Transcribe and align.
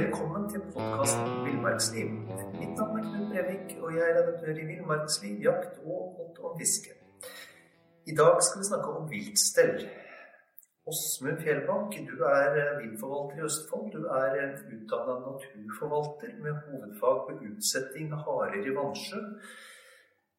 Velkommen 0.00 0.44
til 0.48 0.60
podkasten 0.74 1.32
Villmarksliv. 1.44 2.08
Mitt 2.60 2.74
navn 2.78 2.98
er 2.98 3.02
Knut 3.08 3.24
Brevik, 3.32 3.72
og 3.82 3.88
jeg 3.96 4.04
er 4.10 4.14
redaktør 4.18 4.60
i 4.62 4.64
Villmarksliv, 4.68 5.34
jakt 5.46 5.74
og 5.84 5.98
alt 6.20 6.38
om 6.46 6.54
fiske. 6.60 6.94
I 8.10 8.14
dag 8.20 8.38
skal 8.46 8.60
vi 8.60 8.68
snakke 8.68 8.88
om 8.98 9.10
viltstell. 9.10 9.74
Åsmund 10.90 11.42
Fjellbakk, 11.42 11.98
du 12.10 12.24
er 12.30 12.56
viltforvalter 12.78 13.42
i 13.42 13.44
Østfold. 13.48 13.90
Du 13.96 14.00
er 14.20 14.38
utdanna 14.76 15.18
naturforvalter 15.26 16.32
med 16.44 16.62
hovedfag 16.62 17.20
på 17.26 17.36
utsetting 17.50 18.16
av 18.16 18.24
harer 18.28 18.70
i 18.70 18.76
vannsjø. 18.80 19.20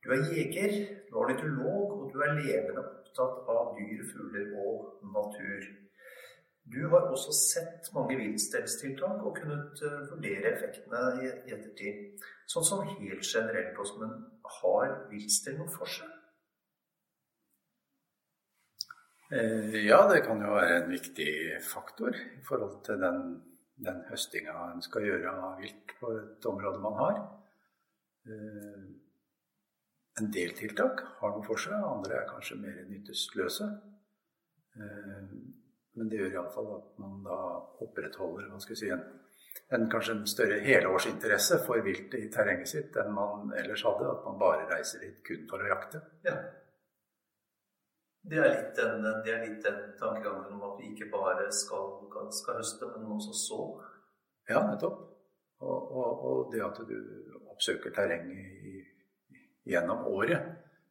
Du 0.01 0.07
er 0.15 0.25
jeger, 0.31 0.73
du 1.05 1.13
er 1.13 1.21
ornitolog, 1.25 1.87
og 1.99 2.09
du 2.13 2.17
er 2.25 2.33
levende 2.39 2.87
opptatt 2.87 3.53
av 3.57 3.75
dyr, 3.77 4.01
fugler 4.09 4.57
og 4.65 5.05
natur. 5.19 5.69
Du 6.71 6.85
har 6.87 7.09
også 7.11 7.33
sett 7.35 7.89
mange 7.95 8.15
viltstellstiltak 8.19 9.23
og 9.27 9.35
kunnet 9.41 9.81
eh, 9.83 9.99
vurdere 10.11 10.53
effektene 10.53 11.01
i 11.19 11.31
ettertid. 11.51 12.23
Sånn 12.47 12.67
som 12.67 12.85
helt 12.87 13.25
generelt, 13.27 13.79
Åsmund, 13.81 14.21
har 14.61 14.93
viltstell 15.11 15.57
noen 15.59 15.73
forskjell? 15.73 16.13
Eh, 19.35 19.77
ja, 19.83 19.99
det 20.11 20.23
kan 20.27 20.43
jo 20.43 20.55
være 20.55 20.79
en 20.81 20.89
viktig 20.91 21.31
faktor 21.63 22.15
i 22.15 22.41
forhold 22.47 22.79
til 22.87 23.03
den, 23.03 23.21
den 23.79 24.01
høstinga 24.07 24.55
en 24.71 24.83
skal 24.83 25.07
gjøre 25.07 25.31
av 25.31 25.59
vilt 25.59 25.95
på 25.99 26.15
et 26.21 26.49
område 26.53 26.83
man 26.83 26.99
har. 27.01 27.21
Eh, 28.31 28.81
en 30.21 30.31
del 30.35 30.55
tiltak 30.55 31.03
har 31.19 31.35
noe 31.35 31.47
for 31.47 31.59
seg, 31.59 31.75
andre 31.79 32.21
er 32.21 32.31
kanskje 32.31 32.59
mer 32.63 32.83
nytteløse. 32.87 33.71
Men 35.99 36.07
det 36.11 36.21
gjør 36.21 36.37
iallfall 36.37 36.69
at 36.77 36.93
man 37.03 37.19
da 37.25 37.37
opprettholder 37.83 38.47
hva 38.51 38.61
skal 38.63 38.79
si, 38.79 38.89
en, 38.95 39.03
en 39.75 39.89
kanskje 39.91 40.15
en 40.15 40.23
større 40.29 40.61
helårsinteresse 40.63 41.59
for 41.65 41.83
viltet 41.83 42.19
i 42.21 42.31
terrenget 42.31 42.71
sitt 42.71 42.95
enn 43.01 43.11
man 43.15 43.51
ellers 43.59 43.83
hadde. 43.87 44.07
At 44.07 44.25
man 44.27 44.39
bare 44.39 44.69
reiser 44.71 45.03
dit 45.03 45.19
kun 45.27 45.47
for 45.51 45.63
å 45.63 45.71
jakte. 45.73 46.03
Ja. 46.27 46.37
Det 48.21 48.37
er 48.37 48.51
litt 48.53 48.75
den, 48.77 49.05
det 49.25 49.31
er 49.33 49.45
litt 49.47 49.63
den 49.65 49.79
tankegangen 49.99 50.53
om 50.53 50.65
at 50.67 50.75
vi 50.79 50.91
ikke 50.91 51.09
bare 51.11 51.47
skal, 51.57 51.95
skal 52.37 52.59
høste, 52.59 52.89
men 52.93 53.15
også 53.17 53.33
så. 53.33 53.61
Ja, 54.49 54.61
nettopp. 54.67 54.99
Og, 55.61 55.91
og, 55.91 56.21
og, 56.25 56.53
det 56.53 56.61
at 56.65 56.79
du 56.89 56.95
oppsøker 57.51 57.93
terrenget 57.93 58.87
gjennom 59.69 60.05
året. 60.09 60.47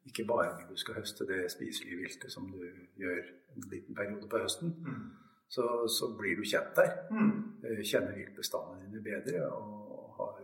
Ikke 0.08 0.24
bare 0.28 0.54
når 0.56 0.70
du 0.70 0.76
skal 0.80 0.96
høste 0.96 1.26
det 1.28 1.42
spiselige 1.52 1.98
viltet 2.00 2.32
som 2.32 2.46
du 2.50 2.62
gjør 2.96 3.20
en 3.56 3.66
liten 3.72 3.94
periode 3.94 4.28
på 4.30 4.40
høsten. 4.40 4.72
Mm. 4.86 5.10
Så, 5.50 5.64
så, 5.98 6.14
blir 6.18 6.38
du 6.38 6.44
kjent 6.46 6.76
der. 6.78 6.94
Mm. 7.10 7.32
Eh, 7.64 7.82
kjenner 7.84 8.16
viltbestandene 8.16 8.86
dine 8.86 9.02
bedre 9.04 9.48
og 9.50 10.14
har 10.16 10.36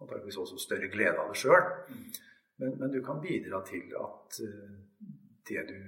antakeligvis 0.00 0.36
også 0.36 0.58
større 0.60 0.90
glede 0.92 1.18
av 1.18 1.32
det 1.32 1.40
sjøl. 1.40 1.70
Mm. 1.88 2.04
Men, 2.60 2.76
men, 2.80 2.92
du 2.92 3.00
kan 3.04 3.20
bidra 3.20 3.62
til 3.68 3.96
at 4.00 4.40
uh, 4.44 4.76
det 5.48 5.64
du 5.70 5.80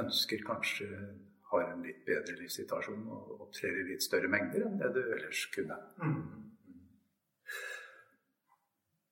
ønsker, 0.00 0.42
kanskje 0.46 0.88
har 1.50 1.70
en 1.70 1.82
litt 1.86 2.02
bedre 2.06 2.34
livssituasjon 2.40 3.06
og 3.06 3.46
opptrer 3.46 3.80
i 3.80 3.86
litt 3.92 4.02
større 4.02 4.30
mengder 4.30 4.66
enn 4.66 4.78
det 4.82 4.90
du 4.94 5.02
ellers 5.04 5.44
kunne. 5.54 5.78
Mm. 6.02 6.20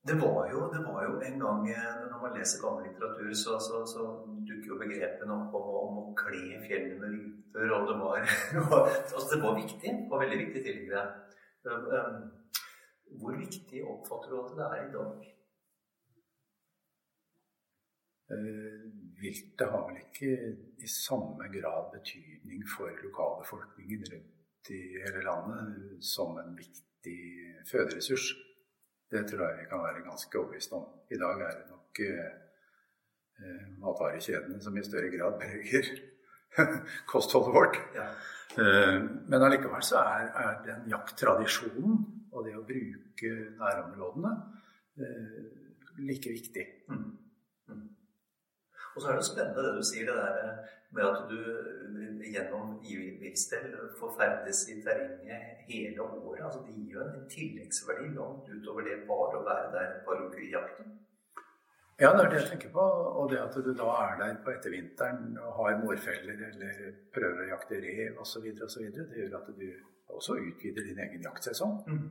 Det 0.04 0.14
var, 0.20 0.50
jo, 0.52 0.66
det 0.72 0.80
var, 0.84 0.98
jo, 1.06 1.12
en 1.24 1.38
gang 1.40 1.62
Når 2.10 2.18
man 2.20 2.34
leser 2.36 2.60
gammel 2.60 2.84
litteratur, 2.90 3.30
så, 3.32 3.56
så, 3.66 3.80
så 3.88 4.02
dukker 4.48 4.74
jo 4.74 4.80
begrepene 4.82 5.38
opp 5.38 5.56
om, 5.56 5.70
om, 5.80 6.00
å 6.02 6.16
kle 6.18 6.58
fjellene 6.66 6.98
med 7.00 7.14
ryper. 7.14 7.72
Og 7.72 7.88
det 7.92 7.96
var, 8.02 8.90
altså 9.00 9.28
det 9.30 9.40
var 9.46 9.56
viktig. 9.56 9.94
Det 10.02 10.10
var 10.10 10.24
veldig 10.26 10.40
viktig 10.42 10.64
tidligere. 10.66 11.06
Um, 11.64 11.88
um, 11.96 12.18
hvor 13.22 13.40
viktig 13.40 13.80
oppfatter 13.94 14.34
du 14.34 14.42
at 14.42 14.52
det 14.58 14.68
er 14.68 14.84
i 14.84 14.92
dag? 14.98 15.30
Viltet 19.24 19.68
har 19.70 19.88
vel 19.88 20.00
ikke 20.04 20.30
i 20.84 20.88
samme 20.90 21.48
grad 21.52 21.92
betydning 21.96 22.64
for 22.76 22.92
lokalbefolkningen 23.06 24.04
rundt 24.12 24.72
i 24.74 24.80
hele 25.04 25.24
landet 25.24 26.04
som 26.04 26.36
en 26.40 26.56
viktig 26.56 27.20
føderessurs. 27.70 28.32
Det 29.10 29.22
tror 29.28 29.44
jeg 29.46 29.58
vi 29.60 29.68
kan 29.70 29.82
være 29.84 30.06
ganske 30.06 30.38
overbevist 30.38 30.72
om. 30.76 30.86
I 31.10 31.20
dag 31.20 31.44
er 31.46 31.58
det 31.58 31.66
nok 31.70 32.00
eh, 32.06 32.32
eh 33.44 33.66
matvarekjedene 33.82 34.62
som 34.62 34.76
i 34.76 34.84
større 34.84 35.10
grad 35.16 35.38
preger 35.40 35.90
kostholdet 37.12 37.54
vårt. 37.54 37.80
Ja. 37.94 38.08
Eh, 38.58 38.98
men 39.28 39.42
allikevel 39.42 39.82
så 39.82 40.02
er, 40.02 40.30
er 40.44 40.62
den 40.66 40.88
jakttradisjonen 40.90 41.98
og 42.32 42.46
det 42.46 42.56
å 42.58 42.66
bruke 42.66 43.34
nærområdene 43.60 44.32
eh, 44.98 45.44
like 45.98 46.30
viktig. 46.30 46.66
Mm. 46.88 46.98
Mm. 46.98 47.12
Og 48.94 49.02
så 49.02 49.10
er 49.10 49.18
det 49.18 49.26
spennende 49.26 49.66
det 49.66 49.76
du 49.78 49.84
sier, 49.84 50.06
det 50.06 50.16
der 50.16 50.58
med 50.94 51.04
at 51.10 51.22
du 51.30 51.38
gjennom 52.34 52.76
villstell 53.22 53.72
får 53.98 54.12
ferdes 54.18 54.60
i 54.70 54.76
terrenget 54.82 55.64
hele 55.68 56.02
året. 56.02 56.44
altså 56.44 56.60
Det 56.66 56.74
gir 56.74 56.92
jo 56.98 57.06
en 57.06 57.26
tilleggsverdi 57.36 58.12
langt 58.18 58.52
utover 58.54 58.86
det 58.86 59.00
bare 59.08 59.40
å 59.40 59.48
være 59.48 59.72
der 59.74 59.96
på 60.06 60.18
par 60.20 60.38
i 60.42 60.52
jakten. 60.52 60.94
Ja, 62.02 62.10
det 62.12 62.24
er 62.24 62.30
det 62.30 62.40
jeg 62.40 62.50
tenker 62.52 62.70
på. 62.74 62.84
Og 63.18 63.30
det 63.30 63.38
at 63.38 63.58
du 63.66 63.72
da 63.82 63.90
er 64.04 64.16
der 64.22 64.38
på 64.44 64.54
ettervinteren 64.54 65.36
og 65.38 65.50
har 65.58 65.76
mårfeller 65.82 66.40
eller 66.48 66.80
prøver 67.14 67.44
å 67.44 67.50
jakte 67.52 67.82
rev 67.84 68.18
osv., 68.22 68.48
det 68.54 69.20
gjør 69.20 69.38
at 69.38 69.52
du 69.60 69.68
også 70.16 70.38
utvider 70.38 70.88
din 70.88 70.98
egen 71.06 71.22
jaktsesong. 71.28 71.76
Mm. 71.86 72.08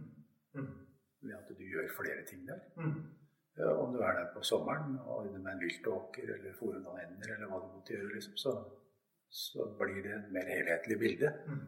Mm. 0.55 0.71
Ved 1.23 1.35
at 1.39 1.51
du 1.51 1.63
gjør 1.73 1.91
flere 1.99 2.23
ting 2.29 2.47
der. 2.47 2.63
Mm. 2.79 2.95
Om 3.57 3.93
du 3.93 3.99
er 4.01 4.13
der 4.17 4.31
på 4.33 4.41
sommeren 4.41 4.95
og 4.99 5.17
ordner 5.17 5.39
med 5.39 5.51
en 5.51 5.59
viltåker 5.61 6.29
eller 6.35 6.55
fôrer 6.57 6.79
noen 6.81 7.03
ender, 7.03 7.35
eller 7.35 7.51
hva 7.51 7.59
du 7.61 7.67
måtte 7.75 7.93
gjøre, 7.93 8.15
liksom, 8.15 8.37
så, 8.41 8.53
så, 9.29 9.67
blir 9.77 9.99
det 10.01 10.15
et 10.15 10.31
mer 10.33 10.49
helhetlig 10.49 10.97
bilde. 11.03 11.29
Mm. 11.45 11.59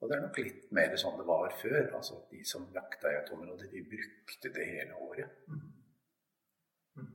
Og 0.00 0.10
det 0.10 0.16
er 0.16 0.26
nok 0.26 0.40
litt 0.42 0.66
mer 0.76 0.98
sånn 1.00 1.16
det 1.16 1.26
var 1.30 1.56
før. 1.62 1.80
altså 1.96 2.18
at 2.20 2.34
De 2.34 2.42
som 2.44 2.68
jakta 2.74 3.12
i 3.14 3.16
et 3.22 3.32
område, 3.32 3.70
de 3.72 3.84
brukte 3.94 4.52
det 4.58 4.68
hele 4.74 5.00
året. 5.08 5.40
Mm. 5.48 5.64
mm. 7.00 7.10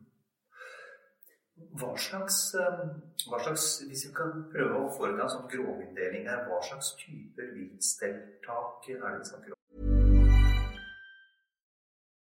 Hva 1.78 1.94
slags, 2.10 2.42
eh, 2.58 2.84
hva 3.30 3.44
slags, 3.46 3.70
Hvis 3.86 4.08
vi 4.10 4.14
kan 4.18 4.48
prøve 4.50 4.82
å 4.82 4.92
foreta 4.98 5.28
en 5.28 5.36
sånn 5.38 5.50
grovinndeling 5.54 6.26
her, 6.26 6.48
hva 6.50 6.58
slags 6.66 6.96
typer 7.06 7.54
viltstelltak 7.54 8.90
er 8.90 9.04
det 9.06 9.18
vi 9.20 9.34
snakker 9.36 9.54
om? 9.54 9.61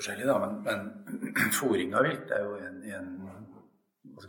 Forskjellig, 0.00 0.26
da, 0.26 0.38
men, 0.42 0.62
men 0.64 1.50
fòring 1.60 1.94
av 1.94 2.08
vilt 2.08 2.32
er 2.34 2.46
jo 2.46 2.56
en, 2.58 2.80
en 2.96 3.10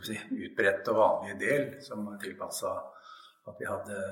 si, 0.04 0.18
utbredt 0.46 0.90
og 0.92 1.00
vanlig 1.00 1.38
del 1.40 1.72
som 1.84 2.04
er 2.12 2.20
tilpassa 2.22 2.76
at 3.48 3.58
vi 3.58 3.66
hadde 3.66 4.02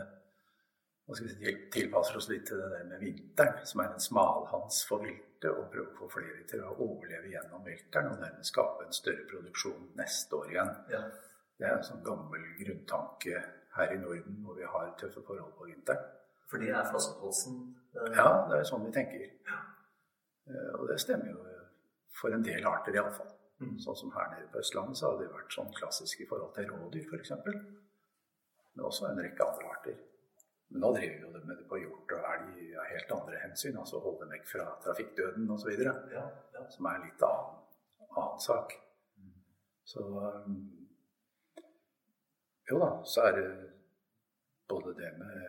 vi 1.10 1.52
tilpasser 1.74 2.20
oss 2.20 2.28
litt 2.30 2.44
til 2.46 2.60
det 2.60 2.68
der 2.70 2.84
med 2.86 3.00
vinteren, 3.02 3.64
som 3.66 3.80
er 3.82 3.88
en 3.90 4.02
smalhans 4.02 4.84
for 4.86 5.02
viltet, 5.02 5.48
og 5.50 5.70
prøve 5.72 5.88
å 5.90 5.96
få 5.98 6.08
flere 6.12 6.44
til 6.46 6.62
å 6.62 6.76
overleve 6.76 7.32
gjennom 7.32 7.64
vinteren 7.66 8.12
og 8.12 8.20
dermed 8.20 8.46
skape 8.46 8.84
en 8.86 8.94
større 8.94 9.24
produksjon 9.30 9.88
neste 9.98 10.38
år 10.38 10.52
igjen. 10.52 10.70
Ja. 10.92 11.00
Det 11.58 11.66
er 11.66 11.74
en 11.76 11.86
sånn 11.88 12.04
gammel 12.04 12.44
grunntanke 12.60 13.42
her 13.74 13.94
i 13.94 13.98
Norden 13.98 14.38
hvor 14.44 14.58
vi 14.60 14.68
har 14.68 14.92
tøffe 15.00 15.24
forhold 15.26 15.56
på 15.58 15.66
vinteren. 15.72 16.06
For 16.50 16.62
det 16.62 16.70
er 16.74 16.86
flaskehalsen? 16.92 17.58
Eh... 17.96 18.14
Ja, 18.14 18.28
det 18.50 18.60
er 18.60 18.70
sånn 18.70 18.86
vi 18.86 18.94
tenker. 18.94 19.26
Eh, 19.26 19.66
og 20.78 20.88
det 20.88 20.98
stemmer 21.02 21.30
jo 21.30 21.40
for 22.20 22.34
en 22.34 22.44
del 22.44 22.66
arter 22.66 22.96
iallfall. 22.96 23.30
Mm. 23.60 23.76
Sånn 23.84 23.98
som 23.98 24.12
her 24.14 24.30
nede 24.32 24.48
på 24.52 24.60
Østlandet 24.62 24.98
så 24.98 25.10
har 25.10 25.18
det 25.20 25.32
vært 25.34 25.52
sånn 25.54 25.72
klassisk 25.76 26.22
i 26.24 26.28
forhold 26.28 26.54
til 26.56 26.70
rådyr 26.70 27.10
f.eks. 27.10 27.34
Men 27.44 28.86
også 28.88 29.10
en 29.10 29.20
rekke 29.20 29.46
andre 29.46 29.72
arter. 29.74 29.98
Men 30.70 30.84
nå 30.84 30.92
driver 30.94 31.16
vi 31.16 31.24
jo 31.26 31.32
det 31.34 31.42
med 31.44 31.58
det 31.58 31.66
på 31.68 31.80
hjort 31.82 32.14
og 32.16 32.26
elg 32.30 32.60
av 32.78 32.90
helt 32.92 33.14
andre 33.16 33.40
hensyn. 33.42 33.78
Altså 33.82 34.00
holde 34.00 34.24
dem 34.24 34.34
vekk 34.36 34.46
fra 34.52 34.66
trafikkdøden 34.84 35.50
osv. 35.50 35.72
Ja, 35.82 35.94
ja. 36.14 36.66
Som 36.72 36.88
er 36.88 37.00
en 37.00 37.08
litt 37.08 37.24
annen, 37.26 37.58
annen 38.08 38.44
sak. 38.44 38.76
Mm. 39.18 39.34
Så 39.92 40.06
um, 40.06 40.60
Jo 42.70 42.78
da, 42.78 42.90
så 43.12 43.26
er 43.26 43.36
det 43.40 43.48
både 44.70 44.94
det 44.94 45.10
med 45.18 45.40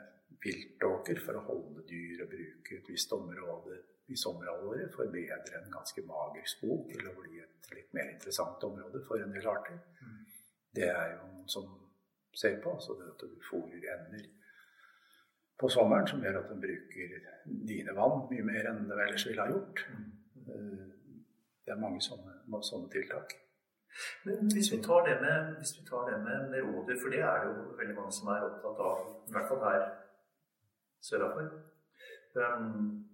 viltåker 0.41 1.19
for 1.21 1.37
å 1.37 1.45
holde 1.51 1.83
dyr 1.85 2.23
og 2.25 2.31
bruke 2.31 2.79
et 2.79 2.87
visst 2.89 3.11
område 3.13 3.77
i 4.11 4.17
sommerhalvåret 4.19 4.93
forbedre 4.95 5.59
en 5.59 5.71
ganske 5.71 6.03
mager 6.07 6.47
skog 6.55 6.87
til 6.91 7.07
å 7.07 7.15
bli 7.19 7.39
et 7.41 7.71
litt 7.75 7.93
mer 7.97 8.11
interessant 8.11 8.63
område 8.67 9.03
for 9.07 9.23
en 9.23 9.33
del 9.35 9.47
arter. 9.47 9.79
Mm. 10.01 10.19
Det 10.75 10.87
er 10.89 11.15
jo 11.15 11.27
noen 11.27 11.47
som 11.55 11.67
ser 12.35 12.59
på. 12.63 12.73
altså 12.73 12.97
det 12.99 13.09
at 13.11 13.25
du 13.25 13.41
fôrer 13.49 13.87
ender 13.95 14.27
på 15.59 15.69
sommeren 15.69 16.07
som 16.07 16.23
gjør 16.23 16.39
at 16.39 16.49
de 16.49 16.57
bruker 16.63 17.15
dine 17.69 17.93
vann 17.97 18.25
mye 18.31 18.47
mer 18.47 18.71
enn 18.71 18.87
de 18.89 18.97
ellers 18.97 19.27
ville 19.27 19.45
ha 19.45 19.51
gjort. 19.51 19.85
Mm. 19.91 20.91
Det 21.65 21.73
er 21.73 21.81
mange 21.81 22.01
sånne, 22.01 22.61
sånne 22.65 22.89
tiltak. 22.93 23.35
Men 24.25 24.47
hvis 24.53 24.71
vi 24.73 24.79
tar 24.83 25.03
det 25.07 25.17
med, 25.21 25.57
vi 25.61 25.83
tar 25.89 26.07
det 26.09 26.17
med, 26.23 26.49
med 26.49 26.63
rådyr, 26.65 26.97
for 27.01 27.13
det 27.13 27.21
er 27.21 27.43
det 27.43 27.51
jo 27.51 27.75
veldig 27.77 27.95
mange 27.99 28.15
som 28.17 28.31
er 28.33 28.47
opptatt 28.47 28.81
av, 28.87 29.03
i 29.27 29.35
hvert 29.35 29.49
fall 29.51 29.63
her 29.67 29.85
sørafor. 31.05 31.49
Um, 32.39 33.10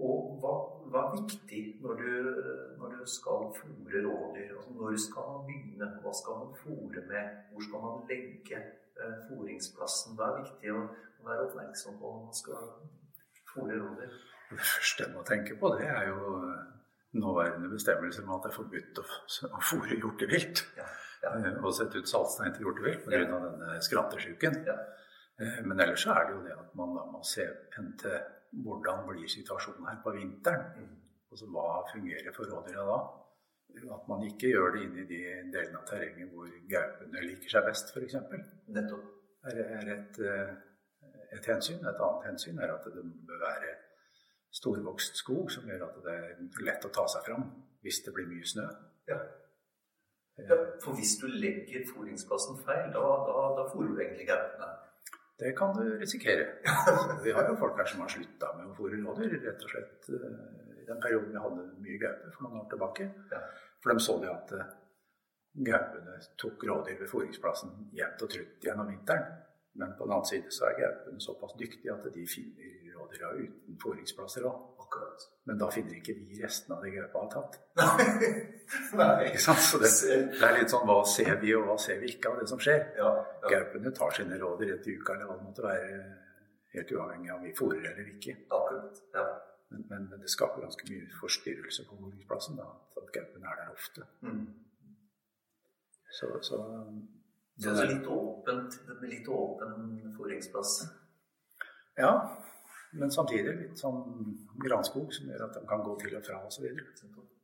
og 0.00 0.38
hva, 0.40 0.52
hva, 0.88 1.02
er 1.02 1.16
viktig 1.20 1.62
når 1.84 1.98
du, 2.00 2.12
når 2.80 2.94
du 2.96 3.02
skal 3.14 3.50
fòre 3.58 4.04
rådyr? 4.06 4.54
Altså, 4.56 4.72
når 4.78 4.96
skal 5.04 5.28
man 5.32 5.46
begynne? 5.48 5.88
Hva 6.04 6.12
skal 6.20 6.38
man 6.40 6.54
fòre 6.62 7.04
med? 7.10 7.36
Hvor 7.52 7.66
skal 7.66 7.84
man 7.86 8.04
legge 8.08 8.60
eh, 8.60 9.16
fòringsplassen? 9.28 10.16
Hva 10.16 10.30
er 10.30 10.38
viktig 10.40 10.74
å, 10.76 10.82
være 11.22 11.44
oppmerksom 11.46 12.00
på 12.00 12.08
når 12.14 12.24
man 12.24 12.38
skal 12.40 12.64
fòre 13.52 13.78
rådyr? 13.82 14.16
Det 14.52 14.64
første 14.72 15.04
jeg 15.04 15.14
må 15.14 15.22
tenke 15.28 15.60
på, 15.60 15.74
det 15.76 15.86
er 15.92 16.08
jo 16.08 16.34
eh, 16.40 16.64
nåværende 17.22 17.70
bestemmelser 17.76 18.24
om 18.24 18.34
at 18.36 18.46
det 18.46 18.52
er 18.52 18.58
forbudt 18.58 19.00
å, 19.04 19.06
å 19.52 19.62
fòre 19.68 20.00
hjortevilt. 20.00 20.66
Ja, 20.80 20.88
ja. 21.22 21.36
Eh, 21.36 21.56
og 21.60 21.76
sette 21.76 22.00
ut 22.00 22.08
saltstein 22.08 22.56
til 22.56 22.66
hjortevilt 22.66 23.04
pga. 23.04 23.20
Ja. 23.20 23.40
denne 23.46 23.80
skrantesjuken. 23.84 24.62
Ja. 24.66 24.78
Eh, 25.36 25.60
men 25.68 25.84
ellers 25.84 26.06
er 26.08 26.24
det 26.26 26.38
jo 26.38 26.44
det 26.46 26.56
at 26.56 26.78
man 26.80 26.96
da 26.96 27.04
må 27.12 27.20
se 27.28 27.46
hen 27.76 27.92
til 28.00 28.16
hvordan 28.52 29.06
blir 29.08 29.28
situasjonen 29.28 29.88
her 29.88 30.00
på 30.04 30.12
vinteren? 30.16 30.88
Altså 31.32 31.48
hva 31.48 31.82
fungerer 31.92 32.34
for 32.36 32.50
rådyra 32.50 32.84
da? 32.88 32.98
At 33.94 34.08
man 34.08 34.24
ikke 34.26 34.50
gjør 34.52 34.74
det 34.74 34.82
inn 34.84 34.98
i 35.00 35.06
de 35.08 35.20
delene 35.54 35.78
av 35.80 35.86
terrenget 35.88 36.28
hvor 36.32 36.50
gaupene 36.68 37.22
liker 37.24 37.54
seg 37.54 37.64
best, 37.64 37.94
f.eks. 37.94 38.18
Nettopp. 38.76 39.06
Er, 39.48 39.60
er 39.78 39.88
et, 39.94 40.18
eh, 40.22 40.50
et, 41.32 41.46
hensyn. 41.48 41.80
Et 41.80 42.02
annet 42.06 42.26
hensyn 42.28 42.60
er 42.62 42.74
at 42.74 42.84
det 42.84 43.02
bør 43.26 43.40
være 43.40 43.72
storvokst 44.52 45.16
skog 45.22 45.48
som 45.50 45.66
gjør 45.66 45.86
at 45.88 45.96
det 46.04 46.18
er 46.18 46.66
lett 46.68 46.84
å 46.84 46.92
ta 46.92 47.06
seg 47.08 47.24
fram 47.30 47.48
hvis 47.82 48.02
det 48.04 48.12
blir 48.14 48.28
mye 48.28 48.46
snø. 48.46 48.68
Ja. 49.08 49.18
ja 50.36 50.60
for 50.84 50.94
hvis 50.98 51.16
du 51.22 51.26
legger 51.32 51.88
fôringsplassen 51.88 52.60
feil, 52.62 52.92
da, 52.94 53.02
da, 53.26 53.48
da 53.56 53.66
fôrer 53.72 53.96
du 53.96 54.04
egentlig 54.04 54.28
gaupene. 54.28 54.68
Det 55.42 55.52
kan 55.58 55.76
du 55.76 55.98
risikere. 55.98 56.46
Vi 57.24 57.32
har 57.32 57.48
jo 57.48 57.56
folk 57.56 57.78
her 57.78 57.88
som 57.90 58.00
har 58.04 58.10
slutta 58.14 58.52
med 58.58 58.68
å 58.70 58.74
fôre 58.76 58.98
rådyr, 59.00 59.32
rett 59.42 59.64
og 59.66 59.72
slett 59.72 60.10
eh, 60.14 60.26
i 60.82 60.84
den 60.86 61.00
perioden 61.02 61.32
vi 61.34 61.42
hadde 61.42 61.64
mye 61.82 61.98
gaupe 61.98 62.30
for 62.34 62.46
noen 62.46 62.60
år 62.60 62.68
tilbake. 62.70 63.08
For 63.82 63.90
de 63.90 64.04
så 64.04 64.14
det 64.22 64.30
at 64.30 64.52
eh, 64.54 64.68
gaupene 65.70 66.14
tok 66.38 66.62
rådyr 66.70 67.00
ved 67.00 67.10
fôringsplassen 67.10 67.74
jevnt 67.98 68.22
og 68.22 68.30
trutt 68.36 68.68
gjennom 68.68 68.92
vinteren. 68.92 69.34
Men 69.82 69.96
på 69.98 70.06
den 70.06 70.14
annen 70.14 70.30
side 70.30 70.54
så 70.54 70.68
er 70.68 70.78
gaupene 70.78 71.26
såpass 71.26 71.56
dyktige 71.58 71.96
at 71.96 72.06
de 72.14 72.26
finner 72.36 72.94
rådyra 72.94 73.34
uten 73.40 73.82
fôringsplasser 73.82 74.46
òg. 74.46 74.62
Men 75.44 75.58
da 75.58 75.68
finner 75.74 75.98
ikke 75.98 76.14
vi 76.14 76.38
restene 76.38 76.76
av 76.76 76.84
det 76.86 76.92
gaupa 76.94 77.22
har 77.24 77.30
tatt. 77.32 77.56
Nei. 79.00 79.08
Ikke 79.28 79.42
sant? 79.42 79.62
Så 79.64 79.80
det, 79.82 79.90
det, 80.06 80.42
er 80.46 80.58
litt 80.60 80.72
sånn 80.72 80.84
hva 80.86 81.00
ser 81.08 81.34
vi, 81.42 81.54
og 81.58 81.66
hva 81.66 81.76
ser 81.82 81.98
vi 82.02 82.12
ikke 82.14 82.30
av 82.30 82.42
det 82.42 82.48
som 82.50 82.60
skjer. 82.62 82.84
Ja, 83.00 83.12
ja. 83.42 83.48
Gaupene 83.56 83.94
tar 83.96 84.14
sine 84.18 84.38
råder 84.38 84.70
rett 84.74 84.86
i 84.86 84.94
uka 84.98 85.16
eller 85.16 85.30
hva 85.30 85.38
det 85.40 85.48
måtte 85.48 85.64
være, 85.66 86.02
helt 86.76 86.92
uavhengig 86.96 87.32
av 87.32 87.40
om 87.40 87.48
vi 87.48 87.54
fôrer 87.58 87.88
eller 87.90 88.12
ikke. 88.14 88.36
Akkurat, 88.48 89.02
ja. 89.16 89.26
Men, 89.72 89.86
men, 89.88 90.06
men, 90.12 90.20
det 90.20 90.30
skaper 90.30 90.62
ganske 90.66 90.86
mye 90.90 91.08
forstyrrelse 91.18 91.88
på 91.88 91.98
fôringsplassen 91.98 92.60
da, 92.60 92.68
at 93.00 93.10
gaupen 93.16 93.48
er 93.48 93.60
der 93.62 93.74
ofte. 93.74 94.06
Mm. 94.22 94.46
Så, 96.12 96.28
så 96.44 96.62
det 97.62 97.72
er 97.72 97.90
litt 97.92 98.08
åpent, 98.08 98.78
litt 99.04 99.28
åpen 99.28 100.12
fôringsplass? 100.16 100.78
Ja. 101.98 102.12
Men 103.00 103.12
samtidig 103.12 103.54
litt 103.56 103.80
sånn 103.80 104.02
granskog 104.60 105.12
som 105.16 105.30
gjør 105.30 105.46
at 105.46 105.54
de 105.56 105.64
kan 105.68 105.84
gå 105.86 105.94
til 106.02 106.16
og 106.18 106.26
fra 106.26 106.40
osv. 106.48 106.66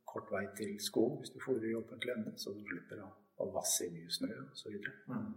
Kort 0.09 0.31
vei 0.33 0.45
til 0.57 0.75
skog 0.81 1.19
hvis 1.21 1.33
du 1.33 1.39
fôrer 1.41 1.71
i 1.71 1.77
åpent 1.77 2.05
lende, 2.09 2.33
så 2.37 2.53
du 2.53 2.61
slipper 2.65 3.01
å, 3.05 3.09
å 3.41 3.47
vasse 3.53 3.87
i 3.87 3.93
mye 3.93 4.11
snø 4.13 4.29
osv. 4.45 4.77
Mm. 5.09 5.31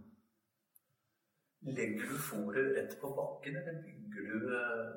Legger 1.63 2.09
du 2.11 2.17
fôret 2.19 2.73
rett 2.75 2.93
på 2.99 3.09
bakken, 3.15 3.55
eller 3.55 3.77
bygger 3.85 4.25
du 4.27 4.55
eh, 4.57 4.87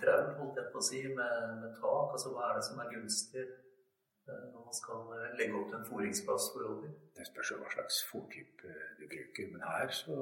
trau 0.00 0.34
holdt 0.38 0.58
jeg 0.60 0.72
på 0.74 0.82
å 0.82 0.84
si, 0.84 1.00
med, 1.08 1.36
med, 1.62 1.70
tak? 1.78 2.12
Altså, 2.12 2.34
Hva 2.34 2.50
er 2.50 2.58
det 2.58 2.66
som 2.66 2.82
er 2.82 2.90
gunstig 2.92 3.44
eh, 3.46 4.42
når 4.52 4.66
man 4.66 4.76
skal 4.76 5.14
eh, 5.16 5.30
legge 5.40 5.56
opp 5.56 5.70
til 5.70 5.78
en 5.78 5.88
fôringsplass 5.88 6.50
for 6.52 6.66
rådyr? 6.66 6.92
Det 7.16 7.26
spørs 7.30 7.54
jo 7.54 7.60
hva 7.62 7.72
slags 7.72 8.02
fôrtype 8.10 8.74
du 8.98 9.06
bruker. 9.06 9.48
Men 9.54 9.64
her 9.64 9.94
så 9.96 10.18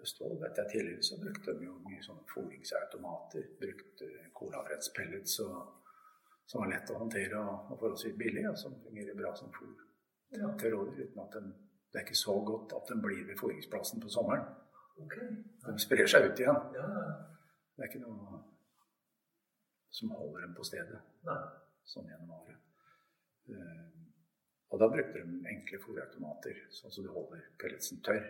Østfold 0.00 0.40
vet 0.40 0.58
jeg 0.60 0.70
tidligere 0.72 1.02
så 1.06 1.18
brukte 1.20 1.54
de 1.58 1.66
jo 1.68 1.76
mye 1.84 2.02
sånne 2.04 2.24
fôringsautomater. 2.32 3.46
Brukte 3.60 4.08
colabrettspellets 4.36 5.36
som 6.50 6.60
var 6.60 6.70
lett 6.72 6.90
å 6.90 6.98
håndtere 6.98 7.38
og, 7.38 7.70
og 7.70 7.78
forholdsvis 7.78 8.16
billig, 8.18 8.42
og 8.50 8.56
som 8.58 8.74
fungerer 8.82 9.14
bra 9.18 9.30
som 9.38 9.52
fôr 9.54 9.74
ja. 10.34 10.48
til 10.58 10.74
rådyr. 10.74 11.04
uten 11.04 11.22
at 11.22 11.36
de, 11.36 11.52
Det 11.92 12.00
er 12.00 12.06
ikke 12.06 12.18
så 12.18 12.34
godt 12.46 12.72
at 12.78 12.90
de 12.90 12.96
blir 13.02 13.22
ved 13.28 13.38
foringsplassen 13.38 14.02
på 14.02 14.08
sommeren. 14.08 14.44
Okay. 15.04 15.28
De 15.66 15.78
sprer 15.78 16.06
seg 16.10 16.26
ut 16.26 16.42
igjen. 16.42 16.58
Ja. 16.74 16.88
Det 17.76 17.84
er 17.84 17.90
ikke 17.90 18.02
noe 18.02 18.42
som 19.90 20.12
holder 20.14 20.44
dem 20.46 20.52
på 20.54 20.66
stedet 20.66 21.00
Nei. 21.26 21.38
sånn 21.92 22.10
gjennom 22.10 22.34
året. 22.36 22.58
Uh, 23.50 23.86
og 24.70 24.82
da 24.82 24.86
brukte 24.90 25.22
de 25.22 25.40
enkle 25.54 25.80
fôrautomater, 25.82 26.60
sånn 26.74 26.94
som 26.94 27.06
du 27.06 27.10
holder 27.14 27.42
pelletsen 27.58 28.02
tørr. 28.06 28.28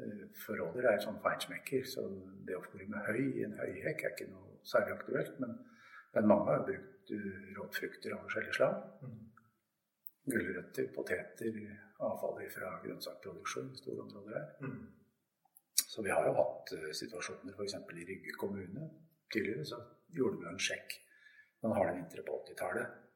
Eh, 0.00 0.22
forråder 0.44 0.86
er 0.90 1.02
sånn 1.02 1.18
feinschmecker, 1.24 1.84
så 1.88 2.04
det 2.46 2.56
å 2.56 2.62
fôre 2.64 2.86
med 2.88 3.04
høy 3.08 3.20
i 3.40 3.44
en 3.46 3.58
høyhekk 3.58 4.04
er 4.04 4.14
ikke 4.14 4.30
noe 4.30 4.60
særlig 4.66 4.96
aktuelt. 4.96 5.36
Men, 5.42 5.58
men 6.14 6.30
mange 6.30 6.54
har 6.54 6.64
brukt 6.68 7.12
uh, 7.14 7.42
råtfrukter 7.58 8.14
av 8.16 8.24
forskjellige 8.26 8.56
slag. 8.58 8.80
Mm. 9.04 9.18
Gulrøtter, 10.30 10.88
poteter, 10.94 11.60
avfall 12.06 12.40
fra 12.54 12.72
grønnsakproduksjon 12.84 13.70
i 13.74 13.82
store 13.82 14.06
områder 14.06 14.38
her. 14.38 14.48
Mm. 14.64 14.80
Så 15.80 16.04
vi 16.06 16.12
har 16.14 16.26
jo 16.28 16.34
hatt 16.38 16.74
uh, 16.76 16.88
situasjoner 16.96 17.56
f.eks. 17.56 17.76
i 17.76 18.08
Rygge 18.12 18.36
kommune. 18.40 18.90
Tidligere 19.30 19.68
så 19.68 19.78
gjorde 20.16 20.40
vi 20.40 20.50
en 20.50 20.58
sjekk 20.58 20.98
Man 21.62 21.74
har 21.76 21.86
det 21.86 21.98
vintre 22.00 22.22
på 22.26 22.38
80-tallet 22.40 22.88
Eh, 22.88 23.09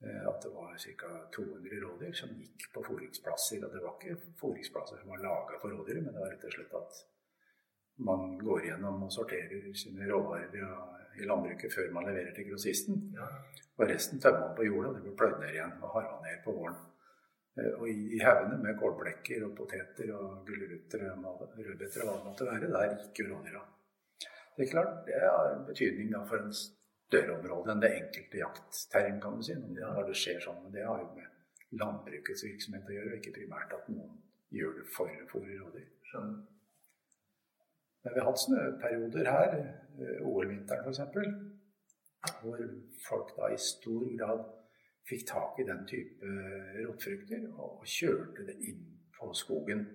at 0.00 0.42
det 0.42 0.50
var 0.54 0.76
ca. 0.80 1.08
200 1.36 1.80
rådyr 1.82 2.14
som 2.16 2.30
gikk 2.40 2.70
på 2.74 2.82
fôringsplasser. 2.86 3.64
Og 3.66 3.74
det 3.74 3.82
var 3.84 3.96
ikke 3.98 4.32
fôringsplasser 4.40 5.00
som 5.00 5.12
var 5.12 5.24
laga 5.24 5.58
for 5.60 5.74
rådyr, 5.74 6.00
men 6.00 6.14
det 6.14 6.22
var 6.22 6.32
rett 6.32 6.46
og 6.48 6.54
slett 6.54 6.76
at 6.78 7.02
man 8.00 8.38
går 8.40 8.64
gjennom 8.70 9.02
og 9.04 9.12
sorterer 9.12 9.66
sine 9.76 10.08
råvarer 10.08 10.56
i 11.20 11.26
landbruket 11.28 11.74
før 11.74 11.90
man 11.92 12.06
leverer 12.08 12.32
til 12.34 12.48
grossisten. 12.48 13.02
Ja. 13.16 13.26
Og 13.76 13.88
resten 13.88 14.20
tømmer 14.20 14.46
man 14.46 14.56
på 14.56 14.66
jorda. 14.68 14.94
Det 14.94 15.02
blir 15.04 15.18
pløyd 15.18 15.36
ned 15.42 15.52
igjen 15.56 15.76
og 15.80 15.92
harva 15.96 16.16
ned 16.24 16.40
på 16.44 16.54
våren. 16.56 16.78
Eh, 17.58 17.72
og 17.76 17.88
i 17.88 18.20
haugene 18.24 18.58
med 18.62 18.78
kålblekker 18.80 19.44
og 19.48 19.54
poteter 19.58 20.12
og 20.16 20.42
gulrøtter 20.48 21.06
og 21.10 21.46
rødbeter 21.58 22.04
og 22.04 22.10
hva 22.10 22.16
det 22.16 22.26
måtte 22.28 22.48
være, 22.48 22.72
der 22.74 22.96
gikk 23.04 23.22
jo 23.22 23.30
rådyra. 23.34 23.62
Det 24.56 24.66
er 24.66 24.70
klart, 24.74 24.94
det 25.06 25.20
har 25.22 25.64
betydning 25.66 26.14
for 26.28 26.42
en 26.42 26.52
større 27.10 27.72
enn 27.72 27.82
det 27.82 27.90
enkelte 27.96 28.38
jaktterreng, 28.38 29.18
kan 29.22 29.36
du 29.36 29.42
si. 29.42 29.56
Når 29.58 30.06
det 30.06 30.16
skjer 30.18 30.40
sånn. 30.44 30.62
Men 30.64 30.74
det 30.76 30.86
har 30.86 31.02
jo 31.02 31.10
med 31.16 31.78
landbrukets 31.80 32.44
virksomhet 32.46 32.88
å 32.88 32.96
gjøre, 32.96 33.10
og 33.12 33.18
ikke 33.18 33.36
primært 33.40 33.74
at 33.74 33.90
noen 33.90 34.16
gjør 34.54 34.78
det 34.78 34.86
for 34.94 35.10
å 35.10 35.28
fôre 35.30 35.58
rådyr. 35.58 35.88
Men 38.00 38.14
vi 38.14 38.16
har 38.16 38.28
hatt 38.30 38.42
snøperioder 38.42 39.28
her, 39.28 39.56
eh, 40.00 40.22
OL-vinteren 40.26 40.94
f.eks., 40.94 41.02
hvor 42.40 42.62
folk 43.08 43.34
da 43.36 43.48
i 43.48 43.58
stor 43.60 44.06
grad 44.18 44.42
fikk 45.08 45.26
tak 45.28 45.60
i 45.60 45.66
den 45.68 45.86
type 45.88 46.32
rotfrukter 46.84 47.46
og 47.56 47.86
kjørte 47.88 48.44
det 48.48 48.58
inn 48.68 48.82
på 49.16 49.30
skogen 49.36 49.86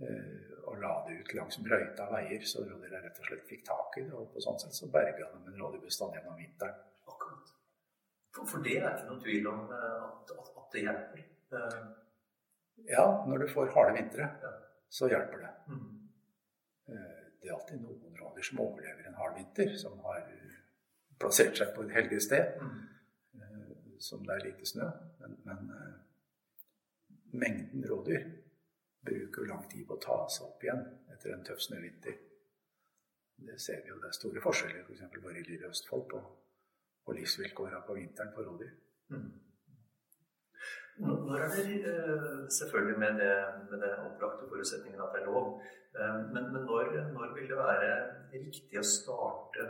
og 0.00 0.78
la 0.80 0.92
det 1.06 1.16
ut 1.20 1.32
langs 1.34 1.58
brøyta 1.64 2.06
veier, 2.12 2.44
så 2.46 2.64
rådyra 2.64 3.00
rett 3.02 3.18
og 3.20 3.26
slett 3.28 3.46
fikk 3.48 3.64
tak 3.66 3.98
i 4.00 4.04
det. 4.06 4.12
Og 4.16 4.28
på 4.34 4.42
sånn 4.44 4.60
sett 4.62 4.76
så 4.76 4.88
berga 4.92 5.28
de 5.32 5.40
en 5.40 5.58
rådyrbestand 5.60 6.16
gjennom 6.16 6.36
vinteren. 6.38 6.76
Akkurat. 7.10 7.54
For, 8.34 8.46
for, 8.46 8.64
det 8.64 8.76
er 8.78 8.90
ikke 8.92 9.08
noen 9.08 9.22
tvil 9.24 9.48
om 9.50 9.64
at, 9.76 10.34
at, 10.36 10.52
at 10.62 10.76
det 10.76 10.84
hjelper? 10.86 11.24
Ja, 12.88 13.06
når 13.28 13.42
du 13.42 13.48
får 13.50 13.72
harde 13.74 13.96
vintre, 13.98 14.28
ja. 14.44 14.52
så 14.88 15.08
hjelper 15.10 15.42
det. 15.44 15.50
Mm. 15.72 15.88
Det 17.40 17.48
er 17.48 17.56
alltid 17.56 17.82
noen 17.82 18.20
rådyr 18.20 18.46
som 18.46 18.62
overlever 18.62 19.08
en 19.08 19.18
hard 19.18 19.36
vinter, 19.36 19.74
som 19.80 19.98
har 20.06 20.22
plassert 21.20 21.58
seg 21.58 21.74
på 21.74 21.84
et 21.86 21.96
heldig 21.96 22.20
sted. 22.24 22.62
Mm. 22.62 22.78
Som 24.00 24.22
det 24.24 24.38
er 24.38 24.46
lite 24.46 24.68
snø. 24.68 24.86
Men, 25.20 25.36
men 25.44 25.74
mengden 27.42 27.84
rådyr 27.90 28.24
bruker 29.06 29.48
lang 29.48 29.68
tid 29.70 29.86
på 29.88 29.96
å 29.96 30.02
ta 30.04 30.18
seg 30.32 30.48
opp 30.48 30.64
igjen 30.64 30.82
etter 31.14 31.34
en 31.34 31.44
tøff 31.46 31.62
snøvinter. 31.64 32.16
Det 33.40 33.56
ser 33.60 33.80
vi 33.84 33.92
jo. 33.92 34.00
Det 34.00 34.10
er 34.10 34.16
store 34.16 34.42
forskjeller 34.44 34.82
f.eks. 34.84 35.04
For 35.12 35.24
bare 35.24 35.40
i 35.40 35.46
lille 35.46 35.70
Østfold 35.70 36.08
på, 36.10 36.20
på 37.06 37.16
livsvilkåra 37.16 37.80
på 37.86 37.96
vinteren 37.96 38.34
for 38.34 38.48
rådyr. 38.50 38.74
Mm. 39.14 39.30
Når 41.00 41.44
er 41.44 41.54
det 41.84 42.52
selvfølgelig 42.52 42.98
med 42.98 43.20
det, 43.22 43.36
med 43.70 43.78
det 43.80 43.92
opplagte 44.04 44.48
forutsetningen 44.48 45.00
at 45.00 45.14
det 45.14 45.22
er 45.22 45.30
lov, 45.32 45.62
men, 46.34 46.52
men 46.52 46.66
når, 46.68 46.90
når, 47.14 47.32
vil 47.38 47.48
det 47.48 47.56
være 47.56 47.94
riktig 48.34 48.78
å 48.78 48.84
starte 48.84 49.64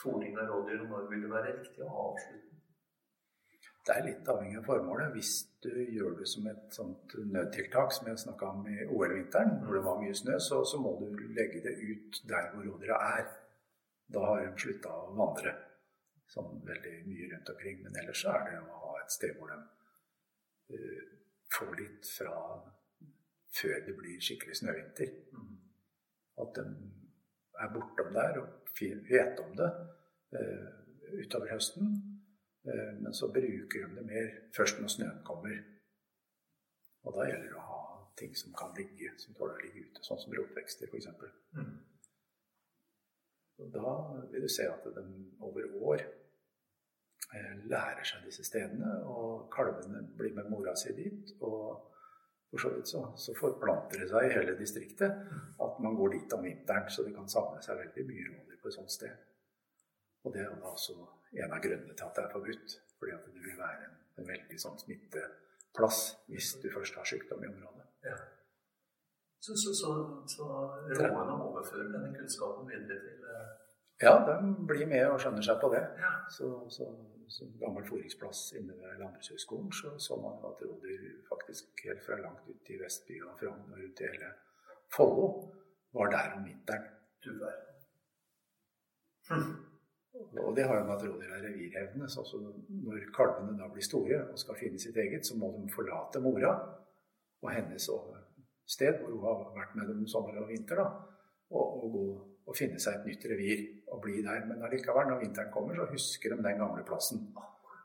fôring 0.00 0.34
av 0.40 0.50
rådyr, 0.50 0.82
og 0.82 0.90
når 0.90 1.06
vil 1.12 1.22
det 1.22 1.30
være 1.30 1.54
riktig 1.60 1.86
å 1.86 1.92
avslutte? 2.08 2.53
Det 3.84 3.92
er 3.92 4.06
litt 4.06 4.28
avhengig 4.32 4.56
av 4.62 4.64
formålet. 4.64 5.10
Hvis 5.12 5.32
du 5.64 5.68
gjør 5.76 6.14
det 6.16 6.26
som 6.30 6.46
et 6.48 6.72
sånt 6.72 7.14
nødtiltak, 7.28 7.92
som 7.92 8.06
jeg 8.08 8.22
snakka 8.22 8.48
om 8.48 8.68
i 8.72 8.78
OL-vinteren, 8.86 9.58
hvor 9.64 9.76
det 9.76 9.82
var 9.84 9.98
mye 10.00 10.14
snø, 10.16 10.38
så, 10.40 10.62
så, 10.64 10.80
må 10.80 10.94
du 11.02 11.26
legge 11.36 11.60
det 11.66 11.74
ut 11.82 12.20
der 12.30 12.48
hvor 12.54 12.64
rådyra 12.64 13.00
er. 13.18 13.26
Da 14.14 14.22
har 14.24 14.40
de 14.40 14.54
slutta 14.60 14.92
å 14.92 15.12
vandre 15.18 15.52
sånn 16.32 16.62
veldig 16.64 16.94
mye 17.10 17.28
rundt 17.34 17.52
omkring. 17.52 17.82
Men 17.84 18.00
ellers 18.00 18.24
er 18.32 18.48
det 18.48 18.62
å 18.62 18.80
ha 18.86 18.94
et 19.02 19.12
sted 19.12 19.36
hvor 19.36 19.52
de 19.52 19.60
uh, 19.60 21.04
får 21.52 21.76
litt 21.82 22.08
fra 22.08 22.38
før 23.54 23.84
det 23.84 23.98
blir 24.00 24.24
skikkelig 24.24 24.62
snøvinter. 24.62 25.12
At 26.40 26.56
de 26.56 26.64
er 27.60 27.76
bortom 27.76 28.16
der 28.16 28.40
og 28.40 28.72
vet 28.80 29.44
om 29.44 29.52
det 29.60 29.70
uh, 30.40 30.66
utover 31.20 31.52
høsten. 31.52 31.92
Uh, 32.64 32.92
men 33.00 33.14
så 33.14 33.28
bruker 33.32 33.86
de 33.86 33.96
det 33.98 34.06
mer 34.08 34.30
først 34.56 34.80
når 34.80 34.92
snøen 34.96 35.24
kommer. 35.26 35.56
Og 37.04 37.16
da 37.16 37.26
gjelder 37.28 37.50
det 37.50 37.60
å 37.60 37.66
ha 37.68 37.80
ting 38.18 38.36
som 38.38 38.54
kan 38.56 38.72
ligge, 38.78 39.12
som 39.20 39.34
tåler 39.36 39.58
å 39.58 39.64
ligge 39.64 39.88
ute, 39.88 40.04
sånn 40.06 40.20
som 40.22 40.36
rotvekster 40.36 40.88
f.eks. 40.88 41.08
Mm. 41.58 41.74
Da 43.74 43.94
vil 44.32 44.44
du 44.44 44.50
se 44.50 44.66
at 44.70 44.86
de 44.96 45.02
over 45.44 45.74
år 45.90 46.04
eh, 47.34 47.56
lærer 47.70 48.06
seg 48.06 48.24
disse 48.26 48.46
stedene, 48.46 48.96
og 49.10 49.50
kalvene 49.54 50.02
blir 50.18 50.34
med 50.36 50.50
mora 50.50 50.74
si 50.78 50.94
dit. 50.96 51.34
Og 51.40 51.90
for 52.50 52.62
så 52.62 52.70
vidt 52.74 52.90
så, 52.90 53.02
så 53.18 53.34
forplanter 53.38 54.02
det 54.02 54.08
seg 54.10 54.28
i 54.28 54.34
hele 54.34 54.56
distriktet 54.58 55.22
at 55.64 55.78
man 55.82 55.96
går 55.98 56.16
dit 56.16 56.34
om 56.36 56.44
vinteren, 56.46 56.90
så 56.90 57.06
det 57.06 57.14
kan 57.16 57.30
samle 57.30 57.62
seg 57.66 57.80
veldig 57.80 58.06
mye 58.10 58.26
rådyr 58.30 58.60
på 58.62 58.70
et 58.70 58.78
sånt 58.78 58.94
sted. 58.94 59.14
Og 60.24 60.34
det 60.34 60.44
er 60.44 60.52
da 60.54 60.70
også 60.70 60.94
en 61.42 61.52
av 61.52 61.62
grunnene 61.64 61.94
til 61.94 62.06
at 62.06 62.16
det 62.16 62.24
er 62.24 62.34
forbudt. 62.34 62.76
Fordi 62.98 63.16
at 63.16 63.26
det 63.26 63.42
vil 63.46 63.58
være 63.58 63.88
en, 63.88 63.96
en 64.20 64.28
veldig 64.28 64.60
sånn 64.60 64.78
smitteplass 64.80 66.00
hvis 66.30 66.54
du 66.62 66.70
først 66.72 67.00
har 67.00 67.08
sykdom 67.08 67.42
i 67.44 67.50
området. 67.50 67.88
Ja. 68.06 68.16
Så, 69.44 69.56
så, 69.60 69.74
så, 69.76 69.90
så 70.34 70.44
rådene 70.98 71.34
overfører 71.48 71.90
denne 71.92 72.14
kunnskapen 72.16 72.70
videre 72.70 73.00
til 73.02 73.26
eh, 73.28 73.50
Ja, 74.02 74.14
de 74.26 74.38
blir 74.68 74.86
med 74.88 75.04
og 75.10 75.18
skjønner 75.20 75.44
seg 75.44 75.60
på 75.60 75.68
det. 75.74 75.82
Ja. 76.00 76.12
Så, 76.32 76.48
så, 76.72 76.88
som 77.34 77.52
gammel 77.60 77.84
foringsplass 77.88 78.40
inne 78.58 78.76
ved 78.78 78.96
Landbrukshøgskolen 79.00 79.72
så 79.72 79.92
så 80.06 80.16
man 80.22 80.40
at 80.48 80.62
rådyr 80.64 81.04
faktisk 81.28 81.84
helt 81.84 82.02
fra 82.06 82.18
langt 82.20 82.48
ut 82.48 82.72
i 82.72 82.80
Vestby 82.80 83.20
og 83.26 83.36
Frogn 83.40 83.72
og 83.72 83.84
ut 83.84 84.00
i 84.00 84.08
hele 84.08 84.32
Follo 84.96 85.28
var 85.94 86.10
der 86.16 86.34
om 86.36 86.44
vinteren. 86.48 86.88
Du 87.24 87.30
verden. 87.44 87.70
Og 90.14 90.56
det 90.56 90.64
har 90.68 90.78
jo 90.78 90.84
med 90.86 90.94
at 90.94 91.04
rådyr 91.08 91.32
er 91.36 91.42
revirhevdende. 91.48 92.08
Så 92.08 92.20
altså 92.22 92.40
når 92.86 93.06
kalvene 93.16 93.56
da 93.58 93.68
blir 93.72 93.86
store 93.86 94.20
og 94.30 94.38
skal 94.38 94.58
finne 94.60 94.78
sitt 94.78 94.96
eget, 94.96 95.26
så 95.26 95.36
må 95.38 95.50
de 95.56 95.72
forlate 95.74 96.22
mora 96.22 96.52
og 97.44 97.50
hennes 97.52 97.88
sted, 98.66 99.00
hvor 99.00 99.10
hun 99.10 99.24
har 99.26 99.42
vært 99.58 99.74
med 99.78 99.90
dem 99.90 100.06
sommer 100.08 100.38
og 100.40 100.48
vinter, 100.48 100.78
da, 100.80 100.86
og, 101.50 101.82
og, 101.84 101.90
gå 101.92 102.04
og 102.44 102.56
finne 102.56 102.80
seg 102.80 102.98
et 102.98 103.08
nytt 103.10 103.26
revir 103.28 103.60
og 103.92 104.00
bli 104.04 104.22
der. 104.24 104.46
Men 104.48 104.64
allikevel, 104.64 105.10
når 105.10 105.20
vinteren 105.20 105.52
kommer, 105.52 105.76
så 105.76 105.88
husker 105.90 106.32
de 106.32 106.46
den 106.46 106.62
gamle 106.62 106.84
plassen. 106.88 107.26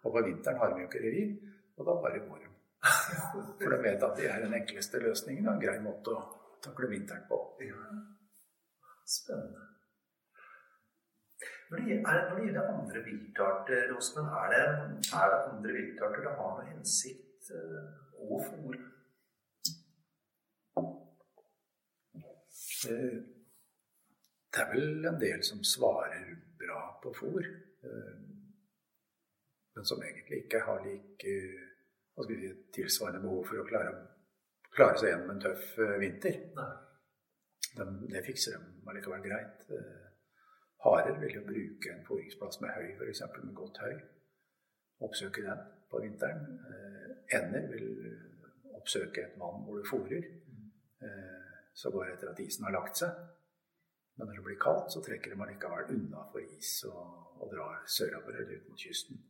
Og 0.04 0.14
på 0.14 0.24
vinteren 0.24 0.62
har 0.62 0.74
de 0.74 0.84
jo 0.84 0.88
ikke 0.88 1.04
revir, 1.04 1.34
og 1.78 1.90
da 1.90 1.98
bare 2.06 2.24
går 2.28 2.44
de. 2.44 2.52
For 3.60 3.74
de 3.74 3.82
vet 3.84 4.06
at 4.08 4.20
det 4.20 4.30
er 4.32 4.46
den 4.46 4.56
enkleste 4.62 5.02
løsningen 5.04 5.48
og 5.48 5.58
en 5.58 5.64
grei 5.66 5.80
måte 5.84 6.16
å 6.16 6.22
takle 6.64 6.92
vinteren 6.94 7.28
på. 7.28 7.42
Spennende. 9.20 9.69
Når 11.70 11.78
det, 11.78 11.86
gjelder, 11.88 12.30
når 12.30 12.38
det 12.38 12.46
gjelder 12.46 12.70
andre 12.74 13.02
viltarter, 13.06 13.92
Åsmund, 13.98 14.28
er, 14.28 14.54
er 15.22 15.34
det 15.34 15.42
andre 15.52 15.74
viltarter 15.74 16.24
det 16.26 16.32
har 16.40 16.56
noe 16.56 16.66
hensikt 16.66 17.52
å 17.54 18.40
fôre? 18.42 18.80
Det 24.50 24.64
er 24.64 24.72
vel 24.74 25.06
en 25.12 25.22
del 25.22 25.46
som 25.46 25.62
svarer 25.76 26.34
bra 26.58 26.82
på 27.04 27.14
fôr, 27.22 27.54
men 29.76 29.86
som 29.94 30.02
egentlig 30.02 30.46
ikke 30.48 30.66
har 30.66 30.82
like 30.88 31.38
hva 32.16 32.26
skal 32.26 32.36
vi 32.36 32.50
si, 32.50 32.56
tilsvarende 32.76 33.22
behov 33.24 33.46
for 33.48 33.62
å 33.62 33.70
klare, 33.70 33.94
klare 34.74 34.98
seg 34.98 35.14
gjennom 35.14 35.36
en 35.36 35.46
tøff 35.46 35.70
vinter. 36.02 36.42
De, 37.78 37.86
det 38.10 38.26
fikser 38.26 38.58
de 38.58 38.90
allikevel 38.90 39.22
greit. 39.30 39.70
Harer 40.84 41.20
vil 41.20 41.36
jo 41.36 41.42
bruke 41.44 41.92
en 41.92 42.06
fôringsplass 42.08 42.62
med 42.64 42.72
høy, 42.76 42.94
f.eks. 42.96 43.22
med 43.44 43.56
godt 43.56 43.82
høy. 43.84 43.96
Oppsøke 45.08 45.44
den 45.44 45.66
på 45.92 46.00
vinteren. 46.04 46.46
Ender 47.36 47.68
vil 47.72 47.90
oppsøke 48.78 49.26
et 49.26 49.36
vann 49.42 49.66
hvor 49.66 49.80
du 49.80 49.90
fôrer. 49.90 50.30
Så 51.74 51.92
går 51.92 52.06
det 52.06 52.14
etter 52.14 52.32
at 52.32 52.40
isen 52.44 52.66
har 52.68 52.76
lagt 52.76 53.02
seg. 53.02 53.12
Men 54.20 54.28
når 54.28 54.40
det 54.40 54.46
blir 54.48 54.60
kaldt, 54.60 54.92
så 54.94 55.02
trekker 55.04 55.32
de 55.32 55.44
allikevel 55.44 55.94
unna 55.96 56.26
for 56.32 56.44
is 56.44 56.72
og, 56.90 57.04
og 57.40 57.54
drar 57.54 57.86
sørover 57.88 58.40
eller 58.42 58.58
ut 58.58 58.72
mot 58.72 58.82
kysten. 58.82 59.22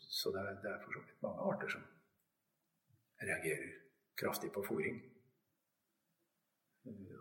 Så 0.00 0.32
det 0.32 0.40
er, 0.40 0.54
det 0.62 0.70
er 0.70 0.78
for 0.84 0.96
så 0.96 1.02
vidt 1.04 1.22
mange 1.26 1.48
arter 1.50 1.72
som 1.74 1.82
reagerer 3.20 3.74
kraftig 4.16 4.52
på 4.52 4.64
fôring. 4.68 4.96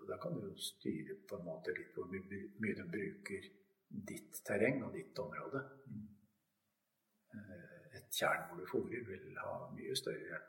Og 0.05 0.11
da 0.11 0.17
kan 0.21 0.35
du 0.37 0.43
jo 0.45 0.55
styre 0.61 1.15
på 1.25 1.39
en 1.39 1.47
måte 1.47 1.73
litt 1.73 1.95
hvor 1.97 2.11
mye 2.13 2.75
du 2.77 2.83
bruker 2.93 3.47
ditt 3.89 4.37
terreng 4.45 4.83
og 4.85 4.93
ditt 4.93 5.17
område. 5.17 5.61
Et 7.97 8.11
tjern 8.13 8.45
hvor 8.49 8.59
du 8.59 8.67
fôrer, 8.69 9.01
vil 9.07 9.39
ha 9.41 9.55
mye 9.73 9.95
større 9.97 10.41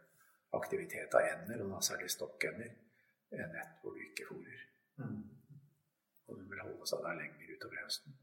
aktivitet 0.58 1.16
av 1.16 1.24
ender, 1.30 1.64
og 1.64 1.72
da 1.72 1.80
særlig 1.88 2.10
stokkender, 2.12 2.68
enn 3.32 3.56
et 3.62 3.80
hvor 3.80 3.96
du 3.96 4.04
ikke 4.04 4.28
fôrer. 4.28 4.60
Mm. 5.00 5.24
Og 6.28 6.36
den 6.36 6.52
vil 6.52 6.62
holde 6.66 6.90
seg 6.92 7.02
der 7.06 7.18
lenger 7.22 7.56
utover 7.56 7.80
høsten. 7.80 8.20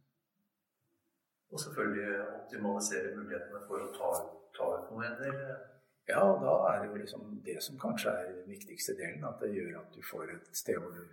Og 1.49 1.65
selvfølgelig 1.65 2.21
optimalisere 2.27 3.15
mulighetene 3.17 3.65
for 3.65 3.87
å 3.87 3.91
ta, 3.97 4.13
ta 4.53 4.69
ut 4.77 4.93
noe 4.93 5.09
ender. 5.09 5.41
Ja, 6.09 6.21
da 6.45 6.53
er 6.69 6.79
det 6.81 6.87
jo 6.91 7.01
liksom 7.01 7.27
det 7.45 7.57
som 7.63 7.81
kanskje 7.81 8.13
er 8.21 8.31
den 8.31 8.47
viktigste 8.53 8.93
delen. 9.01 9.25
At 9.25 9.41
det 9.41 9.53
gjør 9.55 9.81
at 9.81 9.93
du 9.97 10.01
får 10.05 10.33
et 10.37 10.49
sted 10.57 10.77
hvor 10.77 10.93
du 10.93 11.03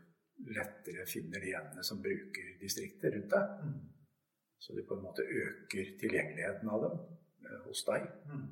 lettere 0.49 1.07
finner 1.07 1.41
de 1.41 1.55
endene 1.55 1.85
som 1.85 2.01
bruker 2.03 2.57
distriktet 2.61 3.15
rundt 3.15 3.35
deg. 3.35 3.55
Mm. 3.65 3.79
Så 4.61 4.77
du 4.77 4.83
på 4.87 4.97
en 4.97 5.05
måte 5.05 5.25
øker 5.25 5.95
tilgjengeligheten 6.01 6.69
av 6.69 6.83
dem 6.85 6.99
eh, 7.47 7.61
hos 7.67 7.85
deg. 7.89 8.09
Mm. 8.29 8.49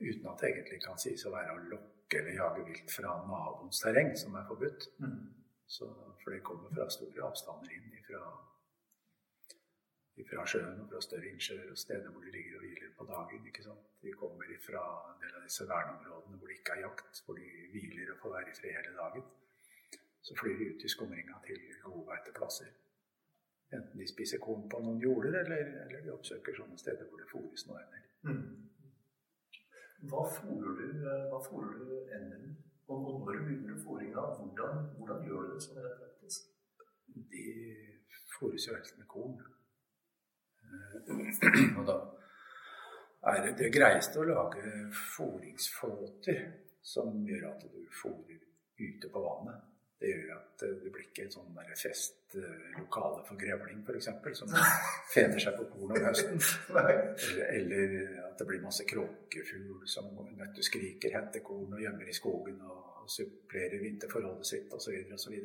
Uten 0.00 0.28
at 0.30 0.40
det 0.40 0.50
egentlig 0.50 0.80
kan 0.84 1.00
sies 1.00 1.24
å 1.28 1.32
være 1.34 1.54
å 1.56 1.64
lokke 1.72 2.20
eller 2.20 2.36
jage 2.36 2.62
vilt 2.66 2.92
fra 2.92 3.14
naboens 3.28 3.80
terreng, 3.82 4.14
som 4.18 4.36
er 4.38 4.46
forbudt. 4.48 4.86
Mm. 5.02 5.18
Så, 5.70 5.86
for 6.22 6.34
det 6.34 6.42
kommer 6.46 6.72
fra 6.74 6.88
store 6.90 7.26
avstander 7.28 7.74
inn 7.76 7.92
ifra, 7.94 8.22
ifra 10.18 10.46
sjøen 10.52 10.80
og 10.82 10.88
fra 10.90 11.02
større 11.04 11.30
innsjøer 11.30 11.68
og 11.70 11.78
steder 11.78 12.10
hvor 12.10 12.24
de 12.24 12.32
ligger 12.34 12.58
og 12.58 12.64
hviler 12.64 12.94
på 12.96 13.06
dagen. 13.12 13.46
ikke 13.46 13.66
sant? 13.66 13.92
De 14.02 14.14
kommer 14.18 14.50
ifra 14.56 14.82
en 15.12 15.20
del 15.22 15.36
av 15.38 15.46
disse 15.46 15.68
verneområdene 15.68 16.40
hvor 16.40 16.50
det 16.50 16.58
ikke 16.58 16.76
er 16.76 16.82
jakt, 16.88 17.22
hvor 17.24 17.38
de 17.38 17.52
hviler 17.74 18.10
og 18.14 18.24
får 18.24 18.34
være 18.38 18.50
i 18.50 18.58
fred 18.58 18.80
hele 18.80 18.96
dagen. 18.98 19.30
Så 20.22 20.36
flyr 20.36 20.58
de 20.58 20.70
ut 20.72 20.84
i 20.84 20.92
skumringa 20.92 21.38
til 21.46 21.60
godbeiteplasser. 21.84 22.72
Enten 23.72 24.00
de 24.00 24.08
spiser 24.08 24.42
korn 24.42 24.66
på 24.68 24.80
noen 24.82 24.98
jorder, 25.00 25.38
eller, 25.40 25.70
eller 25.84 26.02
de 26.04 26.12
oppsøker 26.12 26.56
sånne 26.56 26.78
steder 26.78 27.06
hvor 27.06 27.22
det 27.22 27.28
fôres 27.30 27.66
noe 27.68 27.82
ender. 27.84 28.08
Mm. 28.26 28.70
Hva 30.10 30.24
fôrer 30.34 30.76
du, 30.80 31.06
hva 31.30 31.40
fôrer 31.44 31.78
du 31.78 31.94
enden? 32.16 32.56
Og 32.90 33.04
korna. 33.06 34.24
Hvordan, 34.40 34.86
hvordan 34.98 35.26
gjør 35.26 35.46
du 35.46 35.52
det 35.54 35.64
sånn 35.66 35.82
rett 35.84 36.00
praktisk? 36.00 36.48
De 37.30 37.44
fôres 38.34 38.66
jo 38.66 38.74
helst 38.74 38.98
med 38.98 39.06
korn. 39.12 39.38
Eh, 40.66 41.76
og 41.78 41.84
da 41.86 41.98
er 43.30 43.42
det 43.46 43.56
det 43.60 43.70
greieste 43.74 44.18
å 44.18 44.26
lage 44.26 44.74
fôringsflåter 45.14 46.42
som 46.82 47.20
gjør 47.26 47.50
at 47.52 47.66
du 47.70 47.82
fôrer 48.00 48.40
ute 48.80 49.10
på 49.12 49.22
vannet. 49.22 49.69
Det 50.00 50.08
gjør 50.08 50.30
at 50.32 50.62
det 50.62 50.90
blir 50.94 51.02
ikke 51.04 51.26
en 51.26 51.32
sånn 51.34 51.58
festlokale 51.76 53.24
for 53.26 53.40
grevling, 53.40 53.82
f.eks., 53.84 54.08
som 54.38 54.54
fener 55.14 55.42
seg 55.42 55.58
på 55.58 55.66
korn 55.74 55.92
om 55.92 56.06
høsten. 56.06 56.40
Eller, 56.80 57.02
eller, 57.50 58.14
at 58.30 58.40
det 58.40 58.46
blir 58.48 58.62
masse 58.64 58.86
kråkefugl 58.88 59.82
som 59.90 60.08
nøtteskriker, 60.38 61.12
henter 61.18 61.44
korn 61.44 61.76
og 61.76 61.82
gjemmer 61.84 62.08
i 62.08 62.16
skogen 62.16 62.62
og 62.64 63.10
supplerer 63.12 63.82
vinterforholdet 63.82 64.48
sitt 64.48 64.72
osv. 64.72 64.96
osv. 65.16 65.36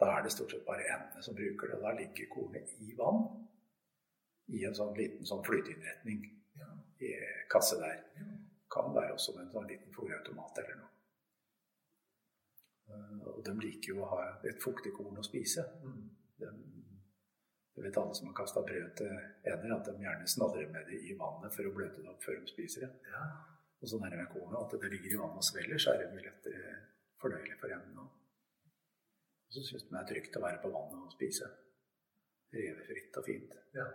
Da 0.00 0.08
er 0.12 0.24
det 0.24 0.32
stort 0.34 0.52
sett 0.52 0.66
bare 0.66 0.88
endene 0.96 1.22
som 1.22 1.36
bruker 1.36 1.70
det. 1.70 1.78
og 1.78 1.86
Da 1.86 1.94
ligger 2.00 2.32
kornet 2.32 2.74
i 2.82 2.92
vann 2.98 3.22
i 4.56 4.64
en 4.66 4.74
sånn 4.76 4.94
liten 4.98 5.26
sånn 5.26 5.44
flyteinnretning 5.46 6.26
i 7.06 7.14
kasse 7.52 7.78
der. 7.80 8.02
Kan 8.72 8.92
være 8.94 9.14
også 9.14 9.36
med 9.36 9.46
en 9.46 9.54
sånn 9.54 9.70
liten 9.70 9.94
fòrautomat 9.94 10.62
eller 10.62 10.78
noe. 10.82 10.85
Eh, 12.88 13.26
og 13.32 13.42
de 13.46 13.54
liker 13.60 13.94
jo 13.94 14.02
å 14.04 14.10
ha 14.14 14.22
et 14.46 14.62
fuktig 14.62 14.92
korn 14.96 15.18
å 15.20 15.26
spise. 15.26 15.64
Mm. 15.82 16.02
De, 16.40 16.52
du 17.76 17.82
vet 17.84 17.98
alle 18.00 18.16
som 18.16 18.30
har 18.30 18.36
kasta 18.38 18.62
brød 18.64 18.92
til 19.00 19.12
ender, 19.12 19.74
at 19.76 19.88
de 19.88 19.96
gjerne 20.00 20.30
snadrer 20.32 20.70
med 20.72 20.88
det 20.90 21.00
i 21.10 21.16
vannet 21.18 21.54
for 21.56 21.68
å 21.68 21.74
bløte 21.76 22.02
det 22.02 22.12
opp 22.12 22.24
før 22.24 22.40
de 22.40 22.52
spiser 22.52 22.86
det. 22.86 23.12
Ja. 23.12 23.24
Og 23.82 23.90
sånn 23.90 24.06
er 24.06 24.14
det 24.14 24.22
med 24.22 24.30
kornet. 24.32 24.62
At 24.62 24.80
det 24.80 24.92
ligger 24.94 25.12
i 25.12 25.20
vannet 25.20 25.42
og 25.42 25.48
svelger, 25.48 25.82
så 25.82 25.92
er 25.92 26.02
det 26.02 26.12
mye 26.14 26.24
lettere 26.24 26.76
fordøyelig 27.20 27.58
for 27.60 27.76
endene. 27.76 28.06
Og 29.46 29.54
så 29.54 29.62
syns 29.62 29.86
de 29.86 29.92
det 29.92 30.00
er 30.00 30.10
trygt 30.10 30.38
å 30.38 30.44
være 30.46 30.62
på 30.62 30.72
vannet 30.72 31.02
og 31.04 31.12
spise. 31.14 31.50
Revefritt 32.56 33.18
og 33.20 33.26
fint. 33.28 33.56
Ja. 33.76 33.86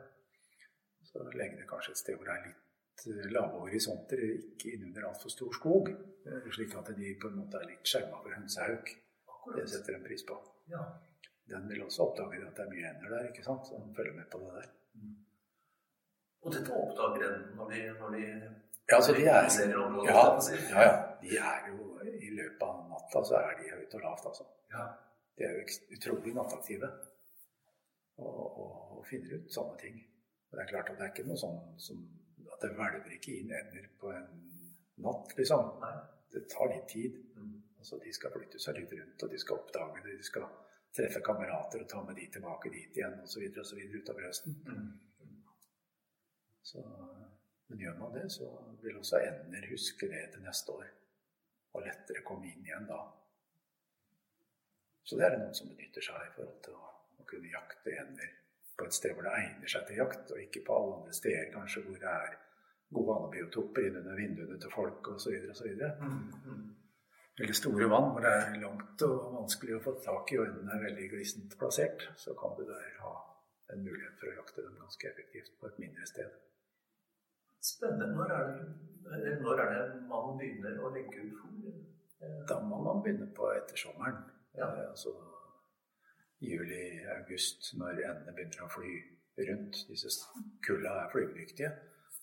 Så 1.09 1.25
legger 1.33 1.57
det 1.57 1.69
kanskje 1.69 1.95
et 1.95 2.03
sted 2.03 2.19
hvor 2.19 2.29
det 2.29 2.35
er 2.37 2.51
litt 2.51 2.60
eh, 3.09 3.27
lave 3.31 3.61
horisonter, 3.65 4.23
ikke 4.37 4.75
innunder 4.75 5.07
altfor 5.09 5.33
stor 5.33 5.53
skog. 5.57 5.93
Slik 6.53 6.75
at 6.77 6.91
de 6.97 7.15
på 7.21 7.31
en 7.31 7.39
måte 7.41 7.57
er 7.57 7.69
litt 7.71 7.87
skjerma 7.87 8.19
for 8.21 8.35
hønsehauk. 8.37 8.91
Det 9.55 9.65
setter 9.69 9.97
en 9.97 10.03
pris 10.05 10.23
på. 10.27 10.37
Ja. 10.69 10.83
Den 11.51 11.65
vil 11.69 11.83
også 11.83 12.05
oppdage 12.05 12.43
at 12.45 12.57
det 12.57 12.65
er 12.65 12.71
mye 12.71 12.89
ender 12.91 13.15
der, 13.15 13.29
ikke 13.31 13.43
sant? 13.43 13.67
så 13.67 13.79
den 13.81 13.95
følger 13.95 14.13
med 14.13 14.27
på 14.31 14.39
det 14.43 14.51
der. 14.59 14.67
Mm. 14.93 15.15
Og 16.41 16.53
dette 16.55 16.75
oppdager 16.83 17.25
en 17.27 17.47
når 17.57 17.73
de, 17.73 17.81
når 17.99 18.15
de 18.15 18.21
ja, 18.89 18.95
altså 18.95 19.13
de 19.13 19.25
er, 19.25 19.45
ja, 20.03 20.21
ja, 20.71 20.81
ja, 20.83 20.93
de 21.21 21.37
er 21.37 21.67
jo 21.69 21.99
I 22.03 22.29
løpet 22.35 22.63
av 22.65 22.79
natta 22.89 23.21
så 23.23 23.37
er 23.39 23.53
de 23.59 23.69
høyt 23.71 23.93
og 23.95 24.01
lavt, 24.03 24.25
altså. 24.31 24.47
Ja. 24.73 24.87
De 25.37 25.45
er 25.47 25.53
jo 25.55 25.75
utrolig 25.95 26.33
nattaktive 26.35 26.89
og, 28.17 28.33
og, 28.33 28.73
og, 28.97 29.05
finner 29.07 29.37
ut 29.37 29.53
sånne 29.53 29.77
ting. 29.79 30.01
Og 30.49 30.57
det 30.57 30.65
er 30.65 30.71
klart 30.73 30.91
at 30.91 30.99
det 30.99 31.05
er 31.07 31.13
ikke 31.13 31.27
noe 31.29 31.39
sånn 31.39 31.61
som 31.81 32.01
at 32.61 32.69
det 32.69 32.77
hvelver 32.77 33.13
ikke 33.15 33.37
inn 33.39 33.53
ender 33.57 33.87
på 33.99 34.11
en 34.13 34.41
natt, 35.01 35.33
liksom. 35.37 35.77
Nei. 35.81 35.93
Det 36.31 36.45
tar 36.49 36.69
litt 36.71 36.87
tid. 36.87 37.17
Mm. 37.35 37.55
Altså, 37.81 37.97
de 38.03 38.13
skal 38.13 38.31
flytte 38.31 38.59
seg 38.61 38.77
litt 38.77 38.93
rundt, 38.93 39.23
og 39.23 39.31
de 39.31 39.39
skal 39.41 39.57
oppdage 39.57 40.03
det. 40.05 40.17
De 40.19 40.27
skal 40.27 40.45
treffe 40.95 41.23
kamerater 41.25 41.81
og 41.81 41.89
ta 41.89 42.03
med 42.05 42.19
de 42.19 42.27
tilbake 42.35 42.69
dit 42.71 42.99
igjen 42.99 43.17
osv. 43.23 43.47
osv. 43.63 43.79
utover 43.95 44.27
høsten. 44.27 44.59
Mm. 44.67 44.91
Så, 46.71 46.83
men 47.67 47.81
gjør 47.81 47.97
man 47.97 48.13
det, 48.15 48.27
så 48.31 48.51
vil 48.83 48.99
også 48.99 49.23
ender 49.25 49.65
huske 49.71 50.07
det 50.11 50.27
til 50.35 50.45
neste 50.45 50.75
år. 50.75 50.91
Og 51.73 51.87
lettere 51.87 52.23
komme 52.27 52.51
inn 52.51 52.67
igjen 52.67 52.85
da. 52.87 53.01
Så 55.03 55.17
det 55.17 55.25
er 55.25 55.33
det 55.33 55.41
noen 55.41 55.57
som 55.57 55.71
benytter 55.71 56.05
seg 56.05 56.19
av 56.19 56.27
i 56.27 56.33
forhold 56.35 56.61
til 56.67 56.77
å, 56.77 56.93
å 57.23 57.27
kunne 57.27 57.49
jakte 57.51 57.97
ender 57.97 58.37
på 58.77 58.87
et 58.87 58.95
sted 58.95 59.15
hvor 59.15 59.25
det 59.25 59.33
egner 59.39 59.73
seg 59.73 59.83
til 59.87 59.99
jakt, 59.99 60.31
og 60.31 60.39
ikke 60.45 60.63
på 60.67 60.77
alle 60.77 60.95
andre 60.99 61.15
steder 61.17 61.51
kanskje 61.55 61.83
hvor 61.87 61.99
det 62.01 62.13
er 62.13 62.37
gode 62.91 63.07
vannbiotoper 63.07 63.87
innunder 63.87 64.19
vinduene 64.19 64.59
til 64.59 64.73
folk 64.73 65.07
osv. 65.13 65.35
osv. 65.53 65.71
Mm, 66.01 66.21
mm. 66.45 66.61
Veldig 67.39 67.55
store 67.55 67.89
vann 67.89 68.09
hvor 68.11 68.25
det 68.25 68.31
er 68.37 68.57
langt 68.61 69.03
og 69.07 69.35
vanskelig 69.37 69.77
å 69.77 69.83
få 69.85 69.95
tak 70.03 70.33
i, 70.33 70.39
og 70.39 70.49
enden 70.49 70.71
er 70.71 70.85
veldig 70.85 71.09
glissent 71.13 71.57
plassert, 71.59 72.07
så 72.19 72.35
kan 72.39 72.57
du 72.57 72.65
der 72.67 72.89
ha 73.01 73.13
en 73.71 73.85
mulighet 73.85 74.17
for 74.19 74.31
å 74.31 74.37
jakte 74.41 74.65
dem 74.65 74.79
ganske 74.81 75.09
effektivt 75.09 75.53
på 75.59 75.69
et 75.69 75.79
mindre 75.81 76.07
sted. 76.09 76.39
Spennende. 77.61 78.11
Når 78.17 78.33
er 78.35 78.51
det, 79.23 79.35
når 79.41 79.63
er 79.63 79.71
det 79.73 80.01
man 80.09 80.35
begynner 80.39 80.81
å 80.81 80.91
legge 80.93 81.23
ut 81.23 81.39
fôr? 81.39 81.79
Da 82.49 82.59
må 82.61 82.77
man 82.83 82.99
begynne 83.01 83.29
på 83.37 83.47
ettersommeren. 83.55 84.19
Ja. 84.57 84.67
Eh, 84.67 84.89
altså 84.89 85.13
juli-august, 86.41 87.71
når 87.77 88.01
endene 88.01 88.35
begynner 88.35 88.65
å 88.65 88.73
fly 88.75 88.91
rundt. 89.47 89.85
Disse 89.89 90.11
kulla 90.65 90.97
er 91.05 91.13
flygedyktige 91.13 91.71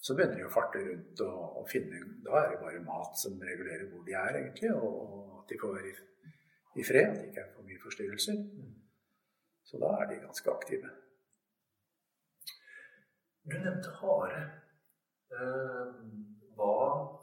så 0.01 0.15
begynner 0.15 0.39
de 0.39 0.47
å 0.47 0.53
farte 0.53 0.81
rundt 0.85 1.23
og, 1.25 1.41
og, 1.61 1.65
finne 1.71 2.01
Da 2.27 2.37
er 2.41 2.53
det 2.53 2.61
bare 2.63 2.85
mat 2.87 3.19
som 3.19 3.41
regulerer 3.43 3.89
hvor 3.91 4.05
de 4.07 4.15
er, 4.15 4.39
egentlig, 4.41 4.71
og, 4.75 5.41
at 5.41 5.51
de 5.51 5.59
får 5.63 5.75
være 5.75 5.91
i, 5.91 5.97
i, 6.79 6.87
fred, 6.87 7.11
at 7.11 7.19
det 7.19 7.27
ikke 7.31 7.43
er 7.43 7.53
for 7.57 7.67
mye 7.67 7.83
forstyrrelser. 7.83 8.41
Så 9.69 9.83
da 9.83 9.93
er 9.99 10.11
de 10.11 10.23
ganske 10.23 10.55
aktive. 10.55 10.95
Du 13.49 13.57
nevnte 13.57 13.95
hare. 14.01 14.43
Uh, 15.29 15.99
hva, 16.57 16.73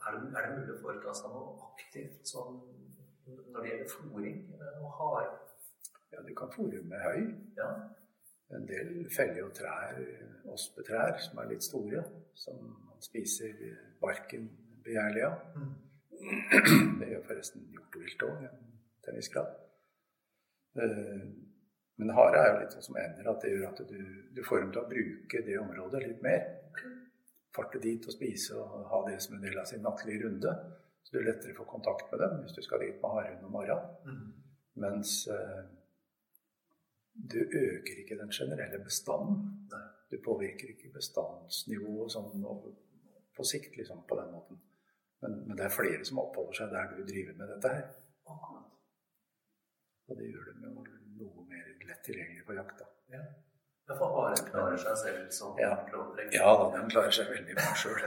er, 0.05 0.19
det, 0.19 0.29
er, 0.35 0.45
det, 0.45 0.59
mulig 0.59 0.75
å 0.75 0.81
foreta 0.83 1.13
seg 1.17 1.33
noe 1.33 1.69
aktivt 1.71 2.29
sånn, 2.29 2.59
når 3.25 3.61
det 3.63 3.71
gjelder 3.71 3.93
fòring 3.95 4.41
og 4.83 4.89
hare? 4.99 5.29
Ja, 6.13 6.21
du 6.21 6.33
kan 6.37 6.51
fòre 6.53 6.83
med 6.85 7.01
høy. 7.07 7.21
Ja 7.57 7.69
en 8.53 8.67
del 8.69 9.07
feller 9.13 9.41
jo 9.41 9.49
trær, 9.55 9.97
ospetrær, 10.53 11.17
som 11.23 11.41
er 11.41 11.49
litt 11.49 11.65
store, 11.65 12.03
som 12.37 12.59
man 12.61 13.01
spiser 13.03 13.55
barken 14.01 14.47
begjærlig 14.85 15.25
av. 15.25 15.41
Mm. 15.55 15.73
Det 16.99 17.09
gjør 17.09 17.25
forresten 17.27 17.65
hjortevilt 17.73 18.27
òg, 18.27 18.45
til 19.01 19.11
en 19.11 19.19
viss 19.19 19.31
grad. 19.33 19.57
Eh, 20.81 21.25
men 21.95 22.11
hare 22.11 22.39
er 22.41 22.49
jo 22.51 22.61
litt 22.61 22.75
sånn 22.75 22.87
som 22.89 22.97
ender, 22.99 23.27
at 23.31 23.43
det 23.43 23.51
gjør 23.53 23.67
at 23.69 23.83
du, 23.87 23.99
du, 24.35 24.41
får 24.43 24.63
dem 24.63 24.71
til 24.75 24.81
å 24.81 24.89
bruke 24.89 25.43
det 25.47 25.59
området 25.61 26.01
litt 26.03 26.23
mer. 26.25 26.47
Farte 27.55 27.79
dit 27.79 28.03
og 28.03 28.15
spise 28.15 28.57
og 28.59 28.89
ha 28.91 29.03
det 29.07 29.19
som 29.23 29.37
en 29.37 29.45
del 29.45 29.61
av 29.61 29.69
sin 29.69 29.83
nattlige 29.85 30.25
runde. 30.25 30.55
Så 31.05 31.15
du 31.15 31.21
lettere 31.23 31.55
får 31.55 31.69
kontakt 31.69 32.11
med 32.11 32.23
dem 32.23 32.41
hvis 32.41 32.57
du 32.57 32.63
skal 32.65 32.81
dit 32.83 32.97
med 32.99 33.13
harehund 33.15 33.47
om 33.47 33.55
morgenen. 33.55 33.93
Mm. 34.09 34.25
Mens 34.83 35.13
eh, 35.31 35.61
du 37.15 37.39
øker 37.39 38.01
ikke 38.01 38.17
den 38.19 38.31
generelle 38.31 38.79
bestanden. 38.83 39.69
Du 40.11 40.17
påvirker 40.25 40.69
ikke 40.73 40.93
bestandsnivået 40.93 42.11
sånn 42.11 42.43
på 43.35 43.43
sikt, 43.43 43.77
liksom, 43.77 44.03
på 44.07 44.15
den 44.19 44.31
måten. 44.31 44.59
Men, 45.21 45.39
men, 45.47 45.57
det 45.57 45.65
er 45.65 45.73
flere 45.73 46.05
som 46.05 46.21
oppholder 46.21 46.59
seg 46.59 46.75
der 46.75 46.91
du 46.93 47.01
driver 47.07 47.39
med 47.39 47.49
dette 47.53 47.71
her. 47.75 47.87
Og 50.05 50.19
det 50.19 50.27
gjør 50.29 50.51
dem 50.51 50.67
jo 50.67 50.83
noe 51.23 51.47
mer 51.49 51.71
lett 51.89 52.03
tilgjengelig 52.05 52.45
på 52.45 52.57
jakt. 52.59 52.83
da. 52.83 52.91
Ja. 53.15 53.23
For 53.85 54.13
haren 54.17 54.47
klarer 54.47 54.77
seg 54.81 54.95
selv 54.97 55.25
som 55.33 55.59
ja. 55.61 55.73
Ja, 56.33 56.53
den 56.73 56.87
klarer 56.89 57.13
seg 57.13 57.27
veldig 57.29 57.57
bra 57.57 57.73
sjøl. 57.77 57.99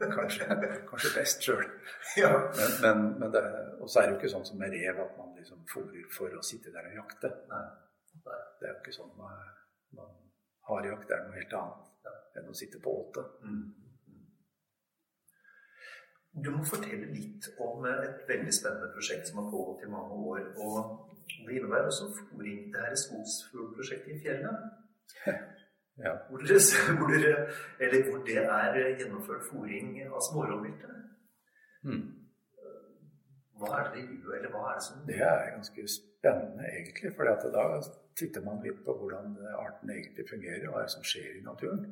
Kanskje, 0.00 0.46
kanskje, 0.88 1.10
best 1.16 1.44
sjøl. 1.44 1.64
Ja. 2.22 2.30
Men, 2.56 2.78
men, 2.84 3.02
men 3.20 3.34
og 3.80 3.90
så 3.90 4.00
er 4.00 4.06
det 4.06 4.14
jo 4.14 4.20
ikke 4.20 4.32
sånn 4.32 4.46
som 4.48 4.60
med 4.60 4.72
rev, 4.72 5.02
at 5.04 5.18
man 5.18 5.34
liksom 5.36 5.60
fôrer 5.68 6.06
for 6.12 6.32
å 6.32 6.44
sitte 6.44 6.72
der 6.72 6.88
og 6.88 6.96
jakte. 7.02 7.32
Nei. 7.52 7.64
Det 8.24 8.68
er 8.68 8.72
jo 8.72 8.78
ikke 8.80 8.94
sånn 8.96 9.12
man, 9.18 9.42
man 9.96 10.14
Harejakt 10.66 11.12
er 11.14 11.26
noe 11.26 11.36
helt 11.36 11.52
annet 11.54 12.12
enn 12.36 12.48
å 12.50 12.54
sitte 12.56 12.80
på 12.82 12.92
åte. 13.00 13.22
Mm. 13.46 13.66
Du 16.44 16.50
må 16.52 16.64
fortelle 16.68 17.08
litt 17.08 17.46
om 17.64 17.86
et 17.88 18.24
veldig 18.28 18.52
spennende 18.52 18.90
prosjekt 18.92 19.30
som 19.30 19.40
har 19.40 19.52
pågått 19.52 19.86
i 19.86 19.92
mange 19.92 20.18
år. 20.32 20.42
og 20.60 21.14
Det 21.46 21.54
innebærer 21.56 21.88
også 21.88 22.10
fôring. 22.18 22.66
Det 22.72 22.82
her 22.82 22.92
er 22.92 23.04
skogsfuglprosjektet 23.04 24.16
i 24.16 24.22
fjellet. 24.24 24.66
Ja. 25.96 26.10
Hvor, 26.28 26.42
dere, 26.44 26.60
hvor, 26.98 27.08
dere, 27.08 28.00
hvor, 28.10 28.18
det 28.26 28.34
er 28.36 28.74
gjennomført 29.00 29.46
fòring 29.48 29.94
av 30.04 30.18
smårovviltet. 30.26 30.98
Mm. 31.88 32.02
Hva 33.56 33.70
er 33.78 33.86
det 33.86 34.02
dere 34.02 34.18
gjør, 34.18 34.34
eller 34.38 34.52
hva 34.52 34.64
er 34.68 34.76
det 34.76 34.84
som 34.84 35.06
Det 35.08 35.16
er 35.24 35.54
ganske 35.54 35.86
spennende, 35.94 36.66
egentlig. 36.68 37.14
For 37.16 37.48
da 37.56 37.78
titter 38.18 38.44
man 38.44 38.62
litt 38.64 38.82
på 38.84 38.94
hvordan 38.96 39.36
arten 39.60 39.92
egentlig 39.92 40.28
fungerer, 40.28 40.68
og 40.68 40.76
hva 40.76 40.86
som 40.90 41.04
skjer 41.04 41.38
i 41.38 41.44
naturen. 41.44 41.84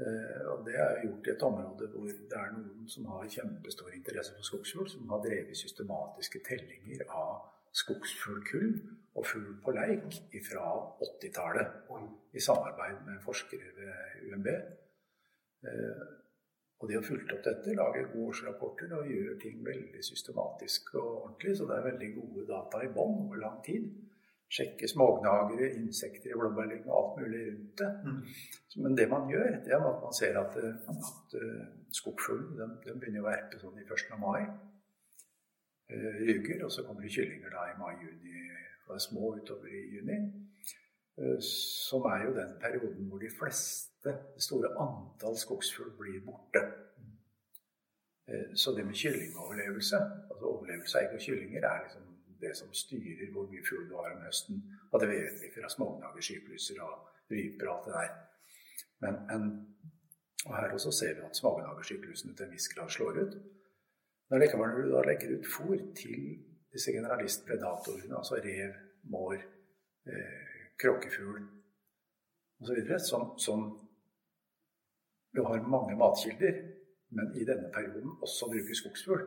Eh, 0.00 0.42
og 0.52 0.64
det 0.66 0.76
er 0.76 1.02
gjort 1.06 1.28
i 1.28 1.32
et 1.32 1.44
område 1.46 1.86
hvor 1.92 2.08
det 2.08 2.36
er 2.36 2.50
noen 2.52 2.88
som 2.92 3.06
har 3.14 3.30
kjempestor 3.32 3.94
interesse 3.96 4.34
for 4.36 4.48
skogsfugl, 4.50 4.90
som 4.92 5.08
har 5.12 5.22
drevet 5.24 5.56
systematiske 5.56 6.42
tellinger 6.48 7.06
av 7.08 7.46
skogsfuglkull 7.76 8.70
og 9.16 9.26
fugl 9.28 9.56
på 9.64 9.72
leik 9.76 10.20
fra 10.44 10.66
80-tallet 11.04 12.36
i 12.36 12.44
samarbeid 12.44 13.02
med 13.08 13.24
forskere 13.24 13.72
ved 13.78 14.30
UMB. 14.30 14.52
Eh, 15.66 16.06
Og 16.76 16.90
de 16.90 16.96
har 16.98 17.04
fulgt 17.06 17.30
opp 17.32 17.44
dette, 17.44 17.72
lager 17.72 18.10
gode 18.10 18.34
årsrapporter 18.34 18.90
og 18.98 19.06
gjør 19.08 19.38
ting 19.40 19.62
veldig 19.64 20.02
systematisk 20.04 20.90
og 21.00 21.06
ordentlig. 21.22 21.54
Så 21.56 21.64
det 21.68 21.76
er 21.76 21.86
veldig 21.86 22.10
gode 22.18 22.44
data 22.50 22.82
i 22.84 22.90
bånn 22.92 23.22
over 23.22 23.40
lang 23.40 23.62
tid. 23.64 23.86
Sjekke 24.56 24.88
smågnagere, 24.88 25.72
insekter 25.80 26.32
i 26.32 26.38
blåbærlyng 26.38 26.86
og 26.86 26.94
alt 26.98 27.18
mulig 27.20 27.42
rundt 27.48 27.82
det. 27.82 27.90
Mm. 28.04 28.22
Men 28.84 28.96
det 28.96 29.08
man 29.10 29.28
gjør, 29.30 29.50
det 29.64 29.74
er 29.74 29.88
at 29.88 30.04
man 30.04 30.16
ser 30.16 30.38
at, 30.40 30.56
at 30.92 31.36
uh, 31.42 31.66
skogfuglen 31.98 32.78
begynner 32.82 33.20
å 33.20 33.26
verpe 33.28 33.60
sånn 33.60 33.82
i 33.82 33.84
1. 33.84 34.16
mai. 34.22 34.46
Uh, 35.92 36.16
ryger, 36.22 36.64
og 36.64 36.72
så 36.72 36.86
kommer 36.86 37.04
det 37.04 37.12
kyllinger 37.16 37.52
da 37.52 37.68
i 37.72 37.76
mai-juni. 37.80 38.46
Og 38.86 38.96
er 38.96 39.04
små 39.04 39.34
utover 39.36 39.72
i 39.72 39.84
juni. 39.96 40.18
Uh, 41.20 41.36
som 41.44 42.08
er 42.12 42.26
jo 42.28 42.34
den 42.38 42.56
perioden 42.62 43.10
hvor 43.10 43.20
de 43.20 43.32
fleste 43.32 43.96
det 44.06 44.42
store 44.48 44.72
antall 44.82 45.36
skogsfugl 45.40 45.92
blir 45.98 46.20
borte. 46.26 46.62
Eh, 48.28 48.54
så 48.54 48.72
det 48.76 48.84
med 48.84 48.94
kyllingoverlevelse, 48.94 49.98
altså 50.30 50.44
overlevelse 50.52 50.98
av 50.98 51.04
egg 51.04 51.16
og 51.18 51.24
kyllinger, 51.26 51.62
er 51.62 51.84
liksom 51.84 52.05
det 52.46 52.54
som 52.58 52.72
styrer 52.74 53.32
hvor 53.34 53.50
mye 53.50 53.64
fugl 53.66 53.88
du 53.90 53.96
har 53.98 54.14
om 54.14 54.24
høsten. 54.24 54.62
Og 54.92 55.02
det 55.02 55.10
vet 55.10 55.42
vi 55.42 55.52
fra 55.54 55.70
smågnagersykluser 55.74 56.80
og 56.86 57.10
ryper 57.30 57.68
og 57.68 57.74
alt 57.76 57.88
det 57.88 57.96
der. 57.98 58.14
Men, 59.04 59.18
men 59.28 59.48
og 60.46 60.56
her 60.56 60.72
også 60.72 60.90
ser 60.90 61.14
vi 61.14 61.26
at 61.26 61.36
smågnagersyklusene 61.36 62.36
til 62.36 62.46
en 62.46 62.52
viss 62.52 62.68
grad 62.74 62.90
slår 62.90 63.18
ut. 63.22 63.34
Når, 64.30 64.38
likevel, 64.38 64.68
når 64.68 64.82
du 64.82 64.92
da 64.92 65.02
legger 65.06 65.32
ut 65.38 65.48
fôr 65.54 65.80
til 66.02 66.20
disse 66.72 66.92
generalistpredatorene, 66.92 68.16
altså 68.20 68.34
rev, 68.44 68.74
mår, 69.14 69.34
eh, 70.10 70.46
kråkefugl 70.82 71.42
osv., 72.60 72.80
som, 73.10 73.38
som 73.38 73.66
jo 75.36 75.44
har 75.44 75.68
mange 75.74 75.96
matkilder, 75.96 76.62
men 77.16 77.34
i 77.40 77.44
denne 77.50 77.70
perioden 77.74 78.16
også 78.22 78.50
bruker 78.52 78.74
skogsfugl. 78.74 79.26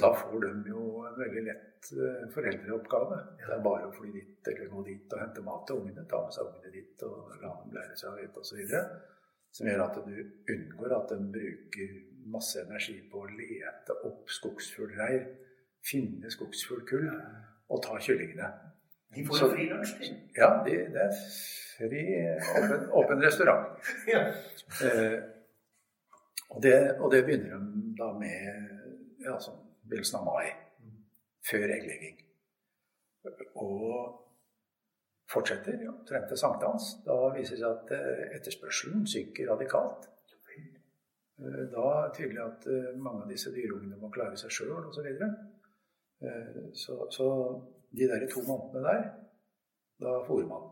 Da 0.00 0.12
får 0.14 0.40
de 0.40 0.70
jo 0.70 0.82
en 1.08 1.16
veldig 1.18 1.42
lett 1.46 1.90
eh, 1.92 2.26
foreldreoppgave. 2.34 3.18
Det 3.40 3.54
er 3.54 3.64
bare 3.64 3.88
å 3.88 3.94
fly 3.94 4.12
dit 4.14 4.50
eller 4.52 4.70
gå 4.72 4.84
dit 4.86 5.14
og 5.14 5.22
hente 5.22 5.44
mat 5.46 5.64
til 5.66 5.80
ungene. 5.80 6.04
Ta 6.10 6.20
med 6.24 6.36
seg 6.36 6.50
ungene 6.50 6.74
dit 6.74 7.04
og 7.08 7.32
la 7.42 7.52
dem 7.62 7.74
lære 7.78 7.98
seg 7.98 8.12
å 8.12 8.22
ete 8.22 8.44
osv. 8.44 8.76
Som 9.58 9.70
gjør 9.70 9.84
at 9.86 9.98
du 10.04 10.16
unngår 10.54 10.94
at 10.98 11.12
de 11.14 11.18
bruker 11.34 11.94
masse 12.28 12.60
energi 12.62 12.98
på 13.10 13.24
å 13.24 13.30
lete 13.32 13.96
opp 14.06 14.28
skogsfuglreir, 14.30 15.22
finne 15.88 16.30
skogsfuglkull 16.30 17.08
og 17.08 17.82
ta 17.84 17.96
kyllingene. 18.02 18.50
De 19.16 19.24
får 19.24 19.40
jo 19.40 19.48
fri 19.54 19.68
lunsj, 19.70 20.10
Ja, 20.36 20.50
de, 20.66 20.74
det 20.92 21.06
er 21.06 21.14
fri, 21.78 22.02
åpen, 22.58 22.84
åpen 23.00 23.24
restaurant. 23.24 23.78
ja. 24.12 24.26
eh, 24.84 25.16
og, 26.50 26.60
det, 26.62 26.76
og, 26.98 27.08
det, 27.14 27.22
begynner 27.24 27.56
de 27.56 27.94
da 27.96 28.10
med 28.20 29.24
ja, 29.24 29.38
sånn 29.40 29.64
begynnelsen 29.88 30.20
av 30.20 30.28
mai. 30.28 30.46
Før 31.48 31.70
egglegging. 31.74 32.24
Og 33.58 34.28
fortsetter 35.32 35.82
ja, 35.84 35.92
omtrent 35.92 36.28
til 36.30 36.40
sankthans. 36.40 36.92
Da 37.06 37.16
viser 37.36 37.56
det 37.56 37.62
seg 37.62 37.74
at 37.74 37.92
eh, 37.96 38.22
etterspørselen 38.38 39.06
synker 39.08 39.50
radikalt. 39.52 40.08
Eh, 41.38 41.64
da 41.72 41.84
er 41.92 42.06
det 42.06 42.14
tydelig 42.18 42.44
at 42.44 42.68
eh, 42.72 42.92
mange 42.96 43.26
av 43.26 43.32
disse 43.32 43.52
dyreungene 43.54 44.00
må 44.00 44.10
klare 44.14 44.38
seg 44.40 44.54
sjøl 44.54 44.78
osv. 44.78 44.94
Så, 44.98 45.04
videre. 45.06 45.30
så 46.74 46.98
Så 47.14 47.28
de 47.90 48.08
der 48.08 48.26
to 48.30 48.44
månedene 48.46 48.84
der, 48.88 49.04
da 50.02 50.16
fôrer 50.26 50.48
man. 50.48 50.64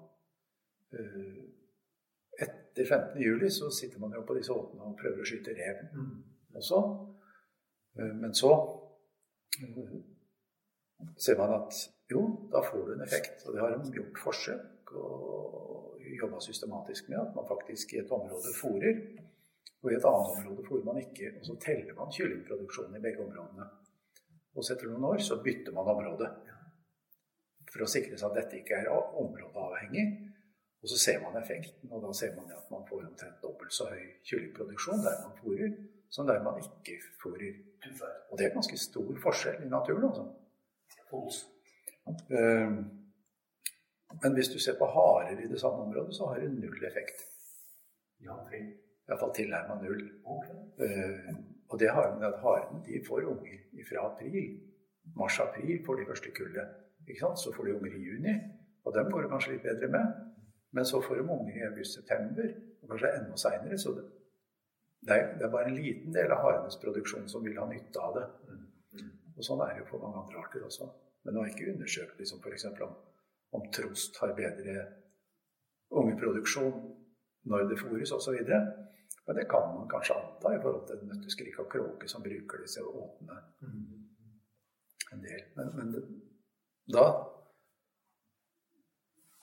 Etter 2.37 2.85
15. 2.85 3.21
juli 3.21 3.51
så 3.51 3.71
sitter 3.71 4.01
man 4.01 4.13
jo 4.15 4.25
på 4.27 4.37
disse 4.37 4.53
åtene 4.53 4.89
og 4.89 4.99
prøver 5.01 5.23
å 5.23 5.29
skyte 5.29 5.55
rev 5.57 5.81
mm. 5.93 6.11
også. 6.61 6.81
Men 8.21 8.35
så 8.37 8.53
ser 11.21 11.38
man 11.38 11.55
at 11.59 11.79
jo, 12.09 12.23
da 12.53 12.62
får 12.62 12.87
du 12.87 12.92
en 12.95 13.05
effekt. 13.05 13.47
Og 13.47 13.55
det 13.55 13.62
har 13.62 13.77
de 13.77 13.95
gjort 13.95 14.21
forsøk 14.23 14.92
og 14.95 16.03
jobba 16.21 16.40
systematisk 16.40 17.09
med. 17.09 17.19
At 17.21 17.35
man 17.35 17.49
faktisk 17.49 17.95
i 17.95 18.03
et 18.03 18.12
område 18.12 18.53
fôrer, 18.61 19.01
og 19.83 19.92
i 19.92 19.97
et 19.97 20.07
annet 20.09 20.37
område 20.37 20.66
fôrer 20.69 20.85
man 20.87 21.01
ikke. 21.03 21.33
Og 21.40 21.47
så 21.47 21.59
teller 21.66 21.95
man 21.99 22.12
kyllingproduksjonen 22.14 22.97
i 22.99 23.03
begge 23.03 23.25
områdene. 23.25 23.66
Og 24.57 24.64
så 24.64 24.75
etter 24.75 24.88
noen 24.88 25.11
år 25.11 25.21
så 25.25 25.40
bytter 25.42 25.75
man 25.77 25.90
område. 25.92 26.31
For 27.73 27.85
å 27.85 27.90
sikre 27.90 28.16
seg 28.16 28.31
at 28.31 28.38
dette 28.40 28.62
ikke 28.62 28.79
er 28.81 28.92
områdeavhengig. 28.95 30.07
Og 30.85 30.90
så 30.92 30.99
ser 31.03 31.23
man 31.23 31.35
effekten, 31.40 31.90
og 31.90 32.05
da 32.05 32.12
ser 32.14 32.37
man 32.37 32.53
at 32.55 32.69
man 32.71 32.85
får 32.87 33.09
omtrent 33.09 33.40
dobbelt 33.42 33.75
så 33.75 33.88
høy 33.90 34.05
kyllingproduksjon 34.29 35.03
der 35.03 35.16
man 35.25 35.35
fôrer, 35.40 35.73
som 36.14 36.29
der 36.29 36.45
man 36.45 36.61
ikke 36.62 37.01
fôrer. 37.19 37.57
Og 38.31 38.38
det 38.38 38.46
er 38.46 38.55
ganske 38.55 38.79
stor 38.79 39.12
forskjell 39.22 39.64
i 39.64 39.68
naturen, 39.68 40.05
altså. 40.09 40.27
Ehm, 42.31 42.79
men 44.22 44.35
hvis 44.35 44.49
du 44.49 44.59
ser 44.59 44.79
på 44.79 44.87
harer 44.87 45.40
i 45.44 45.49
det 45.49 45.61
samme 45.61 45.87
området, 45.87 46.14
så 46.14 46.27
har 46.27 46.40
det 46.40 46.51
null 46.53 46.85
effekt. 46.90 47.18
Iallfall 48.22 49.35
tilnærma 49.35 49.75
null. 49.83 50.03
Okay. 50.25 50.59
Ehm, 50.85 51.37
og 51.68 51.79
det 51.81 51.90
har 51.90 52.18
med 52.18 52.27
at 52.27 52.40
harene 52.40 52.83
de 52.87 53.03
får 53.09 53.29
unger 53.33 53.59
fra 53.88 54.07
april. 54.11 54.61
Mars-april 55.16 55.85
får 55.87 55.94
de 55.96 56.07
første 56.07 56.31
kullet. 56.38 56.68
Så 57.37 57.53
får 57.57 57.64
de 57.64 57.75
unger 57.75 57.92
i 57.96 58.05
juni, 58.09 58.35
og 58.85 58.94
dem 58.94 59.11
går 59.11 59.20
det 59.22 59.31
kanskje 59.31 59.53
litt 59.53 59.62
bedre 59.62 59.88
med. 59.88 60.07
Men 60.72 60.85
så 60.85 61.01
får 61.01 61.14
de 61.14 61.20
unger 61.20 61.55
i 61.57 61.66
august-september, 61.70 62.49
og 62.83 62.88
kanskje 62.88 63.12
enda 63.18 63.37
seinere. 63.37 63.79
Så 63.79 63.94
det, 63.94 64.05
det, 65.07 65.16
er, 65.16 65.27
det, 65.38 65.45
er, 65.47 65.53
bare 65.53 65.71
en 65.71 65.79
liten 65.79 66.14
del 66.14 66.33
av 66.35 66.42
harenes 66.42 66.79
produksjon 66.83 67.29
som 67.31 67.45
vil 67.47 67.59
ha 67.61 67.66
nytte 67.71 68.03
av 68.03 68.16
det. 68.16 68.25
Og 69.37 69.45
sånn 69.45 69.62
er 69.62 69.75
det 69.75 69.85
jo 69.85 69.90
for 69.92 70.03
mange 70.03 70.23
andre 70.25 70.40
arter 70.42 70.64
også. 70.66 70.88
Men 71.25 71.35
nå 71.35 71.42
har 71.42 71.51
jeg 71.51 71.57
ikke 71.57 71.73
undersøkt 71.75 72.23
liksom, 72.23 72.40
f.eks. 72.42 72.66
Om, 72.87 72.97
om 73.59 73.69
trost 73.75 74.19
har 74.23 74.35
bedre 74.38 74.77
ungeproduksjon 75.95 76.75
når 77.51 77.69
det 77.71 77.79
fôres 77.79 78.14
osv. 78.16 78.40
Men 79.27 79.38
det 79.38 79.47
kan 79.51 79.73
man 79.75 79.88
kanskje 79.90 80.16
anta 80.19 80.55
i 80.55 80.61
forhold 80.62 80.87
til 80.90 81.07
nøtteskrik 81.07 81.59
og 81.62 81.71
kråke 81.71 82.11
som 82.11 82.25
bruker 82.25 82.62
disse 82.62 82.83
åtene 82.83 83.40
en 85.12 85.23
del. 85.23 85.42
Men, 85.57 85.73
men 85.79 85.92
det, 85.95 86.03
da 86.95 87.07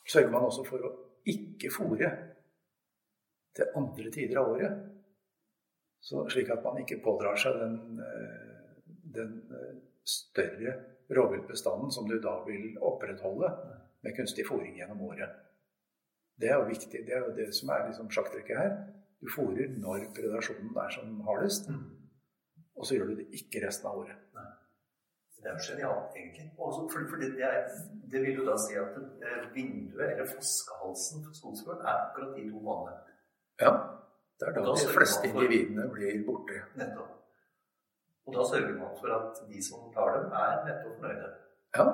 sørger 0.07 0.31
man 0.31 0.47
også 0.47 0.65
for 0.67 0.87
å 0.87 0.93
ikke 1.29 1.71
fòre 1.71 2.09
til 3.55 3.77
andre 3.79 4.11
tider 4.11 4.39
av 4.41 4.51
året. 4.55 4.92
Så, 6.03 6.25
slik 6.29 6.49
at 6.51 6.63
man 6.65 6.81
ikke 6.81 6.99
pådrar 7.03 7.39
seg 7.39 7.55
den, 7.61 7.77
eh, 8.03 8.73
den 9.15 9.37
eh, 9.55 9.77
større 10.03 10.75
rovviltbestanden 11.15 11.93
som 11.95 12.09
du 12.09 12.17
da 12.21 12.35
vil 12.47 12.73
opprettholde 12.83 13.51
med 14.03 14.15
kunstig 14.17 14.45
fòring 14.49 14.75
gjennom 14.79 15.01
året. 15.07 15.31
Det 16.39 16.49
er 16.49 16.59
jo 16.59 16.67
viktig. 16.67 17.05
Det 17.07 17.15
er 17.15 17.23
jo 17.23 17.35
det 17.37 17.47
som 17.55 17.71
er 17.71 17.87
liksom 17.87 18.11
sjakktrekket 18.11 18.59
her. 18.59 18.75
Du 19.23 19.29
fòrer 19.31 19.77
når 19.79 20.09
predasjonen 20.17 20.75
er 20.75 20.91
som 20.91 21.21
hardest, 21.27 21.69
og 22.75 22.85
så 22.85 22.97
gjør 22.97 23.13
du 23.13 23.21
det 23.21 23.29
ikke 23.39 23.63
resten 23.63 23.87
av 23.87 24.01
året. 24.03 24.19
Det 25.43 25.51
er 25.51 25.55
jo 25.59 25.63
genialt, 25.69 26.11
egentlig. 26.19 26.45
Også 26.57 26.81
for, 26.91 27.07
for 27.09 27.17
det, 27.21 27.29
det, 27.37 27.43
er, 27.43 27.63
det, 28.11 28.19
vil 28.23 28.37
jo 28.39 28.45
da 28.47 28.53
si 28.63 28.77
at 28.79 28.93
eh, 29.27 29.41
vinduet, 29.55 30.05
eller 30.13 30.29
flaskehalsen 30.29 31.25
for 31.25 31.35
skogsfuglen, 31.39 31.81
er 31.83 31.97
akkurat 32.05 32.37
de 32.37 32.45
to 32.51 32.61
månedene. 32.67 33.17
Ja. 33.63 33.71
Det 34.43 34.51
er 34.51 34.57
da, 34.59 34.73
de 34.75 34.87
fleste 34.91 35.29
individene 35.29 35.85
blir 35.93 36.23
borte. 36.27 36.63
Nettopp. 36.79 37.11
Og 38.27 38.35
da 38.35 38.43
sørger 38.47 38.73
man 38.79 38.95
for 38.99 39.11
at 39.15 39.39
de 39.47 39.61
som 39.63 39.87
tar 39.95 40.17
dem, 40.17 40.31
er 40.39 40.65
nettopp 40.67 40.97
fornøyde. 40.99 41.29
Ja. 41.77 41.85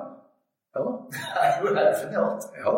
Ja 0.74 0.82
da. 0.86 0.92
Det 1.12 1.22
er 1.42 1.52
jo 1.62 1.74
genialt. 2.02 2.48
Ja. 2.58 2.74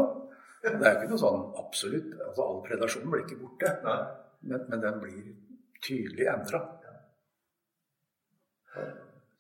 Det 0.63 0.87
er 0.87 0.97
ikke 0.97 1.11
noe 1.11 1.21
sånn 1.21 1.41
absolutt 1.59 2.13
altså 2.23 2.45
All 2.47 2.61
predasjon 2.63 3.09
blir 3.11 3.25
ikke 3.25 3.41
borte, 3.41 3.71
men, 3.83 4.61
men, 4.69 4.83
den 4.85 5.01
blir 5.03 5.23
tydelig 5.83 6.29
endra. 6.31 6.61
Ja. 6.87 8.85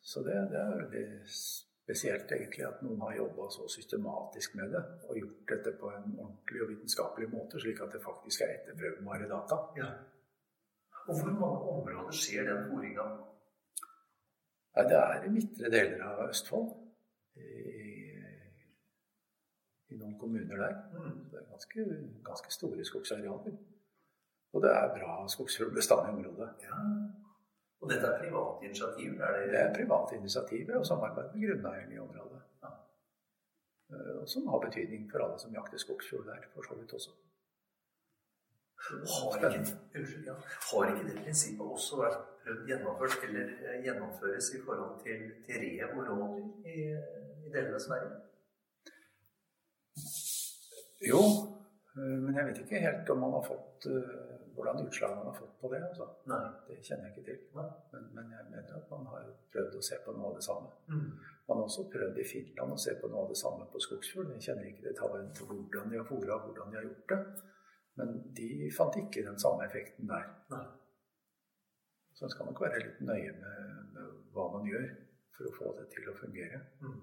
Så 0.02 0.24
det, 0.26 0.34
det, 0.50 0.58
er 0.58 0.80
veldig 0.80 1.04
spesielt 1.30 2.32
egentlig 2.34 2.66
at 2.66 2.82
noen 2.82 3.00
har 3.06 3.14
jobba 3.20 3.46
så 3.54 3.68
systematisk 3.70 4.56
med 4.58 4.74
det 4.74 4.82
og 5.06 5.20
gjort 5.20 5.54
dette 5.54 5.76
på 5.78 5.92
en 5.94 6.08
ordentlig 6.16 6.64
og 6.64 6.72
vitenskapelig 6.72 7.30
måte, 7.30 7.62
slik 7.62 7.80
at 7.84 7.94
det 7.94 8.02
faktisk 8.02 8.42
er 8.42 8.56
etterprøvbare 8.56 9.30
data. 9.30 9.60
Ja. 9.78 9.92
Og 11.06 11.18
hvor 11.18 11.32
mange 11.32 11.58
områder 11.74 12.14
skjer 12.14 12.46
den 12.48 12.64
fôringa? 12.70 13.06
Ja, 14.76 14.82
det 14.82 14.98
er 14.98 15.24
i 15.26 15.32
midtre 15.32 15.70
deler 15.70 16.04
av 16.06 16.28
Østfold. 16.28 16.70
I, 17.36 17.42
i 19.92 19.98
noen 19.98 20.14
kommuner 20.20 20.62
der. 20.62 20.78
Mm. 20.92 21.18
Det 21.30 21.40
er 21.40 21.48
ganske, 21.50 21.86
ganske 22.24 22.52
store 22.52 22.84
skogsarealer. 22.84 23.58
Og 24.52 24.62
det 24.62 24.70
er 24.70 24.94
bra 24.98 25.16
skogsfuglbestand 25.28 26.08
i 26.08 26.12
området. 26.14 26.48
Ja. 26.68 26.78
Og 27.82 27.90
dette 27.90 28.06
er 28.06 28.18
private 28.22 28.64
initiativ? 28.64 29.20
Er 29.20 29.36
det... 29.36 29.50
det 29.52 29.60
er 29.60 29.74
private 29.74 30.16
initiativ 30.16 30.70
og 30.78 30.86
samarbeid 30.86 31.34
med 31.34 31.48
grunneierne 31.48 31.94
i 31.94 31.98
området. 31.98 32.42
Ja. 32.62 32.72
Eh, 33.92 34.26
som 34.26 34.46
har 34.48 34.64
betydning 34.66 35.10
for 35.10 35.24
alle 35.24 35.38
som 35.38 35.54
jakter 35.54 35.78
skogsfugl 35.78 36.26
der, 36.26 36.48
for 36.54 36.68
så 36.68 36.78
vidt 36.78 36.92
også. 36.92 37.10
Har 38.82 39.36
ikke, 39.36 39.76
unnskyld, 39.94 40.26
ja. 40.26 40.34
har 40.68 40.88
ikke 40.90 41.08
det 41.08 41.16
prinsippet 41.22 41.66
også 41.76 42.00
vært 42.00 42.18
prøvd 42.42 42.66
gjennomført 42.66 43.26
eller 43.28 43.52
eh, 43.62 43.78
gjennomføres 43.84 44.50
i 44.56 44.60
forhold 44.66 44.96
til, 45.04 45.22
til 45.46 45.62
rev 45.62 45.98
og 45.98 46.08
rådyr 46.10 46.72
i, 46.72 46.78
i 47.46 47.52
deler 47.54 47.76
av 47.78 47.84
Sverige? 47.86 48.10
Jo, 51.10 51.22
eh, 51.94 52.16
men 52.24 52.34
jeg 52.36 52.48
vet 52.48 52.62
ikke 52.64 52.82
helt 52.88 53.14
om 53.14 53.22
man 53.22 53.36
har 53.38 53.46
fått 53.46 53.86
uh, 53.90 54.32
hvordan 54.54 54.82
utslag 54.86 55.14
man 55.16 55.26
har 55.30 55.38
fått 55.38 55.54
på 55.60 55.70
det. 55.72 55.80
Altså. 55.88 56.08
Nei. 56.32 56.42
Det 56.68 56.80
kjenner 56.82 57.08
jeg 57.08 57.14
ikke 57.14 57.26
til. 57.30 57.38
Men, 57.56 58.10
men, 58.16 58.34
jeg 58.34 58.50
mener 58.50 58.74
at 58.80 58.90
man 58.90 59.06
har 59.12 59.30
prøvd 59.54 59.78
å 59.78 59.84
se 59.88 59.98
på 60.04 60.16
noe 60.16 60.32
av 60.32 60.36
det 60.38 60.44
samme. 60.48 60.74
Mm. 60.90 61.08
Man 61.48 61.62
har 61.62 61.64
også 61.70 61.86
prøvd 61.94 62.18
i 62.18 62.28
Finland 62.32 62.76
å 62.76 62.82
se 62.84 62.94
på 63.00 63.10
noe 63.12 63.24
av 63.24 63.32
det 63.32 63.38
samme 63.40 63.70
på 63.72 63.82
skogsfugl. 63.86 64.34
Jeg 64.36 64.46
kjenner 64.48 64.68
ikke 64.68 64.88
detaljene 64.90 65.34
til 65.38 65.50
hvordan 65.50 65.90
de 65.94 66.00
har 66.00 66.10
fôra, 66.10 66.38
hvordan 66.44 66.74
de 66.74 66.80
har 66.80 66.86
gjort 66.90 67.14
det. 67.14 67.50
Men 68.00 68.14
de 68.37 68.70
fant 68.76 68.96
ikke 68.96 69.24
den 69.26 69.38
samme 69.40 69.66
effekten 69.66 70.09
der. 70.09 70.28
Nei. 70.52 70.64
Så 72.16 72.24
en 72.24 72.33
skal 72.33 72.48
nok 72.48 72.61
være 72.64 72.81
litt 72.81 73.00
nøye 73.05 73.33
med, 73.37 73.72
med, 73.94 74.12
hva 74.33 74.46
man 74.52 74.68
gjør 74.68 74.87
for 75.37 75.48
å 75.48 75.57
få 75.57 75.72
det 75.81 75.88
til 75.94 76.09
å 76.09 76.16
fungere. 76.16 76.61
Mm. 76.85 77.00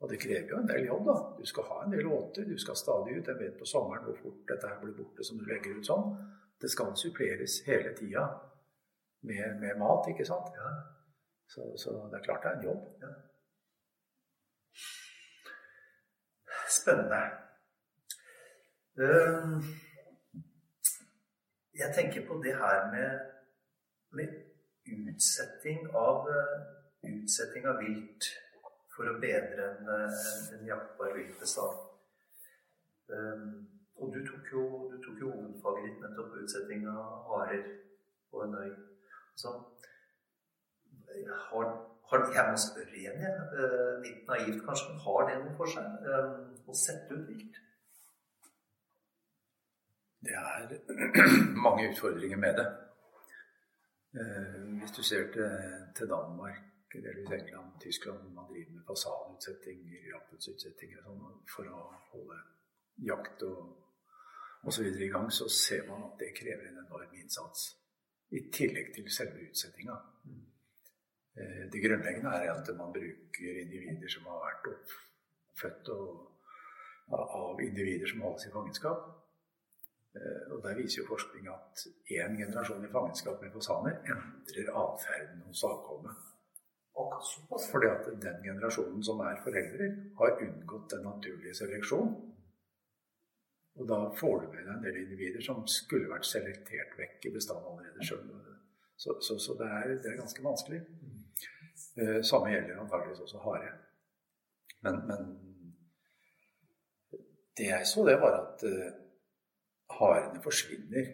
Og 0.00 0.08
det 0.08 0.20
krever 0.22 0.48
jo 0.48 0.60
en 0.60 0.68
del 0.68 0.86
jobb, 0.86 1.02
da. 1.08 1.16
Du 1.36 1.48
skal 1.48 1.66
ha 1.68 1.80
en 1.84 1.92
del 1.92 2.08
åter, 2.08 2.46
du 2.48 2.56
skal 2.60 2.78
stadig 2.80 3.18
ut. 3.18 3.28
Jeg 3.28 3.40
vet 3.40 3.58
på 3.60 3.68
sommeren 3.68 4.06
hvor 4.08 4.16
fort 4.22 4.46
dette 4.48 4.68
her 4.70 4.78
blir 4.80 4.96
borte 4.96 5.26
som 5.26 5.40
du 5.40 5.44
legger 5.48 5.76
ut 5.76 5.90
sånn. 5.90 6.14
Det 6.60 6.70
skal 6.72 6.96
suppleres 6.96 7.60
hele 7.66 7.92
tida 7.96 8.24
med, 9.28 9.60
med, 9.60 9.76
mat, 9.80 10.08
ikke 10.12 10.24
sant. 10.28 10.48
Ja. 10.56 10.72
Så, 11.50 11.66
så, 11.82 11.96
det 12.08 12.20
er 12.20 12.24
klart 12.24 12.46
det 12.46 12.52
er 12.52 12.58
en 12.58 12.66
jobb. 12.70 12.88
Ja. 13.04 13.12
Spennende. 16.80 17.22
Ehm, 19.00 19.62
jeg 21.74 21.92
tenker 21.94 22.26
på 22.28 22.34
det 22.44 22.56
her 22.56 22.90
med, 22.94 23.20
med 24.10 24.28
utsetting 24.86 25.94
av, 25.96 26.28
eh, 26.28 26.56
utsetting 27.12 27.68
av 27.70 27.80
vilt 27.80 28.28
for 28.96 29.08
å 29.08 29.14
bedre 29.22 29.68
en, 29.70 29.88
en, 29.94 30.18
en 30.56 30.66
jaktbar 30.68 31.14
viltbestand. 31.16 31.86
Og 34.00 34.12
du 34.14 34.20
tok 34.26 34.52
jo, 34.52 34.66
du 34.92 34.98
tok 35.06 35.24
jo 35.24 35.32
hovedfaget 35.32 35.86
ditt 35.86 36.04
nettopp 36.04 36.36
utsetting 36.42 36.84
av 36.92 37.24
harer 37.30 37.64
på 38.30 38.44
en 38.44 38.54
øy. 38.60 38.70
Så, 39.40 39.54
har, 41.46 41.72
har, 42.12 42.28
jeg 42.36 42.46
må 42.52 42.60
spørre 42.66 43.00
igjen, 43.00 43.24
jeg. 43.24 43.64
Litt 44.04 44.28
naivt 44.28 44.62
kanskje, 44.68 44.92
men 44.92 45.02
har 45.08 45.26
det 45.30 45.40
noe 45.40 45.56
for 45.56 45.72
seg 45.72 46.08
å 46.68 46.80
sette 46.84 47.16
ut 47.16 47.28
vilt? 47.32 47.64
Det 50.20 50.34
er 50.36 50.68
mange 51.66 51.90
utfordringer 51.90 52.36
med 52.36 52.54
det. 52.60 52.68
Eh, 54.20 54.62
hvis 54.78 54.92
du 54.96 55.02
ser 55.02 55.32
til, 55.32 55.50
til 55.96 56.08
Danmark, 56.08 56.56
delvis 56.92 57.30
England, 57.30 57.80
Tyskland, 57.80 58.34
man 58.34 58.48
driver 58.50 58.72
med 58.76 58.84
fasanutsettinger, 58.88 60.96
og 61.06 61.06
sånn, 61.06 61.22
for 61.54 61.64
å 61.70 61.80
holde 62.12 62.38
jakt 63.10 63.38
og 63.48 63.60
osv. 64.68 64.86
i 64.86 65.12
gang, 65.14 65.28
så 65.32 65.48
ser 65.48 65.82
man 65.88 66.00
at 66.08 66.14
det 66.20 66.36
krever 66.36 66.64
en 66.68 66.82
enorm 66.84 67.12
innsats. 67.22 67.60
I 68.30 68.40
tillegg 68.52 68.88
til 68.94 69.08
selve 69.10 69.38
utsettinga. 69.48 69.96
Eh, 71.38 71.64
det 71.72 71.84
grunnleggende 71.86 72.30
er 72.42 72.48
at 72.52 72.66
man 72.76 72.92
bruker 72.92 73.62
individer 73.64 74.08
som 74.12 74.28
har 74.28 74.44
vært 74.44 74.64
oppfødt 74.74 75.84
av 77.10 77.64
individer 77.64 78.06
som 78.10 78.22
holdes 78.26 78.46
i 78.46 78.54
fangenskap. 78.54 79.00
Eh, 80.16 80.52
og 80.52 80.62
Der 80.64 80.74
viser 80.80 81.02
jo 81.02 81.10
forskning 81.12 81.46
at 81.48 81.84
én 82.18 82.36
generasjon 82.40 82.84
i 82.84 82.92
fangenskap 82.92 83.42
med 83.42 83.52
fasaner 83.52 84.00
endrer 84.14 84.72
atferden 84.82 85.46
hos 85.46 85.64
avkommet. 85.64 86.26
Fordi 87.72 87.86
at 87.86 88.08
den 88.22 88.42
generasjonen 88.44 89.02
som 89.04 89.20
er 89.24 89.38
foreldre, 89.44 89.86
har 90.20 90.42
unngått 90.46 90.90
den 90.90 91.06
naturlige 91.06 91.54
seleksjonen. 91.54 92.14
Og 93.78 93.88
da 93.88 93.98
får 94.20 94.40
du 94.40 94.46
med 94.52 94.64
deg 94.66 94.72
en 94.74 94.82
del 94.84 94.96
individer 95.04 95.44
som 95.44 95.62
skulle 95.70 96.10
vært 96.10 96.26
selektert 96.28 96.96
vekk 96.98 97.28
i 97.28 97.32
bestanden 97.36 97.70
allerede 97.70 98.06
sjøl. 98.08 98.26
Så, 99.00 99.14
så, 99.24 99.38
så 99.38 99.54
det, 99.60 99.68
er, 99.76 99.94
det, 100.02 100.10
er, 100.10 100.18
ganske 100.18 100.42
vanskelig. 100.44 100.80
Eh, 101.96 102.18
samme 102.30 102.50
gjelder 102.52 102.82
antageligvis 102.82 103.22
også 103.24 103.44
hare. 103.46 103.70
Men, 104.84 104.98
men, 105.08 105.30
det 107.56 107.70
jeg 107.70 107.86
så, 107.88 108.04
det 108.08 108.18
var 108.20 108.36
at 108.42 108.66
eh, 108.68 108.90
harene 109.98 110.42
forsvinner 110.42 111.08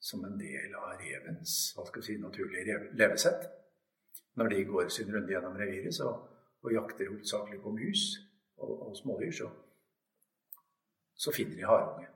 som 0.00 0.24
en 0.24 0.38
del 0.38 0.74
av 0.78 0.98
revens 1.00 1.54
hva 1.76 1.86
skal 1.88 2.02
vi 2.02 2.06
si, 2.06 2.18
naturlige 2.22 2.78
levesett. 2.98 3.48
Når 4.38 4.52
de 4.52 4.64
går 4.68 4.90
sin 4.94 5.10
runde 5.14 5.32
gjennom 5.32 5.56
reviret 5.58 5.94
så, 5.94 6.12
og 6.62 6.74
jakter 6.74 7.10
hovedsakelig 7.10 7.58
på 7.62 7.72
mus 7.74 8.04
og, 8.58 8.72
og 8.88 8.96
smådyr, 8.98 9.32
så, 9.34 9.48
så, 11.14 11.34
finner 11.34 11.58
de 11.58 11.66
harunge. 11.66 12.06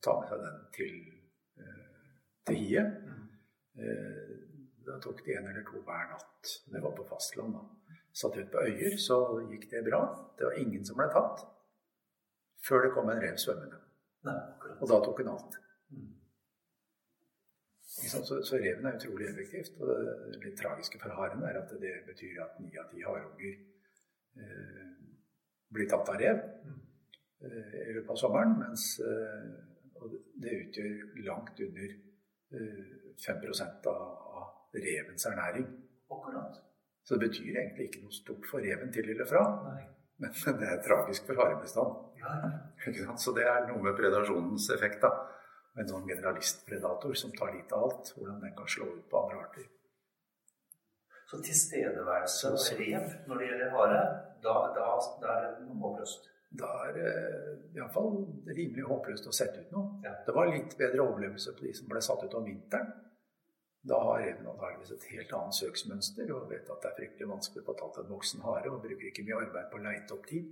Tar 0.00 0.20
med 0.20 0.30
seg 0.30 0.44
den 0.44 0.60
til, 0.76 0.94
eh, 1.60 1.82
til 2.48 2.60
hiet. 2.62 2.94
Eh, 3.76 4.32
da 4.86 4.96
tok 5.04 5.20
de 5.26 5.36
en 5.36 5.50
eller 5.50 5.66
to 5.68 5.82
hver 5.84 6.08
natt. 6.14 6.54
Det 6.72 6.80
var 6.82 6.96
på 6.96 7.04
fastland. 7.08 7.52
da. 7.58 7.96
Satt 8.12 8.36
ut 8.40 8.50
på 8.52 8.64
øyer, 8.64 8.96
så 8.98 9.20
gikk 9.50 9.68
det 9.70 9.84
bra. 9.90 10.00
Det 10.38 10.48
var 10.48 10.56
ingen 10.58 10.84
som 10.84 10.96
ble 10.96 11.10
tatt. 11.12 11.44
Før 12.64 12.86
det 12.86 12.94
kom 12.96 13.12
en 13.12 13.20
rev 13.22 13.36
svømmende. 13.40 13.78
Og 14.24 14.88
da 14.88 14.98
tok 15.04 15.22
hun 15.22 15.32
alt. 15.32 15.56
Mm. 15.90 16.08
Så, 17.90 18.22
så, 18.24 18.56
reven 18.56 18.86
er 18.86 18.96
utrolig 18.96 19.28
effektivt. 19.28 19.74
Og 19.80 19.88
det 19.90 20.44
litt 20.44 20.58
tragiske 20.60 21.00
for 21.02 21.16
haren 21.16 21.42
er 21.48 21.58
at 21.62 21.72
det 21.82 21.94
betyr 22.06 22.42
at 22.44 22.60
ni 22.62 22.70
av 22.78 22.88
ti 22.92 23.02
harunger 23.04 23.56
eh, 24.38 24.86
blir 25.74 25.90
tatt 25.90 26.08
av 26.12 26.20
rev 26.20 26.40
mm. 26.64 26.78
eh, 27.48 27.76
i 27.88 27.96
løpet 27.96 28.14
av 28.14 28.20
sommeren. 28.22 28.56
Mens 28.62 28.86
eh, 29.04 29.50
det 30.40 30.56
utgjør 30.64 31.22
langt 31.26 31.60
under 31.66 31.94
eh, 32.56 32.96
5 33.20 33.46
av, 33.92 34.02
av 34.40 34.76
revens 34.76 35.26
ernæring. 35.28 35.70
Akkurat. 36.10 36.60
Så 37.04 37.16
det 37.16 37.28
betyr 37.28 37.56
egentlig 37.56 37.88
ikke 37.88 38.04
noe 38.04 38.14
stort 38.14 38.46
for 38.48 38.62
reven 38.64 38.92
til 38.94 39.10
eller 39.10 39.28
fra. 39.28 39.42
Nei. 39.66 39.82
Men, 40.20 40.32
men 40.46 40.56
det 40.60 40.68
er 40.68 40.80
tragisk 40.84 41.26
for 41.28 41.40
harebestanden. 41.40 42.06
Ja, 42.20 43.16
Så 43.16 43.32
det 43.36 43.46
er 43.48 43.66
noe 43.70 43.82
med 43.82 43.96
predasjonens 43.96 44.68
effekt. 44.76 45.00
da. 45.02 45.12
En 45.78 45.88
sånn 45.88 46.08
generalistpredator 46.08 47.14
som 47.16 47.32
tar 47.32 47.54
litt 47.54 47.70
av 47.72 47.86
alt, 47.86 48.10
hvordan 48.16 48.40
den 48.42 48.56
kan 48.56 48.68
slå 48.68 48.88
ut 48.90 49.06
på 49.10 49.20
andre 49.20 49.38
arter. 49.44 49.68
Så 51.30 51.38
tilstedeværelse 51.46 52.50
og 52.50 52.80
rev 52.80 53.12
når 53.30 53.38
det 53.38 53.48
gjelder 53.48 53.70
hare, 53.76 54.00
da, 54.42 54.54
da, 54.74 54.86
da 55.22 55.36
er 55.36 55.44
det 55.46 55.68
noe 55.68 55.78
håpløst? 55.84 56.26
Da 56.58 56.70
er 56.88 56.96
det 56.96 57.10
iallfall 57.78 58.16
rimelig 58.50 58.88
håpløst 58.88 59.28
å 59.30 59.34
sette 59.34 59.62
ut 59.62 59.70
noe. 59.76 60.00
Ja. 60.02 60.16
Det 60.26 60.34
var 60.34 60.50
litt 60.50 60.74
bedre 60.80 61.04
overlevelse 61.04 61.54
på 61.54 61.68
de 61.68 61.74
som 61.78 61.86
ble 61.92 62.02
satt 62.02 62.24
ut 62.26 62.34
om 62.34 62.48
vinteren. 62.48 62.90
Da 63.88 63.96
har 64.04 64.18
reven 64.20 64.46
antakeligvis 64.46 64.90
et 64.92 65.06
helt 65.14 65.32
annet 65.32 65.56
søksmønster 65.56 66.32
og 66.36 66.50
vet 66.50 66.68
at 66.68 66.82
det 66.82 66.90
er 66.90 66.98
fryktelig 66.98 67.28
vanskelig 67.30 67.62
å 67.62 67.68
få 67.70 67.76
tatt 67.78 68.02
en 68.02 68.10
voksen 68.12 68.44
hare, 68.44 68.68
og 68.68 68.82
bruker 68.84 69.08
ikke 69.08 69.24
mye 69.24 69.38
arbeid 69.46 69.70
på 69.72 69.80
å 69.80 69.84
leite 69.86 70.16
opp 70.16 70.28
tid. 70.28 70.50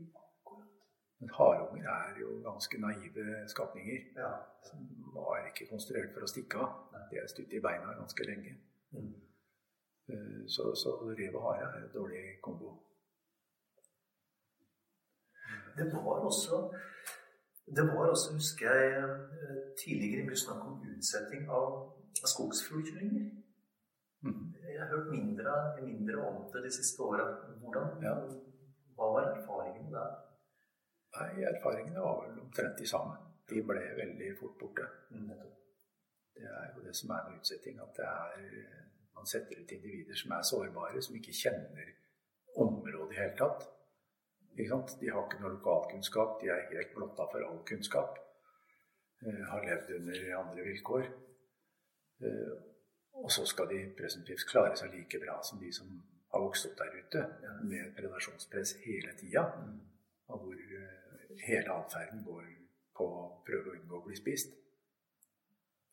Men 1.19 1.31
harunger 1.35 1.89
er 1.91 2.21
jo 2.21 2.41
ganske 2.45 2.79
naive 2.81 3.25
skapninger. 3.53 4.03
Ja. 4.17 4.33
Som 4.65 4.85
var 5.15 5.49
ikke 5.49 5.67
konstruert 5.71 6.13
for 6.15 6.25
å 6.25 6.31
stikke 6.31 6.61
av. 6.63 6.77
De 7.11 7.19
er 7.19 7.31
stutt 7.31 7.53
i 7.53 7.63
beina 7.63 7.97
ganske 7.99 8.27
lenge. 8.29 8.55
Mm. 8.95 9.15
Eh, 10.09 10.45
så, 10.47 10.71
så 10.79 10.95
rev 11.09 11.35
og 11.35 11.49
hare 11.49 11.67
er 11.67 11.81
en 11.83 11.91
dårlig 11.95 12.23
kombo. 12.43 12.77
Det 15.79 15.91
var 15.95 16.25
også, 16.27 16.63
det 17.77 17.85
var 17.89 18.11
også 18.13 18.35
husker 18.35 18.75
jeg, 18.75 19.03
eh, 19.43 19.59
tidligere 19.83 20.27
mye 20.27 20.41
snakk 20.45 20.63
om 20.71 20.81
utsetting 20.93 21.51
av 21.59 21.69
skogsfuglkyllinger. 22.33 23.27
Mm. 24.27 24.55
Jeg 24.73 24.81
har 24.81 24.89
hørt 24.95 25.11
mindre, 25.11 25.53
mindre 25.83 26.17
om 26.29 26.53
det 26.53 26.65
de 26.65 26.73
siste 26.79 27.03
åra. 27.03 27.27
Ja. 28.03 28.15
Hva 28.97 29.13
var 29.15 29.31
erfaringene 29.35 29.93
der? 29.97 30.17
Nei, 31.17 31.31
erfaringene 31.53 32.01
var 32.01 32.25
vel 32.25 32.41
omtrent 32.41 32.79
de 32.79 32.89
samme. 32.89 33.15
De 33.51 33.63
ble 33.71 33.85
veldig 34.03 34.33
fort 34.41 34.59
borte. 34.61 34.89
Mm. 35.11 35.31
Det 36.35 36.51
er 36.61 36.67
jo 36.75 36.83
det 36.87 36.97
som 36.97 37.11
er 37.11 37.29
med 37.29 37.39
utsetting, 37.41 37.81
at 37.81 37.97
det 37.97 38.05
er 38.05 38.79
man 39.19 39.27
setter 39.27 39.61
ut 39.61 39.73
individer 39.73 40.15
som 40.15 40.31
er 40.37 40.43
sårbare, 40.51 41.03
som 41.03 41.17
ikke 41.19 41.35
kjenner 41.43 41.89
området 42.65 43.07
i 43.07 43.15
det 43.15 43.21
hele 43.23 43.37
tatt. 43.43 43.67
De 44.59 44.67
har 45.13 45.25
ikke 45.25 45.41
noe 45.43 45.55
lokalkunnskap, 45.55 46.41
de 46.43 46.51
er 46.51 46.67
helt 46.73 46.95
blotta 46.97 47.29
for 47.31 47.47
all 47.47 47.61
kunnskap. 47.69 48.19
Eh, 49.23 49.43
har 49.51 49.65
levd 49.67 49.95
under 49.99 50.37
andre 50.39 50.67
vilkår. 50.67 51.09
Eh, 52.27 52.55
og 53.23 53.31
så 53.35 53.45
skal 53.47 53.69
de 53.71 53.81
presumptivt 53.99 54.47
klare 54.51 54.77
seg 54.79 54.95
like 54.95 55.21
bra 55.23 55.41
som 55.47 55.59
de 55.63 55.73
som 55.75 55.91
har 56.33 56.45
vokst 56.45 56.69
opp 56.69 56.77
der 56.79 56.97
ute, 57.01 57.25
med 57.71 57.95
predasjonspress 57.97 58.77
hele 58.85 59.15
tida. 59.21 59.45
Mm. 59.57 59.79
Og 60.29 60.45
hvor 60.45 60.55
eh, 60.55 61.37
hele 61.49 61.75
atferden 61.75 62.25
går 62.27 62.45
på 62.99 63.07
å 63.07 63.27
prøve 63.47 63.73
å 63.73 63.79
unngå 63.79 64.01
å 64.01 64.07
bli 64.07 64.19
spist. 64.19 64.55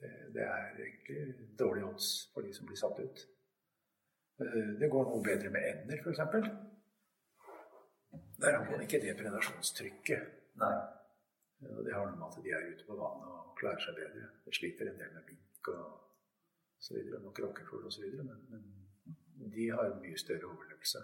Det, 0.01 0.11
det 0.35 0.43
er 0.43 0.75
egentlig 0.75 1.49
dårlige 1.59 1.87
odds 1.87 2.09
for 2.33 2.45
de 2.45 2.53
som 2.53 2.67
blir 2.67 2.81
satt 2.81 2.99
ut. 2.99 3.25
Eh, 4.41 4.71
det 4.81 4.91
går 4.91 5.09
noe 5.09 5.23
bedre 5.23 5.53
med 5.53 5.69
ender, 5.71 6.01
f.eks. 6.03 6.49
Der 8.41 8.57
har 8.57 8.71
man 8.71 8.81
ikke 8.83 9.01
det 9.01 9.15
predasjonstrykket. 9.19 10.31
Nei. 10.61 10.75
Og 11.65 11.81
det 11.85 11.93
har 11.95 12.09
noe 12.09 12.19
med 12.19 12.27
at 12.27 12.43
de 12.43 12.51
er 12.51 12.67
ute 12.71 12.85
på 12.87 12.97
vannet 12.99 13.31
og 13.31 13.55
klarer 13.59 13.81
seg 13.83 13.95
bedre. 13.97 14.27
De 14.45 14.53
sliter 14.53 14.91
en 14.91 14.99
del 14.99 15.13
med 15.15 15.29
mink 15.29 15.69
og 15.71 15.85
så 16.79 16.97
videre, 16.97 17.21
og 17.23 17.33
kråkefugl 17.33 17.87
osv. 17.89 18.05
Men, 18.19 18.39
men 19.39 19.53
de 19.55 19.69
har 19.71 19.87
en 19.87 20.01
mye 20.03 20.19
større 20.19 20.51
overlevelse. 20.51 21.03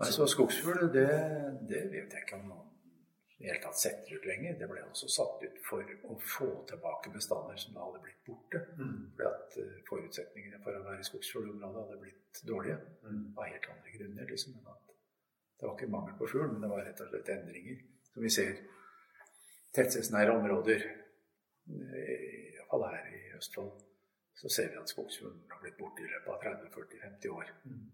Nei, 0.00 0.10
så 0.16 0.26
skogsfugl, 0.30 0.86
det, 0.94 1.08
det, 1.68 1.82
vet 1.92 2.14
jeg 2.14 2.22
ikke 2.24 2.38
om 2.38 2.46
noen 2.48 2.69
i 3.40 3.46
det 3.46 3.52
hele 3.54 3.62
tatt 3.62 3.78
setter 3.80 4.16
ut 4.16 4.26
lenger. 4.28 4.56
Det 4.60 4.66
ble 4.68 4.82
også 4.84 5.08
satt 5.08 5.44
ut 5.46 5.60
for 5.64 5.92
å 6.12 6.16
få 6.20 6.48
tilbake 6.68 7.12
bestander 7.14 7.56
som 7.62 7.72
da 7.72 7.86
hadde 7.86 8.02
blitt 8.04 8.18
borte. 8.26 8.60
Mm. 8.76 8.98
Fordi 9.16 9.28
at 9.30 9.56
uh, 9.62 9.78
forutsetningene 9.88 10.60
for 10.64 10.76
å 10.76 10.82
være 10.84 11.00
i 11.00 11.06
skogsfuglområdet 11.08 11.84
hadde 11.86 12.00
blitt 12.02 12.42
dårlige. 12.50 12.76
Mm. 13.06 13.22
Av 13.32 13.46
helt 13.46 13.68
andre 13.72 13.94
grunner. 13.94 14.28
liksom. 14.28 14.58
Men 14.58 14.74
at 14.74 14.90
det 15.56 15.68
var 15.68 15.78
ikke 15.78 15.94
mangel 15.94 16.18
på 16.18 16.28
fugl, 16.34 16.52
men 16.52 16.66
det 16.66 16.70
var 16.74 16.84
rett 16.84 17.00
og 17.00 17.08
slett 17.14 17.32
endringer. 17.32 17.80
Som 18.10 18.26
vi 18.26 18.34
ser 18.36 18.52
tettstedsnære 19.76 20.36
områder, 20.36 20.84
eh, 20.84 22.28
iallfall 22.58 22.86
her 22.90 23.08
i 23.16 23.22
Østfold, 23.38 23.72
så 24.40 24.52
ser 24.52 24.68
vi 24.72 24.80
at 24.82 24.92
skogsfuglen 24.92 25.42
har 25.50 25.64
blitt 25.64 25.80
borte 25.80 26.04
i 26.04 26.12
løpet 26.12 26.32
av 26.32 26.44
30-40-50 26.44 27.34
år. 27.40 27.52
Mm. 27.64 27.88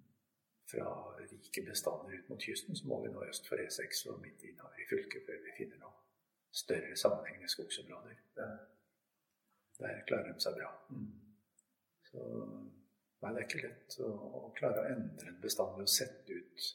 Fra 0.66 0.87
rike 1.20 1.62
bestander 1.62 2.16
ut 2.16 2.31
mot 2.31 2.42
kysten 2.42 2.76
så 2.76 2.88
må 2.90 2.98
vi 3.05 3.12
nå 3.14 3.22
øst 3.29 3.46
for 3.46 3.61
E6 3.62 4.09
og 4.11 4.22
midt 4.22 4.42
innover 4.48 4.81
i 4.83 4.88
fylket 4.90 5.26
før 5.29 5.44
vi 5.44 5.55
finner 5.59 5.79
noe 5.83 5.94
større 6.57 6.96
sammenhengende 6.98 7.50
skogsområder. 7.52 8.16
Ja. 8.40 8.48
Der 9.79 10.00
klarer 10.09 10.33
de 10.33 10.42
seg 10.42 10.57
bra. 10.57 10.70
Mm. 10.90 11.12
Så 12.09 12.24
nei, 12.24 13.31
det 13.31 13.42
er 13.42 13.44
ikke 13.44 13.62
lett 13.62 13.98
å, 14.02 14.11
å 14.40 14.42
klare 14.57 14.83
å 14.83 14.94
endre 14.94 15.31
en 15.31 15.42
bestand 15.42 15.76
ved 15.76 15.87
å 15.87 15.94
sette 15.98 16.38
ut 16.40 16.66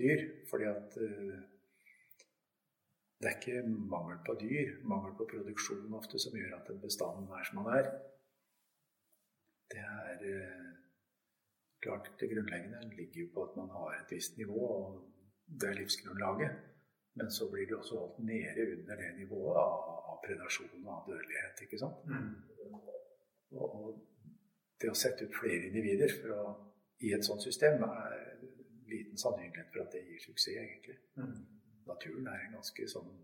dyr. 0.00 0.24
Fordi 0.50 0.68
at 0.70 0.98
uh, 1.02 1.36
det 3.20 3.30
er 3.30 3.38
ikke 3.38 3.62
mangel 3.68 4.18
på 4.26 4.34
dyr, 4.40 4.74
mangel 4.88 5.14
på 5.16 5.28
produksjon 5.30 5.94
ofte, 5.96 6.18
som 6.20 6.36
gjør 6.36 6.58
at 6.58 6.72
en 6.72 6.82
bestand 6.82 7.30
er 7.38 7.48
som 7.48 7.62
den 7.62 7.78
er. 7.78 7.92
Det 9.72 9.82
er 9.82 10.26
eh, 10.30 10.65
klart 11.86 12.10
det 12.20 12.30
grunnleggende 12.32 12.80
ligger 12.98 13.20
jo 13.22 13.28
på 13.34 13.44
at 13.48 13.58
man 13.60 13.70
har 13.76 13.94
et 13.96 14.14
visst 14.14 14.36
nivå, 14.42 14.62
og 14.78 15.60
det 15.60 15.70
er 15.70 15.78
livsgrunnlaget. 15.80 16.56
Men 17.18 17.30
så 17.30 17.48
blir 17.50 17.66
det 17.66 17.76
også 17.76 17.98
holdt 17.98 18.18
nede 18.30 18.62
under 18.72 18.96
det 19.02 19.12
nivået 19.18 19.56
av, 19.56 20.18
predasjon 20.26 20.86
og 20.86 20.92
av 20.96 21.02
dødelighet. 21.08 21.62
ikke 21.62 21.78
sant? 21.78 21.98
Mm. 22.10 22.34
Og, 23.62 24.02
det 24.80 24.90
å 24.92 24.98
sette 24.98 25.24
ut 25.24 25.36
flere 25.40 25.68
individer 25.70 26.12
å, 26.34 26.40
i 27.06 27.12
et 27.16 27.24
sånt 27.24 27.40
system 27.44 27.84
er 27.86 28.16
liten 28.90 29.16
sannsynlighet 29.16 29.70
for 29.72 29.84
at 29.84 29.94
det 29.94 30.02
gir 30.04 30.20
suksess, 30.24 30.58
egentlig. 30.60 30.96
Mm. 31.16 31.38
Naturen 31.88 32.28
er 32.32 32.42
en 32.44 32.58
ganske 32.58 32.88
sånn 32.92 33.14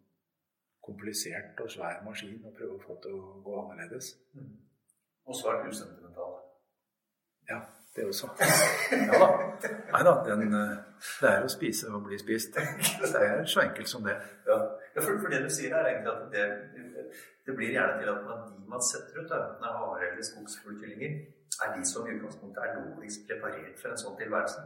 komplisert 0.87 1.61
og 1.61 1.71
svær 1.75 2.01
maskin 2.07 2.41
å 2.49 2.55
prøve 2.57 2.79
å 2.79 2.85
få 2.87 2.97
til 3.05 3.19
å 3.19 3.35
gå 3.45 3.59
annerledes. 3.65 4.15
Mm. 4.39 4.55
Og 5.29 5.39
svært 5.39 5.69
usentimental. 5.69 6.39
Ja, 7.51 7.61
det 7.97 8.07
også. 8.09 8.29
Ja 8.91 9.19
da. 9.23 9.29
Nei 9.93 10.03
da, 10.07 10.13
den, 10.27 10.55
eh, 10.57 10.77
det 11.21 11.31
er 11.31 11.45
å 11.45 11.51
spise 11.53 11.91
og 11.93 12.07
bli 12.07 12.19
spist. 12.21 12.57
Det 12.57 13.21
er 13.21 13.45
så 13.55 13.65
enkelt 13.67 13.91
som 13.91 14.07
det. 14.07 14.17
Ja, 14.49 14.59
ja 14.95 15.05
for, 15.05 15.19
for 15.21 15.33
det 15.33 15.43
du 15.45 15.51
sier 15.53 15.75
er 15.77 15.91
egentlig 15.91 16.13
at 16.13 16.23
det, 16.33 16.47
det 17.47 17.57
blir 17.59 17.75
gjerne 17.75 18.01
til 18.01 18.13
at 18.15 18.25
man, 18.29 18.47
de 18.49 18.71
man 18.73 18.85
setter 18.89 19.21
ut, 19.21 19.35
enten 19.39 19.69
er 19.69 19.79
hare 19.81 20.09
eller 20.11 20.29
skogsfuglkyllinger, 20.31 21.19
er 21.63 21.75
de 21.77 21.85
som 21.89 22.07
i 22.09 22.15
utgangspunktet 22.17 22.63
er 22.65 22.79
logisk 22.81 23.29
preparert 23.29 23.77
for 23.81 23.93
en 23.93 24.03
sånn 24.05 24.19
tilværelse. 24.21 24.65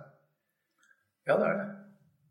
Ja, 1.27 1.39
det 1.41 1.49
er 1.51 1.61
det. 1.63 1.69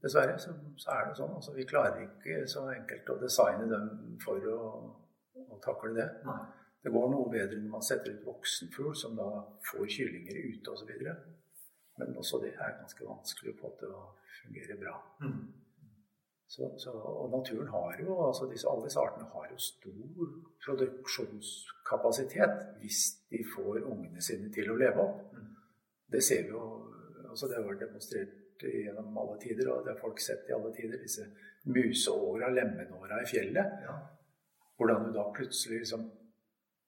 Dessverre 0.06 0.38
så, 0.40 0.54
så 0.78 0.92
er 0.94 1.08
det 1.10 1.18
sånn. 1.18 1.34
Altså, 1.36 1.56
vi 1.56 1.66
klarer 1.68 2.04
ikke 2.06 2.44
så 2.52 2.68
enkelt 2.72 3.10
å 3.10 3.18
designe 3.24 3.68
dem 3.72 3.90
for 4.24 4.48
å, 4.54 4.60
å 5.44 5.60
takle 5.66 5.96
det. 5.98 6.08
Nei. 6.28 6.44
Det 6.86 6.92
går 6.94 7.08
noe 7.10 7.32
bedre 7.34 7.58
når 7.58 7.72
man 7.74 7.84
setter 7.86 8.14
ut 8.14 8.26
voksenfugl, 8.28 8.92
som 8.94 9.16
da 9.18 9.26
får 9.66 9.88
kyllinger 9.90 10.38
ute 10.52 10.70
osv. 10.70 10.92
Men 11.98 12.18
også 12.22 12.38
det 12.44 12.52
er 12.54 12.76
ganske 12.78 13.08
vanskelig 13.08 13.54
å 13.56 13.60
få 13.62 13.72
til 13.80 13.94
å 13.98 14.02
fungere 14.36 14.76
bra. 14.78 14.94
Mm. 15.24 15.40
Så, 16.48 16.68
så, 16.78 16.92
og 16.94 17.32
naturen 17.34 17.72
har 17.74 17.96
jo, 18.04 18.20
altså 18.28 18.46
disse, 18.52 18.68
alle 18.70 18.86
disse 18.86 19.02
artene 19.02 19.26
har 19.32 19.48
jo 19.50 19.58
stor 19.66 20.36
produksjonskapasitet 20.66 22.54
hvis 22.84 23.00
de 23.34 23.42
får 23.56 23.80
ungene 23.82 24.22
sine 24.22 24.52
til 24.54 24.70
å 24.70 24.78
leve 24.78 25.02
opp. 25.02 25.24
Mm. 25.34 25.48
Det 26.14 26.22
ser 26.24 26.46
vi 26.46 26.54
jo 26.54 26.66
altså 27.32 27.50
Det 27.50 27.58
har 27.58 27.66
vært 27.66 27.82
demonstrert 27.82 28.62
gjennom 28.62 29.18
alle 29.20 29.40
tider, 29.42 29.68
og 29.74 29.82
det 29.84 29.92
har 29.92 30.00
folk 30.00 30.22
sett 30.24 30.46
i 30.48 30.54
alle 30.56 30.70
tider. 30.78 31.02
Disse 31.02 31.26
museåra, 31.66 32.48
lemenåra 32.54 33.18
i 33.24 33.28
fjellet. 33.28 33.82
Ja. 33.84 33.98
Hvordan 34.78 35.10
du 35.10 35.18
da 35.18 35.26
plutselig 35.36 35.82
liksom 35.82 36.06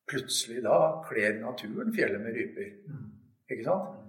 Plutselig 0.07 0.61
da 0.63 0.77
kler 1.07 1.39
naturen 1.41 1.93
fjellet 1.95 2.21
med 2.23 2.37
ryper. 2.37 2.69
Mm. 2.87 3.07
Ikke 3.51 3.65
sant? 3.67 4.03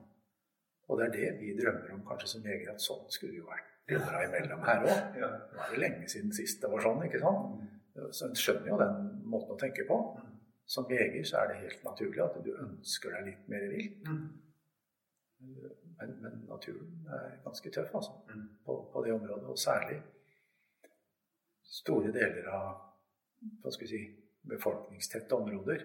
Og 0.88 0.98
det 0.98 1.08
er 1.08 1.16
det 1.16 1.32
vi 1.40 1.56
drømmer 1.58 1.90
om 1.96 2.04
kanskje 2.06 2.30
som 2.32 2.46
jegere, 2.46 2.74
at 2.74 2.84
sånn 2.84 3.04
skulle 3.12 3.34
det 3.34 3.42
jo 3.42 3.48
vært 3.50 3.74
åra 3.98 4.22
imellom 4.24 4.62
her 4.64 4.84
òg. 4.84 5.18
Ja. 5.20 5.28
Nå 5.52 5.64
er 5.64 5.72
det 5.72 5.80
lenge 5.82 6.08
siden 6.08 6.32
sist 6.36 6.62
det 6.62 6.70
var 6.72 6.84
sånn, 6.84 7.02
ikke 7.04 7.20
sant? 7.22 7.64
Så 8.14 8.28
en 8.28 8.36
skjønner 8.38 8.70
jo 8.70 8.78
den 8.80 9.08
måten 9.28 9.56
å 9.56 9.60
tenke 9.60 9.84
på. 9.88 9.98
Mm. 10.16 10.36
Som 10.68 10.90
jeger 10.92 11.24
så 11.26 11.40
er 11.42 11.50
det 11.50 11.62
helt 11.62 11.84
naturlig 11.84 12.22
at 12.24 12.36
du 12.44 12.50
ønsker 12.52 13.16
deg 13.16 13.30
litt 13.30 13.50
mer 13.52 13.66
vilt. 13.72 14.08
Mm. 14.08 14.22
Men, 15.98 16.14
men 16.22 16.40
naturen 16.48 17.10
er 17.18 17.38
ganske 17.44 17.72
tøff, 17.74 17.90
altså. 18.00 18.14
Mm. 18.30 18.46
På, 18.64 18.78
på 18.92 19.04
det 19.04 19.14
området. 19.16 19.48
Og 19.50 19.58
særlig 19.60 19.98
store 21.68 22.12
deler 22.14 22.48
av 22.52 22.68
hva 23.62 23.72
skal 23.72 23.86
vi 23.86 23.90
si, 23.92 24.02
befolkningstette 24.46 25.34
områder. 25.34 25.84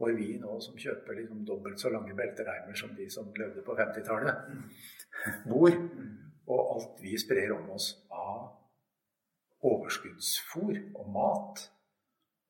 Hvor 0.00 0.14
vi 0.16 0.32
nå 0.40 0.54
som 0.64 0.78
kjøper 0.80 1.18
liksom 1.18 1.42
dobbelt 1.44 1.80
så 1.80 1.90
lange 1.92 2.14
beltereimer 2.16 2.76
som 2.78 2.94
de 2.96 3.10
som 3.12 3.28
levde 3.36 3.64
på 3.66 3.76
50-tallet, 3.76 4.46
bor. 5.50 5.74
Og 6.50 6.70
alt 6.74 7.02
vi 7.04 7.18
sprer 7.20 7.52
om 7.54 7.68
oss 7.74 7.92
av 8.10 8.48
overskuddsfôr 9.66 10.78
og 10.96 11.10
mat, 11.12 11.66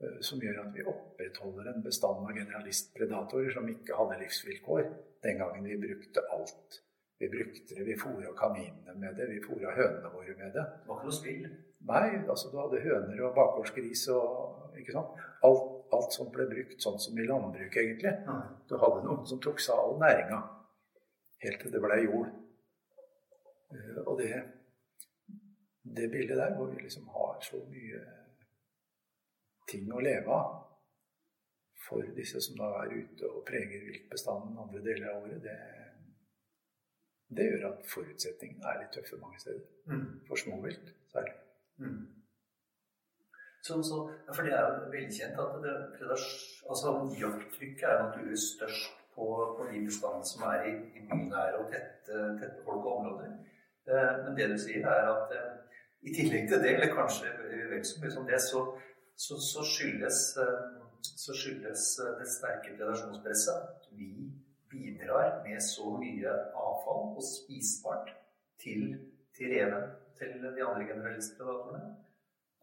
eh, 0.01 0.21
som 0.25 0.43
gjør 0.43 0.63
at 0.63 0.77
vi 0.77 0.87
opprettholder 0.87 1.73
en 1.73 1.83
bestand 1.85 2.23
av 2.23 2.37
generalistpredatorer 2.37 3.51
som 3.57 3.69
ikke 3.69 3.99
hadde 3.99 4.21
livsvilkår 4.23 4.87
den 5.27 5.43
gangen 5.43 5.67
vi 5.67 5.81
brukte 5.83 6.25
alt. 6.33 6.81
Vi 7.21 7.29
brukte 7.29 7.75
det, 7.75 7.85
vi 7.85 7.99
fôra 8.01 8.31
kaninene 8.39 8.95
med 8.97 9.19
det, 9.19 9.27
vi 9.29 9.43
fôra 9.45 9.75
hønene 9.77 10.13
våre 10.15 10.37
med 10.39 10.55
det. 10.55 10.65
Det 10.65 10.89
var 10.89 11.03
ikke 11.03 11.11
noe 11.11 11.19
spill. 11.19 11.51
Nei, 11.89 12.09
altså 12.29 12.51
du 12.53 12.59
hadde 12.61 12.83
høner 12.85 13.23
og 13.25 13.35
bakgårdsgris 13.39 14.09
og 14.13 14.77
ikke 14.79 14.93
sant? 14.93 15.17
Alt, 15.47 15.69
alt 15.97 16.13
som 16.13 16.29
ble 16.35 16.45
brukt 16.51 16.83
sånn 16.85 16.99
som 17.01 17.19
i 17.19 17.25
landbruk, 17.27 17.77
egentlig. 17.77 18.13
Du 18.69 18.77
hadde 18.79 19.05
noen 19.07 19.25
som 19.27 19.41
tok 19.41 19.61
seg 19.65 19.75
av 19.75 19.89
all 19.89 20.01
næringa 20.03 20.41
helt 21.45 21.61
til 21.63 21.73
det 21.73 21.81
ble 21.81 21.99
jord. 22.05 22.31
Eh, 23.73 24.01
Og 24.05 24.19
det, 24.21 24.31
det 25.97 26.11
bildet 26.13 26.37
der, 26.37 26.55
hvor 26.57 26.69
vi 26.69 26.83
liksom 26.83 27.09
har 27.09 27.41
så 27.43 27.63
mye 27.65 28.03
ting 29.71 29.89
å 29.93 30.03
leve 30.05 30.31
av 30.37 30.57
for 31.87 32.05
disse 32.15 32.41
som 32.45 32.59
da 32.59 32.69
er 32.83 32.93
ute 33.01 33.27
og 33.27 33.45
preger 33.49 33.87
viltbestanden 33.87 34.59
andre 34.59 34.83
deler 34.85 35.15
av 35.15 35.23
året, 35.25 35.43
det, 35.43 35.57
det 37.39 37.47
gjør 37.49 37.71
at 37.71 37.87
forutsetningene 37.89 38.69
er 38.69 38.83
litt 38.83 38.93
tøffe 38.95 39.19
mange 39.23 39.41
steder. 39.41 39.65
Mm. 39.89 40.05
For 40.29 40.37
småvilt 40.37 40.93
særlig. 41.15 41.33
Mm. 41.81 42.01
Så, 43.65 43.83
så, 43.89 43.97
for 44.35 44.43
det 44.47 44.55
er 44.57 44.63
jo 44.65 44.91
velkjent 44.95 45.41
at 45.45 45.57
det, 45.65 45.75
altså, 46.71 46.95
jakttrykket 47.21 47.89
er 47.89 48.03
naturligvis 48.05 48.47
størst 48.57 49.01
på, 49.15 49.27
på 49.57 49.67
de 49.73 49.85
bestandene 49.89 50.29
som 50.33 50.47
er 50.49 50.69
i, 50.71 50.75
i 50.99 51.07
bynære 51.11 51.59
og 51.61 51.73
tette, 51.73 52.53
folk 52.65 52.87
og 52.87 52.97
områder. 52.99 53.35
Eh, 53.91 54.13
men 54.25 54.39
det 54.39 54.49
du 54.53 54.57
sier, 54.65 54.87
er 54.87 55.11
at 55.13 55.35
eh, 55.37 55.51
i 56.09 56.15
tillegg 56.17 56.49
til 56.49 56.63
det, 56.65 56.75
eller 56.75 56.95
kanskje 56.97 57.33
vel 57.73 57.85
så 57.85 58.01
mye 58.03 58.15
som 58.17 58.29
det, 58.31 58.41
så, 58.51 58.63
så, 59.25 59.37
så 59.53 59.65
skyldes, 59.75 60.21
eh, 60.43 60.63
så 61.25 61.37
skyldes 61.43 61.87
eh, 62.05 62.15
det 62.21 62.29
sterke 62.37 62.77
predasjonspresset 62.79 63.67
at 63.69 63.91
vi 63.99 64.13
bidrar 64.73 65.43
med 65.45 65.61
så 65.67 65.93
mye 66.01 66.33
avfall 66.65 67.11
og 67.19 67.25
spisbart 67.35 68.15
til, 68.63 68.95
til 69.37 69.53
reven, 69.57 69.91
til 70.21 70.39
de 70.45 70.65
andre 70.67 70.87
generalistpredatorene. 70.89 71.93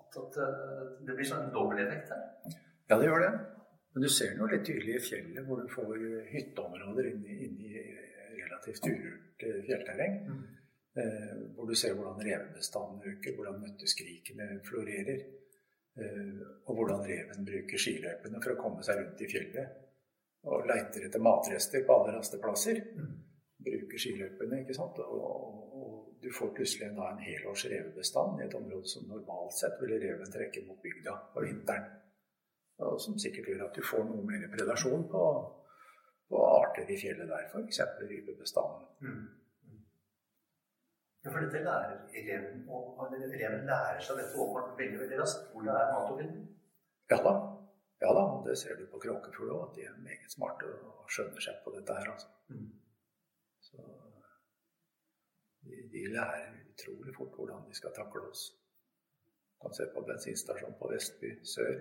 At, 0.04 0.20
at 0.24 0.42
eh, 0.46 0.82
det 1.08 1.18
blir 1.18 1.30
sånn 1.30 1.54
dobbelteffekt 1.56 2.14
her. 2.14 2.58
Ja, 2.88 2.96
det 2.96 3.10
gjør 3.10 3.26
det. 3.26 3.32
Men 3.94 4.06
du 4.06 4.10
ser 4.14 4.34
den 4.34 4.44
jo 4.44 4.52
litt 4.52 4.68
tydelig 4.68 5.00
i 5.00 5.06
fjellet, 5.08 5.42
hvor 5.48 5.64
du 5.64 5.72
får 5.74 6.06
hytteområder 6.30 7.10
inn 7.12 7.26
i, 7.26 7.40
inn 7.48 7.58
i 7.66 7.74
relativt 8.38 8.86
urørt 8.86 9.42
fjellterreng. 9.42 9.66
fjellterreng. 9.66 10.54
Eh, 10.98 11.54
hvor 11.56 11.66
du 11.70 11.76
ser 11.76 11.94
hvordan 11.94 12.22
revebestanden 12.26 13.02
øker, 13.12 13.36
hvordan 13.36 13.60
nøtteskrikene 13.62 14.48
florerer. 14.70 15.20
Eh, 15.98 16.40
og 16.66 16.76
hvordan 16.76 17.04
reven 17.10 17.46
bruker 17.46 17.82
skiløypene 17.82 18.42
for 18.42 18.54
å 18.54 18.62
komme 18.62 18.86
seg 18.86 19.02
rundt 19.02 19.22
i 19.22 19.30
fjellet. 19.30 19.76
Og 20.48 20.66
leiter 20.70 21.06
etter 21.06 21.22
matrester 21.22 21.86
på 21.86 21.98
alle 21.98 22.16
rasteplasser. 22.18 22.82
Mm. 22.98 23.14
Bruker 23.68 24.02
skiløypene, 24.02 24.64
ikke 24.64 24.78
sant. 24.78 24.98
Og, 25.06 25.22
og, 25.30 25.77
du 26.22 26.32
får 26.34 26.54
plutselig 26.58 26.90
da 26.98 27.12
en 27.12 27.22
helårs 27.22 27.66
revebestand 27.72 28.42
i 28.42 28.46
et 28.46 28.56
område 28.58 28.90
som 28.90 29.08
normalt 29.10 29.54
sett 29.54 29.78
ville 29.82 30.00
reven 30.02 30.32
trekke 30.34 30.66
mot 30.68 30.82
bygda 30.82 31.14
på 31.34 31.44
vinteren. 31.46 31.88
Og 32.88 33.00
som 33.02 33.18
sikkert 33.22 33.50
gjør 33.50 33.66
at 33.68 33.78
du 33.78 33.86
får 33.86 34.06
noe 34.06 34.26
mer 34.26 34.46
predasjon 34.54 35.08
på, 35.12 35.24
på 36.30 36.42
arter 36.46 36.90
i 36.94 36.98
fjellet 37.02 37.30
der, 37.30 37.50
f.eks. 37.50 37.82
rypebestanden. 38.02 38.88
Mm. 39.02 39.24
Ja, 41.26 41.32
for 41.34 41.44
dette 41.44 41.64
lærer 41.66 41.96
reven, 42.14 42.66
og 42.70 43.02
reven 43.12 43.66
lærer 43.68 44.02
seg 44.04 44.22
dette 44.22 44.38
åpenbart 44.38 44.78
veldig 44.80 45.00
veldig 45.04 45.22
raskt, 45.22 45.48
hvor 45.52 45.66
det 45.66 45.74
er 45.74 45.94
mat 45.94 46.12
å 46.14 46.20
finne. 46.22 46.44
Ja 47.12 47.22
da. 47.26 47.34
Ja 48.02 48.12
da, 48.14 48.26
det 48.46 48.58
ser 48.62 48.78
du 48.78 48.86
på 48.92 49.02
kråkefugl 49.02 49.50
òg, 49.56 49.64
at 49.70 49.78
de 49.80 49.88
er 49.90 49.98
meget 50.06 50.34
smarte 50.34 50.70
og 50.70 51.10
skjønner 51.10 51.42
seg 51.44 51.58
på 51.66 51.74
dette 51.74 51.98
her. 51.98 52.12
altså. 52.14 52.30
Mm. 52.54 52.70
De, 55.70 55.84
de, 55.94 56.06
lærer 56.14 56.54
utrolig 56.72 57.16
fort 57.18 57.36
hvordan 57.36 57.66
de 57.68 57.76
skal 57.76 57.94
takle 57.96 58.24
oss. 58.30 58.50
Du 59.52 59.66
kan 59.66 59.74
se 59.74 59.88
på 59.94 60.04
bensinstasjonen 60.08 60.78
på 60.80 60.92
Vestby 60.92 61.32
sør, 61.56 61.74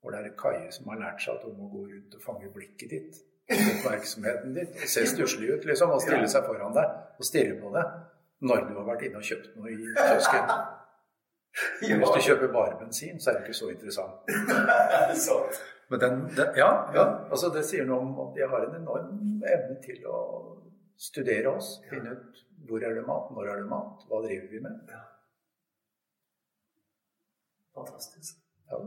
hvor 0.00 0.12
det 0.12 0.20
er 0.20 0.30
en 0.30 0.38
kaie 0.44 0.68
som 0.76 0.88
har 0.92 1.00
lært 1.00 1.22
seg 1.24 1.38
at 1.38 1.46
hun 1.48 1.58
må 1.58 1.68
gå 1.72 1.84
rundt 1.88 2.16
og 2.18 2.24
fange 2.26 2.52
blikket 2.54 2.94
ditt. 2.94 3.20
Oppmerksomheten 3.50 4.54
ditt. 4.54 4.76
Se 4.88 5.06
stusslig 5.10 5.50
ut, 5.54 5.64
liksom, 5.66 5.90
og 5.96 6.04
stille 6.04 6.28
seg 6.30 6.46
foran 6.46 6.76
deg 6.76 7.18
og 7.18 7.26
stirre 7.26 7.56
på 7.62 7.72
deg 7.74 7.96
når 8.50 8.68
du 8.68 8.76
har 8.78 8.86
vært 8.86 9.02
inne 9.08 9.20
og 9.20 9.26
kjøpt 9.26 9.56
noe 9.56 9.72
i 9.72 9.80
kiosken. 9.96 10.52
Hvis 11.80 12.14
du 12.14 12.20
kjøper 12.28 12.52
bare 12.54 12.78
bensin, 12.78 13.18
så 13.20 13.30
er 13.30 13.38
det 13.38 13.48
ikke 13.48 13.58
så 13.58 13.68
interessant. 13.72 14.30
Men 15.90 16.00
den, 16.00 16.20
den, 16.36 16.52
ja, 16.56 16.70
ja, 16.94 17.04
altså 17.30 17.50
det 17.54 17.64
sier 17.66 17.86
noe 17.88 18.04
om 18.04 18.12
at 18.28 18.36
jeg 18.38 18.48
har 18.48 18.62
en 18.68 18.76
enorm 18.78 19.40
evne 19.42 19.78
til 19.82 20.04
å 20.06 20.20
studere 21.00 21.54
oss. 21.56 21.78
Finne 21.88 22.14
ut 22.16 22.44
hvor 22.68 22.84
er 22.84 22.94
det 22.98 23.06
mat, 23.06 23.30
når 23.32 23.48
er 23.48 23.62
det 23.62 23.70
mat, 23.70 24.04
hva 24.08 24.20
driver 24.26 24.52
vi 24.52 24.60
med. 24.66 24.92
Fantastisk. 27.74 28.42
Ja. 28.70 28.80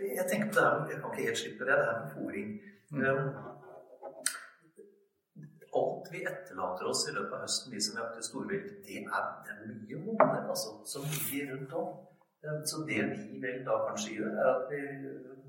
Jeg 0.00 0.24
tenker 0.30 0.48
på 0.48 0.56
det 0.56 0.64
her, 0.64 0.84
jeg 0.88 1.00
kan 1.02 1.12
ikke 1.12 1.28
helt 1.28 1.40
slippe 1.42 1.68
det, 1.68 1.76
det 1.78 1.88
her 1.88 1.98
med 2.02 2.12
fòring. 2.16 2.52
Mm. 2.90 3.00
Um, 3.04 3.48
alt 5.78 6.08
vi 6.12 6.22
etterlater 6.30 6.88
oss 6.88 7.02
i 7.08 7.12
løpet 7.12 7.34
av 7.36 7.42
høsten, 7.44 7.72
vi 7.74 7.80
som 7.84 7.98
jakter 8.00 8.24
storvilt, 8.24 8.70
det 8.86 9.02
er, 9.02 9.26
det 9.44 9.52
er 9.52 9.66
mye 9.68 9.98
måneder 10.06 10.48
altså, 10.54 10.78
som 10.88 11.04
ligger 11.12 11.52
rundt 11.52 11.74
om. 11.82 11.90
Så 12.70 12.80
det 12.88 13.02
vi 13.10 13.40
vel 13.42 13.60
da 13.66 13.76
kanskje 13.88 14.14
gjør, 14.16 14.32
er 14.40 14.48
at 14.54 14.72
vi 14.72 14.80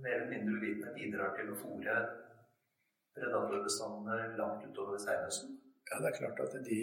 mer 0.04 0.16
eller 0.18 0.30
mindre 0.34 0.58
uvitende 0.58 0.94
bidrar 0.98 1.36
til 1.38 1.54
å 1.54 1.58
fòre 1.62 1.96
predatorbestandene 3.16 4.36
langt 4.40 4.66
utover 4.68 5.00
steinhøsten. 5.00 5.58
Ja, 5.90 6.00
det 6.00 6.12
er 6.12 6.18
klart 6.20 6.42
at 6.46 6.58
de 6.66 6.80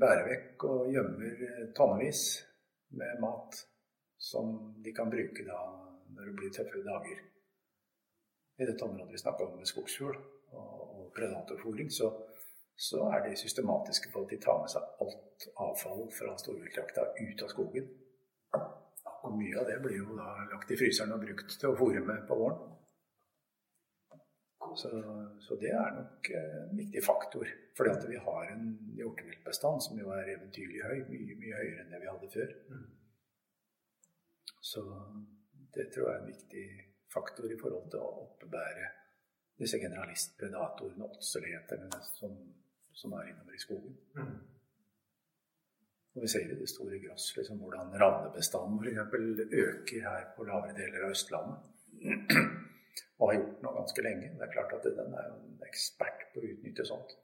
bærer 0.00 0.28
vekk 0.30 0.64
og 0.64 0.92
gjemmer 0.92 1.42
tonnevis 1.76 2.22
med 2.96 3.20
mat 3.20 3.58
som 4.18 4.54
de 4.84 4.94
kan 4.96 5.12
bruke 5.12 5.44
da 5.44 5.58
når 6.16 6.30
det 6.30 6.36
blir 6.38 6.54
tøffe 6.54 6.80
dager. 6.86 7.18
I 8.56 8.68
dette 8.68 8.86
området 8.86 9.12
vi 9.12 9.20
snakka 9.20 9.44
om 9.44 9.58
med 9.58 9.68
skogsfugl 9.68 10.16
og 10.56 11.12
predatorfòring, 11.16 11.90
så 11.92 12.08
så 12.76 12.98
er 13.14 13.28
de 13.28 13.36
systematiske 13.36 14.10
på 14.12 14.22
at 14.22 14.30
de 14.30 14.38
tar 14.40 14.58
med 14.60 14.68
seg 14.68 14.82
alt 15.00 15.46
avfall 15.64 16.02
fra 16.12 16.34
storviltjakta 16.36 17.06
ut 17.16 17.44
av 17.44 17.52
skogen. 17.52 17.86
Og 19.24 19.38
mye 19.38 19.60
av 19.60 19.70
det 19.70 19.78
blir 19.84 20.02
jo 20.02 20.16
da 20.18 20.34
lagt 20.50 20.70
i 20.70 20.76
fryseren 20.76 21.14
og 21.16 21.22
brukt 21.24 21.54
til 21.56 21.70
å 21.70 21.78
fòre 21.78 22.02
med 22.04 22.26
på 22.28 22.36
våren. 22.36 22.74
Så, 24.76 24.90
så, 25.40 25.56
det 25.60 25.70
er 25.72 25.94
nok 25.96 26.30
en 26.40 26.76
viktig 26.78 27.02
faktor. 27.04 27.48
Fordi 27.76 27.92
at 27.92 28.04
vi 28.10 28.20
har 28.26 28.52
en 28.52 28.66
hjorteviltbestand 28.98 29.82
som 29.86 30.00
jo 30.00 30.12
er 30.16 30.34
eventyrlig 30.34 30.82
høy. 30.84 30.98
Mye, 31.08 31.38
mye 31.40 31.62
høyere 31.62 31.84
enn 31.84 31.94
det 31.94 32.02
vi 32.02 32.10
hadde 32.10 32.34
før. 32.34 32.52
Så 34.66 34.84
det 35.76 35.88
tror 35.94 36.10
jeg 36.10 36.14
er 36.18 36.22
en 36.22 36.30
viktig 36.32 36.68
faktor 37.12 37.50
i 37.52 37.58
forhold 37.60 37.90
til 37.92 38.02
å 38.02 38.12
oppebære 38.26 38.92
disse 39.56 39.78
generalistpredatorene, 39.80 41.06
åtselighetene, 41.16 42.00
som 42.18 42.34
som 42.96 43.12
er 43.12 43.30
innover 43.30 43.54
i 43.54 43.60
skogen. 43.60 43.96
Mm. 44.16 44.36
Og 46.14 46.22
vi 46.22 46.28
ser 46.32 46.46
i 46.48 46.58
det 46.60 46.68
store 46.72 46.98
gross 47.04 47.26
liksom, 47.36 47.58
hvordan 47.60 47.92
ravnebestanden 48.00 48.78
f.eks. 48.80 49.40
øker 49.52 50.06
her 50.08 50.30
på 50.36 50.46
lavere 50.48 50.76
deler 50.78 51.04
av 51.04 51.16
Østlandet. 51.16 51.72
Og 53.20 53.30
har 53.30 53.38
gjort 53.38 53.62
noe 53.64 53.76
ganske 53.78 54.04
lenge. 54.04 54.32
Det 54.36 54.48
er 54.48 54.52
klart 54.52 54.74
at 54.76 54.88
den 54.88 55.14
er 55.14 55.30
en 55.30 55.64
ekspert 55.68 56.26
på 56.32 56.42
å 56.42 56.50
utnytte 56.50 56.86
sånt. 56.88 57.16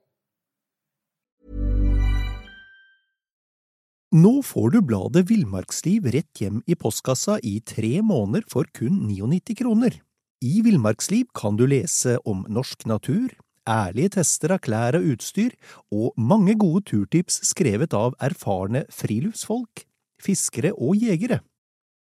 Nå 4.13 4.33
får 4.45 4.75
du 4.75 4.83
bladet 4.85 5.23
Villmarksliv 5.31 6.11
rett 6.13 6.41
hjem 6.43 6.59
i 6.69 6.77
postkassa 6.77 7.39
i 7.49 7.55
tre 7.65 8.03
måneder 8.05 8.45
for 8.45 8.69
kun 8.77 9.07
99 9.09 9.57
kroner. 9.57 9.97
I 10.45 10.59
Villmarksliv 10.67 11.31
kan 11.33 11.57
du 11.57 11.65
lese 11.71 12.19
om 12.29 12.43
norsk 12.51 12.85
natur, 12.91 13.33
ærlige 13.65 14.19
tester 14.19 14.53
av 14.53 14.61
klær 14.67 14.99
og 14.99 15.07
utstyr, 15.15 15.55
og 15.95 16.13
mange 16.21 16.59
gode 16.61 16.85
turtips 16.91 17.41
skrevet 17.49 17.97
av 17.97 18.13
erfarne 18.21 18.85
friluftsfolk, 18.93 19.87
fiskere 20.21 20.75
og 20.77 21.01
jegere. 21.01 21.41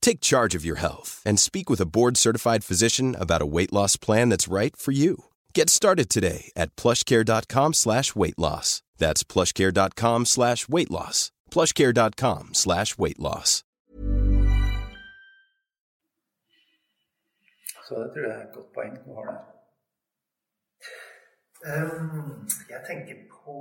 Take 0.00 0.20
charge 0.20 0.54
of 0.54 0.64
your 0.64 0.80
health 0.80 1.22
and 1.24 1.38
speak 1.38 1.70
with 1.70 1.80
a 1.80 1.86
board-certified 1.86 2.64
physician 2.64 3.14
about 3.18 3.42
a 3.42 3.46
weight 3.46 3.72
loss 3.72 3.96
plan 3.96 4.28
that's 4.30 4.52
right 4.52 4.76
for 4.76 4.92
you. 4.92 5.24
Get 5.54 5.70
started 5.70 6.08
today 6.08 6.50
at 6.56 6.74
plushcare.com 6.76 7.74
slash 7.74 8.14
weight 8.16 8.38
loss. 8.38 8.82
That's 8.98 9.24
plushcare.com 9.24 10.26
slash 10.26 10.68
weight 10.68 10.90
loss. 10.90 11.32
plushcare.com 11.50 12.54
slash 12.54 12.98
weight 12.98 13.18
loss. 13.18 13.64
Så 17.90 17.96
det 18.02 18.10
tror 18.12 18.22
jeg 18.22 18.36
er 18.36 18.42
et 18.42 18.52
godt 18.54 18.72
poeng 18.74 18.92
du 19.04 19.14
har 19.14 19.24
der. 19.30 19.40
Um, 21.74 22.48
jeg 22.70 22.80
tenker 22.86 23.16
på 23.32 23.56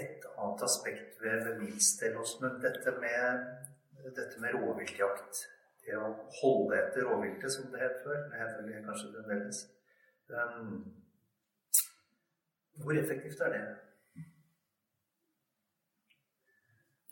et 0.00 0.24
annet 0.38 0.62
aspekt 0.68 1.20
ved, 1.22 1.36
ved 1.44 1.58
Milstelåsen. 1.60 2.46
Dette 2.64 2.94
med, 3.04 3.26
dette 4.14 4.40
med 4.42 4.54
rovviltjakt. 4.54 5.42
Det 5.86 5.96
å 5.98 6.12
holde 6.40 6.78
etter 6.80 7.06
rovviltet, 7.06 7.52
som 7.52 7.68
det 7.72 7.82
het 7.82 7.98
før. 8.04 8.22
Det 8.30 8.40
heter 8.40 8.68
det 8.68 8.84
kanskje 8.86 9.10
fremdeles. 9.14 9.60
Um, 10.30 10.70
hvor 12.82 12.98
effektivt 12.98 13.42
er 13.46 13.54
det? 13.54 13.60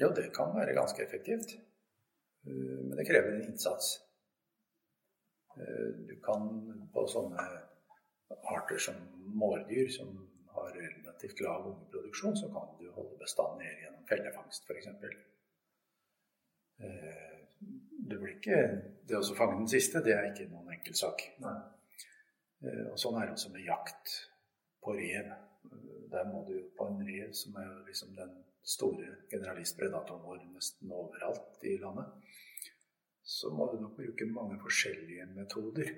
Ja, 0.03 0.09
det 0.11 0.27
kan 0.35 0.51
være 0.57 0.75
ganske 0.75 1.05
effektivt. 1.07 1.55
Uh, 2.47 2.81
men 2.89 2.99
det 2.99 3.07
krever 3.09 3.37
en 3.37 3.47
innsats. 3.47 3.95
Eh, 5.57 5.89
du 6.09 6.15
kan 6.27 6.49
på 6.95 7.05
sånne 7.11 7.43
arter 8.51 8.81
som 8.87 8.97
mårdyr, 9.39 9.91
som 9.97 10.11
har 10.55 10.73
relativt 10.75 11.43
lav 11.45 11.69
ungeproduksjon, 11.71 12.37
så 12.41 12.51
kan 12.55 12.73
du 12.81 12.89
holde 12.97 13.19
bestanden 13.21 13.63
ned 13.63 13.85
gjennom 13.85 14.09
fellefangst, 14.11 14.67
f.eks. 14.67 14.89
Eh, 16.81 17.41
det 18.09 18.19
blir 18.19 18.37
ikke 18.37 18.61
Det 19.05 19.19
å 19.19 19.37
fange 19.37 19.59
den 19.59 19.69
siste, 19.69 20.01
det 20.01 20.15
er 20.17 20.31
ikke 20.31 20.49
noen 20.49 20.71
enkel 20.73 20.95
sak. 20.97 21.21
Nei. 21.45 21.59
Eh, 22.65 22.87
og 22.89 22.97
sånn 23.01 23.19
er 23.21 23.29
det 23.29 23.35
også 23.37 23.51
med 23.53 23.67
jakt 23.67 24.15
på 24.81 24.95
rev. 24.97 25.29
Der 26.15 26.31
må 26.31 26.41
du 26.49 26.55
på 26.79 26.87
en 26.89 27.03
rev, 27.05 27.35
som 27.37 27.57
er 27.61 27.69
liksom 27.85 28.15
den 28.17 28.33
store 28.65 29.11
generalistpredatoren 29.29 30.25
vår 30.25 30.41
nesten 30.55 30.93
overalt 30.97 31.67
i 31.69 31.77
landet 31.83 32.25
så 33.25 33.51
må 33.51 33.73
du 33.73 33.81
nok 33.81 33.97
bruke 33.97 34.27
mange 34.27 34.59
forskjellige 34.61 35.27
metoder. 35.27 35.89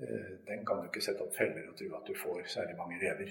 Eh, 0.00 0.32
den 0.46 0.66
kan 0.66 0.80
du 0.80 0.88
ikke 0.88 1.02
sette 1.04 1.22
opp 1.22 1.36
feller 1.36 1.68
og 1.70 1.76
tro 1.78 1.90
at 1.96 2.08
du 2.08 2.14
får 2.18 2.46
særlig 2.50 2.76
mange 2.76 2.98
rever. 3.02 3.30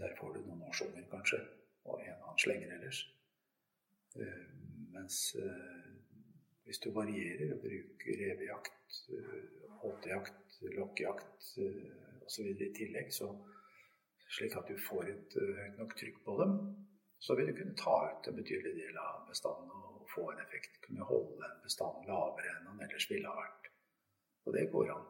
Der 0.00 0.16
får 0.18 0.32
du 0.34 0.40
noen 0.40 0.64
årsunger, 0.68 1.04
kanskje, 1.10 1.38
og 1.84 2.00
en 2.02 2.16
annen 2.16 2.40
slenger 2.42 2.72
ellers. 2.76 3.04
Eh, 4.20 4.44
mens 4.94 5.18
eh, 5.40 5.88
hvis 6.64 6.80
du 6.84 6.90
varierer 6.94 7.54
og 7.54 7.64
bruker 7.64 8.20
revejakt 8.20 9.00
åtejakt, 9.84 10.60
lokkejakt 10.78 11.48
uh, 11.60 12.24
osv. 12.24 12.46
i 12.56 12.70
tillegg, 12.76 13.10
så, 13.12 13.28
slik 14.36 14.54
at 14.56 14.70
du 14.70 14.78
får 14.80 15.10
et 15.12 15.34
høyt 15.36 15.80
nok 15.80 15.92
trykk 15.98 16.22
på 16.24 16.36
dem, 16.40 16.54
så 17.20 17.36
vil 17.36 17.50
du 17.50 17.58
kunne 17.58 17.76
ta 17.76 17.96
ut 18.08 18.28
en 18.28 18.38
betydelig 18.38 18.72
del 18.78 18.96
av 19.00 19.26
bestanden 19.28 19.74
og 19.76 20.06
få 20.14 20.30
en 20.32 20.40
effekt. 20.40 20.80
Kunne 20.86 21.08
holde 21.08 21.50
en 21.50 21.60
bestand 21.64 22.08
lavere 22.08 22.54
enn 22.54 22.70
den 22.70 22.86
ellers 22.86 23.08
ville 23.10 23.28
ha 23.28 23.36
vært. 23.42 23.70
Og 24.44 24.56
det 24.56 24.64
går 24.72 24.94
an. 24.94 25.06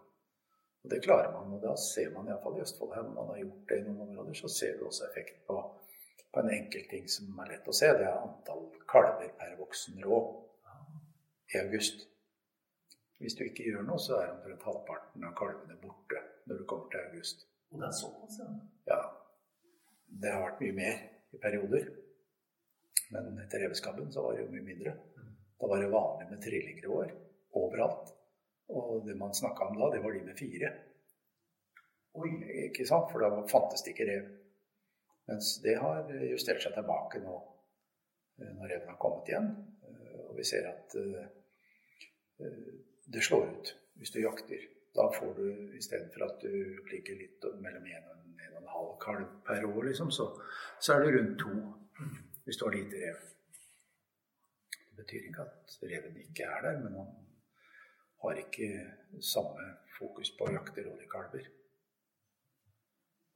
Og 0.84 0.90
det 0.92 1.00
klarer 1.07 1.32
man. 1.34 1.55
Og 1.57 1.62
da 1.62 1.72
ser 1.80 2.12
man 2.14 2.28
iallfall 2.28 2.59
i 2.59 2.62
Østfold 2.66 2.94
her, 2.94 3.07
når 3.07 3.16
man 3.16 3.32
har 3.32 3.40
gjort 3.42 3.70
det 3.70 3.80
i 3.80 3.86
noen 3.86 4.05
områder, 4.09 4.38
så 4.42 4.50
ser 4.59 4.78
du 4.78 4.86
også 4.88 5.09
effekt 5.09 5.40
på, 5.48 5.59
på 6.35 6.43
en 6.43 6.51
enkel 6.51 6.89
ting 6.91 7.07
som 7.09 7.39
er 7.45 7.55
lett 7.55 7.68
å 7.70 7.76
se. 7.76 7.93
Det 7.95 8.07
er 8.09 8.18
antall 8.18 8.66
kalver 8.91 9.30
per 9.39 9.55
voksen 9.61 10.01
rå 10.03 10.20
i 11.55 11.61
august. 11.61 12.07
Hvis 13.22 13.37
du 13.39 13.45
ikke 13.47 13.66
gjør 13.68 13.85
noe, 13.87 14.01
så 14.03 14.18
er 14.18 14.32
omtrent 14.32 14.64
halvparten 14.66 15.26
av 15.26 15.37
kalvene 15.39 15.76
borte 15.80 16.20
når 16.49 16.61
du 16.61 16.64
kommer 16.68 16.91
til 16.93 17.05
august. 17.07 17.47
Og 17.70 17.80
det 17.80 17.87
er 17.89 17.95
såpass, 17.97 18.41
ja? 18.43 18.49
Ja. 18.91 18.99
Det 20.24 20.32
har 20.35 20.43
vært 20.45 20.61
mye 20.62 20.76
mer 20.76 20.99
i 21.35 21.41
perioder. 21.43 21.87
Men 23.14 23.39
etter 23.45 23.64
reveskabben 23.64 24.11
så 24.12 24.24
var 24.24 24.35
det 24.35 24.45
jo 24.45 24.51
mye 24.53 24.66
mindre. 24.66 24.95
Da 25.61 25.70
var 25.70 25.80
det 25.80 25.93
vanlig 25.95 26.28
med 26.30 26.43
trillingråer 26.43 27.14
overalt. 27.59 28.11
Og 28.74 29.07
det 29.07 29.16
man 29.18 29.35
snakka 29.37 29.70
om 29.70 29.78
da, 29.78 29.91
det 29.95 30.03
var 30.03 30.14
de 30.14 30.22
med 30.26 30.39
fire. 30.39 30.70
Oi, 32.14 32.30
ikke 32.68 32.87
sant? 32.87 33.11
For 33.12 33.22
da 33.22 33.47
fantes 33.51 33.82
det 33.85 33.95
ikke 33.95 34.09
rev. 34.11 34.30
Mens 35.29 35.55
det 35.64 35.79
har 35.81 36.11
justert 36.29 36.62
seg 36.62 36.75
tilbake 36.77 37.20
nå 37.25 37.35
eh, 38.41 38.51
når 38.59 38.70
reven 38.75 38.93
har 38.93 39.01
kommet 39.01 39.31
igjen. 39.31 39.51
Eh, 39.89 40.20
og 40.29 40.37
vi 40.39 40.47
ser 40.49 40.68
at 40.68 40.97
eh, 41.01 42.53
det 43.14 43.25
slår 43.25 43.49
ut 43.55 43.75
hvis 44.01 44.12
du 44.14 44.20
jakter. 44.20 44.70
Da 44.95 45.09
får 45.11 45.33
du 45.39 45.47
istedenfor 45.79 46.27
at 46.29 46.43
du 46.45 46.53
ligger 46.91 47.18
litt 47.18 47.47
mellom 47.62 47.87
en 47.87 48.11
og 48.11 48.18
en, 48.18 48.35
og 48.53 48.59
en 48.61 48.72
halv 48.75 48.91
kalv 49.03 49.31
per 49.47 49.64
år, 49.66 49.81
liksom, 49.89 50.11
så, 50.14 50.29
så, 50.79 50.95
er 50.95 51.03
det 51.03 51.14
rundt 51.16 51.41
to 51.41 51.55
hvis 52.45 52.61
du 52.61 52.66
har 52.66 52.77
lite 52.77 53.01
rev. 53.01 53.25
Det 54.75 55.01
betyr 55.01 55.27
ikke 55.31 55.47
at 55.49 55.75
reven 55.83 56.20
ikke 56.22 56.47
er 56.47 56.62
der, 56.68 56.79
men 56.85 56.95
han 57.01 57.11
har 58.22 58.39
ikke 58.45 58.68
samme 59.25 59.66
fokus 59.99 60.31
på 60.37 60.47
å 60.47 60.55
jakte 60.55 60.85
rådyrkalver. 60.87 61.51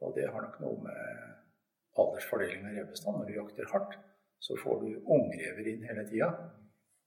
Og 0.07 0.14
det 0.14 0.28
har 0.30 0.45
nok 0.45 0.61
noe 0.62 0.84
med 0.84 1.38
aldersfordeling 2.05 2.66
av 2.66 2.78
revbestand. 2.78 3.18
Når 3.18 3.28
du 3.28 3.36
jakter 3.36 3.72
hardt, 3.72 3.99
så 4.38 4.57
får 4.62 4.80
du 4.84 4.88
ungrever 5.16 5.70
inn 5.72 5.84
hele 5.88 6.05
tida. 6.09 6.30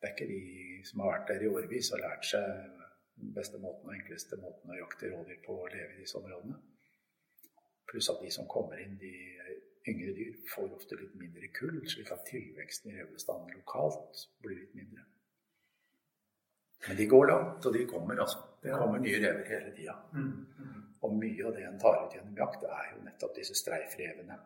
Det 0.02 0.10
er 0.10 0.16
ikke 0.16 0.30
de 0.32 0.82
som 0.88 1.04
har 1.04 1.16
vært 1.16 1.32
der 1.32 1.46
i 1.46 1.52
årevis 1.52 1.92
og 1.96 2.02
lært 2.02 2.28
seg 2.28 2.48
den 3.22 3.34
beste 3.36 3.60
måten 3.62 3.89
og 3.89 3.96
enkleste 3.96 4.39
måten 4.42 4.74
å 4.74 4.80
jakte 4.80 5.12
rådyr 5.12 5.42
på 5.46 5.58
å 5.62 5.70
leve 5.70 5.96
i 5.96 6.04
disse 6.04 6.18
områdene. 6.20 6.58
Pluss 7.92 8.10
at 8.10 8.22
de 8.24 8.32
som 8.34 8.48
kommer 8.50 8.82
inn, 8.82 8.98
de 8.98 9.14
yngre 9.92 10.14
dyr, 10.18 10.36
får 10.50 10.74
ofte 10.76 10.98
litt 10.98 11.14
mindre 11.20 11.50
kull, 11.56 11.82
slik 11.89 12.12
at 12.14 12.26
tilveksten 12.30 12.92
i 12.92 13.00
revbestanden 13.00 13.56
lokalt 13.58 14.26
blir 14.44 14.62
litt 14.62 14.78
mindre. 14.78 15.06
Men 16.88 16.98
de 16.98 17.06
går 17.10 17.28
langt, 17.30 17.66
og 17.66 17.74
de 17.74 17.86
kommer, 17.89 18.22
altså. 18.24 18.39
Det 18.62 18.74
kommer 18.78 19.02
nye 19.02 19.20
rever 19.22 19.46
hele 19.50 19.74
tida. 19.76 19.94
Mm, 20.14 20.32
mm. 20.58 20.80
Og 21.06 21.14
mye 21.18 21.46
av 21.46 21.54
det 21.58 21.66
en 21.66 21.80
tar 21.82 22.00
ut 22.06 22.16
gjennom 22.16 22.38
jakt, 22.38 22.66
er 22.66 22.89
jo 22.94 23.04
nettopp 23.06 23.36
disse 23.38 23.58
streifrevene. 23.58 24.38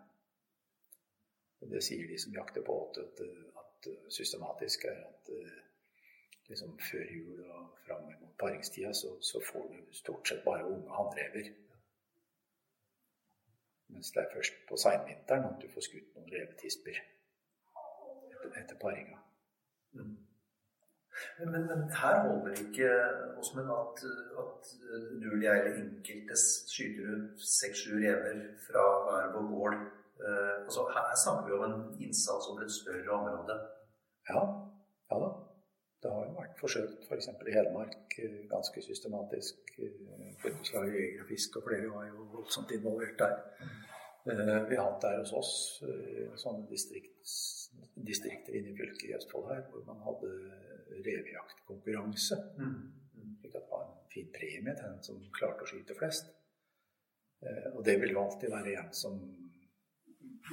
Det 1.72 1.84
sier 1.84 2.08
de 2.08 2.18
som 2.22 2.34
jakter 2.34 2.62
på 2.66 2.74
åte, 2.82 3.06
at, 3.06 3.22
at, 3.62 3.88
systematisk 4.14 4.86
er 4.86 4.98
at 5.02 5.30
eh, 5.34 5.56
liksom 6.50 6.78
før 6.92 7.06
jul 7.16 7.42
og 7.46 7.78
fram 7.86 8.04
mot 8.22 8.38
paringstida, 8.40 8.94
så, 8.94 9.16
så, 9.22 9.42
får 9.52 9.68
du 9.74 9.94
stort 9.94 10.28
sett 10.28 10.44
bare 10.46 10.68
unge 10.68 10.98
hannrever. 10.98 11.50
Mens 13.88 14.12
det 14.12 14.24
er 14.24 14.34
først 14.34 14.62
på 14.70 14.78
seinvinteren 14.78 15.50
at 15.50 15.60
du 15.62 15.68
får 15.74 15.88
skutt 15.88 16.16
noen 16.16 16.32
revetisper 16.34 17.02
etter, 17.02 18.62
etter 18.62 18.80
paringa. 18.82 19.20
Mm. 19.94 20.16
Men, 21.40 21.52
men, 21.52 21.68
men, 21.68 21.84
her 22.02 22.28
holder 22.28 22.48
det 22.48 22.68
ikke 22.68 22.90
Åsmund, 23.40 23.70
at, 23.72 24.02
at 24.42 24.72
du 25.22 25.30
eller 25.32 25.44
jeg 25.44 25.60
eller 25.60 25.78
enkelte 25.84 26.40
skyter 26.74 27.14
ut 27.14 27.46
seks-sju 27.60 27.94
rever 28.04 28.42
fra 28.68 28.84
hver 29.06 29.30
vår 29.36 29.48
gård. 29.54 29.78
Uh, 30.20 30.64
altså, 30.66 30.86
her, 30.94 31.04
her, 31.10 31.18
snakker 31.24 31.48
vi 31.48 31.58
om 31.58 31.66
en 31.68 32.02
innsats 32.06 32.48
over 32.52 32.62
et 32.64 32.72
større 32.72 33.12
område. 33.20 33.56
Ja, 34.30 34.44
ja 35.12 35.20
da. 35.24 35.32
Det 36.04 36.12
har 36.14 36.28
jo 36.28 36.36
vært 36.38 36.60
forsøkt 36.62 37.08
f.eks. 37.08 37.28
For 37.40 37.50
i 37.50 37.56
Hedmark 37.56 38.16
eh, 38.22 38.42
ganske 38.52 38.82
systematisk. 38.86 39.72
Eh, 39.82 40.36
Fylkeslaget 40.44 40.94
Jeger 40.94 41.24
og 41.24 41.30
Fisk 41.32 41.58
og 41.58 41.66
flere 41.66 41.88
var 41.90 42.06
jo 42.12 42.28
voldsomt 42.36 42.74
involvert 42.76 43.18
der. 43.24 43.40
Vi 44.26 44.78
har 44.78 44.84
hatt 44.84 45.02
der 45.02 45.20
hos 45.22 45.34
oss 45.38 45.52
sånne 46.42 46.64
distrikter 46.70 48.58
inne 48.58 48.72
i 48.72 48.78
fylket 48.78 49.08
i 49.08 49.16
Østfold 49.18 49.50
her, 49.52 49.64
hvor 49.70 49.84
man 49.90 50.02
hadde 50.06 50.32
revejaktkonkurranse. 51.06 52.38
Mm. 52.58 52.94
Det 53.42 53.62
var 53.70 53.84
en 53.86 53.98
fin 54.14 54.30
premie 54.34 54.74
til 54.78 54.90
den 54.90 55.04
som 55.06 55.22
klarte 55.38 55.66
å 55.66 55.70
skyte 55.70 55.98
flest. 55.98 56.32
Eh, 57.46 57.70
og 57.74 57.84
det 57.86 57.98
vil 58.02 58.16
jo 58.16 58.24
alltid 58.24 58.54
være 58.54 58.78
en 58.82 58.94
som 58.96 59.20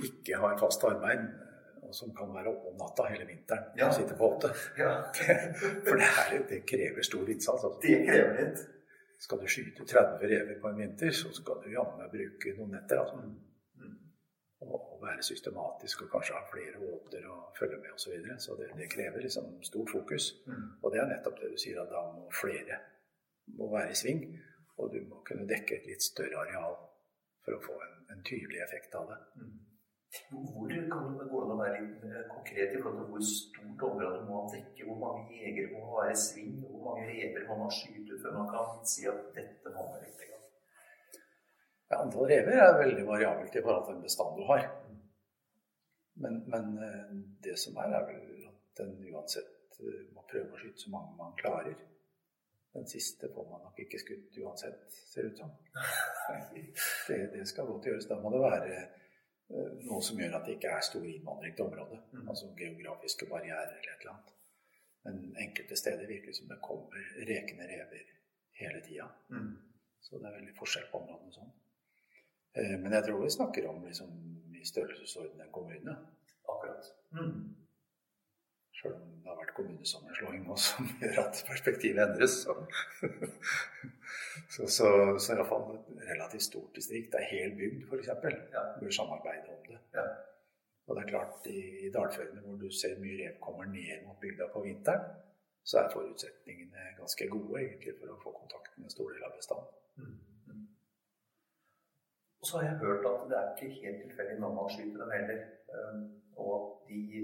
ikke 0.07 0.41
har 0.41 0.59
fast 0.61 0.85
arbeid, 0.89 1.25
eh, 1.27 1.87
og 1.87 1.95
som 1.97 2.13
kan 2.17 2.33
være 2.35 2.53
oppe 2.53 2.73
om 2.73 2.79
natta 2.81 3.07
hele 3.11 3.27
vinteren 3.29 3.65
ja. 3.77 3.89
og 3.89 3.97
sitte 3.97 4.17
på 4.19 4.31
åte. 4.35 4.53
Ja. 4.79 4.95
For 5.87 5.99
det, 6.01 6.11
her, 6.19 6.37
det, 6.49 6.63
krever 6.69 7.09
stor 7.09 7.29
innsats. 7.29 7.65
Altså. 7.65 7.79
Det 7.83 7.99
krever 8.09 8.39
litt. 8.41 8.67
Skal 9.23 9.39
du 9.39 9.47
skyte 9.47 9.85
30 9.87 10.27
rever 10.33 10.57
på 10.59 10.71
en 10.73 10.79
vinter, 10.83 11.13
så 11.15 11.31
skal 11.31 11.61
du 11.63 11.71
jammen 11.71 12.01
meg 12.01 12.11
bruke 12.11 12.55
noen 12.59 12.79
netter. 12.79 13.05
Altså. 13.05 13.23
Mm 13.23 13.41
Og 14.63 15.01
være 15.03 15.23
systematisk 15.23 16.03
og 16.03 16.11
kanskje 16.11 16.35
ha 16.37 16.43
flere 16.47 16.79
åter 16.95 17.25
å 17.27 17.37
følge 17.59 17.81
med 17.83 17.91
osv. 17.95 18.05
Så, 18.05 18.11
videre. 18.15 18.37
så 18.39 18.55
det, 18.59 18.69
det, 18.79 18.89
krever 18.93 19.25
liksom 19.25 19.49
stort 19.67 19.91
fokus. 19.91 20.29
Mm. 20.47 20.69
Og 20.83 20.93
det 20.93 21.01
er 21.03 21.11
nettopp 21.11 21.41
det 21.41 21.51
du 21.51 21.59
sier, 21.59 21.81
at 21.83 21.91
da 21.91 22.03
må 22.15 22.29
flere 22.41 22.79
må 23.59 23.69
være 23.73 23.91
i 23.91 23.99
sving. 23.99 24.23
Og 24.79 24.93
du 24.95 25.01
må 25.09 25.21
kunne 25.27 25.49
dekke 25.51 25.81
et 25.81 25.89
litt 25.91 26.05
større 26.07 26.45
areal 26.45 26.79
for 27.43 27.57
å 27.57 27.63
få 27.65 27.79
en, 27.87 27.99
en 28.15 28.23
tydelig 28.27 28.63
effekt 28.63 28.95
av 28.99 29.11
det. 29.11 29.19
Mm. 29.43 29.53
Hvor 30.13 30.69
kan 30.93 31.15
det 31.17 31.27
gå 31.31 31.39
an 31.41 31.55
å 31.55 31.57
være 31.57 31.79
litt 31.87 32.03
konkret 32.29 32.75
i 32.75 32.81
forhold 32.83 32.99
til 33.01 33.09
hvor 33.13 33.23
stort 33.29 33.85
område 33.89 34.19
må 34.27 34.43
man 34.43 34.51
dekke? 34.53 34.85
Hvor 34.89 34.99
mange 35.01 35.39
jegere 35.39 35.73
må 35.73 35.95
være 35.95 36.13
i 36.13 36.19
sving? 36.21 36.59
Hvor 36.67 36.83
mange 36.89 37.07
rever 37.09 37.47
må 37.49 37.57
man 37.63 37.73
skyte 37.73 38.13
ut 38.13 38.25
før 38.25 38.37
man 38.37 38.51
kan 38.53 38.83
si 38.93 39.07
at 39.09 39.23
dette 39.39 39.73
må 39.73 39.87
man 39.89 40.11
Ja, 41.93 41.99
Antall 42.01 42.29
rever 42.29 42.57
er 42.57 42.79
veldig 42.79 43.03
variabelt 43.05 43.57
i 43.57 43.63
forhold 43.65 43.87
til 43.87 43.95
den 43.95 44.05
bestand 44.07 44.37
du 44.37 44.45
har. 44.49 44.63
Men, 46.25 46.39
men, 46.53 46.79
eh, 46.87 47.11
det 47.45 47.59
som 47.61 47.77
er, 47.77 47.93
er 47.99 48.07
vel 48.09 48.47
at 48.49 48.81
en 48.85 48.95
uansett 49.13 49.81
eh, 49.81 50.07
må 50.15 50.25
prøve 50.31 50.55
å 50.55 50.61
skyte 50.61 50.85
så 50.85 50.93
mange 50.93 51.17
man 51.19 51.35
klarer. 51.41 51.77
Den 52.73 52.89
siste 52.89 53.29
får 53.35 53.49
man 53.51 53.65
nok 53.67 53.81
ikke 53.85 54.01
skutt 54.01 54.39
uansett, 54.41 54.97
ser 55.13 55.29
det 55.29 55.35
ut 55.35 55.43
som. 55.43 55.53
Det, 57.09 57.17
det, 57.33 57.43
skal 57.49 57.67
godt 57.69 57.87
gjøres. 57.89 58.07
Da 58.09 58.17
må 58.23 58.31
det 58.33 58.41
være 58.41 58.69
eh, 58.73 59.02
noe 59.53 60.03
som 60.05 60.21
gjør 60.21 60.39
at 60.39 60.47
det 60.47 60.57
ikke 60.57 60.71
er 60.73 60.85
stor 60.87 61.05
innvandring 61.09 61.57
til 61.57 61.67
området. 61.69 61.99
Mm. 62.13 62.29
Altså 62.29 62.53
geografiske 62.59 63.29
barrierer 63.31 63.75
eller 63.75 63.93
et 63.93 64.05
eller 64.05 64.15
annet. 64.15 64.33
Men 65.05 65.19
enkelte 65.45 65.77
steder 65.77 66.07
virker 66.07 66.31
det 66.31 66.39
som 66.39 66.49
det 66.49 66.61
kommer 66.63 67.11
rekende 67.29 67.67
rever 67.69 68.07
hele 68.61 68.81
tida. 68.87 69.09
Mm. 69.31 69.57
Så 70.01 70.19
det 70.19 70.29
er 70.29 70.39
veldig 70.39 70.55
forskjell 70.59 70.89
på 70.93 71.01
områdene 71.03 71.35
sånn. 71.35 71.53
Eh, 72.59 72.77
men 72.79 72.95
jeg 72.97 73.07
tror 73.07 73.23
vi 73.23 73.33
snakker 73.35 73.69
om 73.71 73.85
liksom, 73.87 74.15
i 74.59 74.65
størrelsesorden 74.69 75.41
en 75.41 75.53
kommune. 75.55 75.97
Akkurat. 76.53 76.89
Mm. 77.17 77.62
Sjøl 78.83 78.95
om 78.97 79.11
det 79.23 79.31
har 79.31 79.39
vært 79.39 79.55
kommunesammenslåing 79.55 80.43
nå 80.49 80.57
som 80.59 80.89
gjør 81.01 81.21
at 81.23 81.43
perspektivet 81.47 82.03
endres. 82.03 82.41
Så, 82.43 82.57
så, 84.55 84.67
så, 84.67 84.89
så 85.23 85.37
iallfall 85.37 85.77
et 85.77 85.93
relativt 86.11 86.49
stort 86.49 86.75
distrikt. 86.79 87.13
Det 87.15 87.21
er 87.23 87.31
hel 87.31 87.55
bygd, 87.61 87.87
f.eks. 87.87 88.11
Ja. 88.57 88.65
Bør 88.81 88.97
samarbeide 88.99 89.55
om 89.55 89.63
det. 89.69 89.79
Ja. 89.95 90.07
Og 90.89 90.97
det 90.97 91.05
er 91.05 91.13
klart, 91.13 91.47
i, 91.47 91.61
i 91.87 91.93
dalførene 91.95 92.43
hvor 92.43 92.59
du 92.59 92.67
ser 92.75 92.99
mye 92.99 93.21
rev 93.21 93.39
kommer 93.45 93.71
ned 93.71 94.03
mot 94.07 94.19
bygda 94.21 94.51
på 94.53 94.65
vinteren, 94.67 95.07
så 95.63 95.79
er 95.79 95.93
forutsetningene 95.93 96.89
ganske 96.99 97.29
gode 97.31 97.61
egentlig 97.61 97.95
for 98.01 98.11
å 98.11 98.19
få 98.25 98.35
kontakt 98.35 98.75
med 98.77 98.89
en 98.89 98.95
stor 98.97 99.15
del 99.15 99.23
av 99.29 99.37
bestanden. 99.37 99.71
Mm. 100.03 100.65
Og 102.43 102.49
så 102.49 102.59
har 102.59 102.67
jeg 102.67 102.81
hørt 102.83 103.07
at 103.13 103.29
det 103.31 103.39
er 103.39 103.53
ikke 103.55 103.85
helt 103.85 104.03
tilfeldig 104.03 104.41
når 104.43 104.55
man 104.59 104.73
skyter 104.75 105.05
dem 105.05 105.15
heller. 105.15 105.45
Og 106.43 106.83
de 106.89 107.23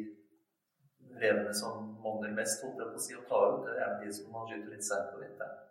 revene 1.17 1.55
som 1.55 1.89
monner 2.03 2.35
mest, 2.37 2.63
holdt 2.65 2.83
jeg 2.83 2.93
på 2.93 3.01
å 3.01 3.05
si, 3.05 3.17
å 3.17 3.25
ta 3.31 3.41
ut, 3.53 3.65
det 3.67 3.79
er 3.85 3.97
de 4.03 4.13
som 4.15 4.31
man 4.35 4.49
skyter 4.51 4.75
litt 4.75 4.87
seint 4.87 5.11
på 5.13 5.23
vinteren. 5.23 5.65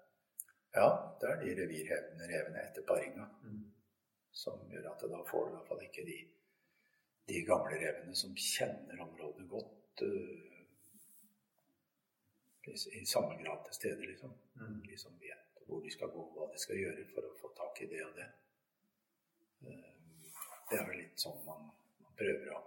Ja, 0.77 0.89
det 1.21 1.29
er 1.31 1.39
de 1.41 1.53
revirhevende 1.61 2.27
revene 2.29 2.63
etter 2.63 2.85
paringa. 2.87 3.25
Mm. 3.43 3.63
Som 4.31 4.59
gjør 4.69 4.91
at 4.91 5.05
da 5.09 5.21
får 5.25 5.45
du 5.45 5.49
i 5.49 5.55
hvert 5.55 5.71
fall 5.71 5.85
ikke 5.87 6.05
de, 6.05 6.17
de 7.31 7.41
gamle 7.47 7.79
revene 7.81 8.13
som 8.17 8.35
kjenner 8.37 9.01
området 9.07 9.47
godt, 9.49 10.03
uh, 10.03 10.53
i, 12.67 12.75
i, 12.99 13.05
samme 13.07 13.39
grad 13.41 13.63
til 13.65 13.79
stede, 13.79 14.05
liksom. 14.05 14.33
Mm. 14.59 14.81
De 14.85 14.99
som 14.99 15.15
vet 15.23 15.63
hvor 15.67 15.81
de 15.83 15.91
skal 15.91 16.11
gå, 16.13 16.23
hva 16.35 16.47
de 16.51 16.59
skal 16.61 16.79
gjøre 16.79 17.07
for 17.11 17.27
å 17.27 17.35
få 17.41 17.49
tak 17.57 17.81
i 17.83 17.89
det 17.91 18.03
og 18.05 18.13
det. 18.15 18.27
Det 20.69 20.77
er 20.77 20.85
vel 20.87 20.99
litt 21.01 21.19
sånn 21.19 21.39
man, 21.47 21.69
man 22.03 22.13
prøver 22.19 22.53
å, 22.55 22.61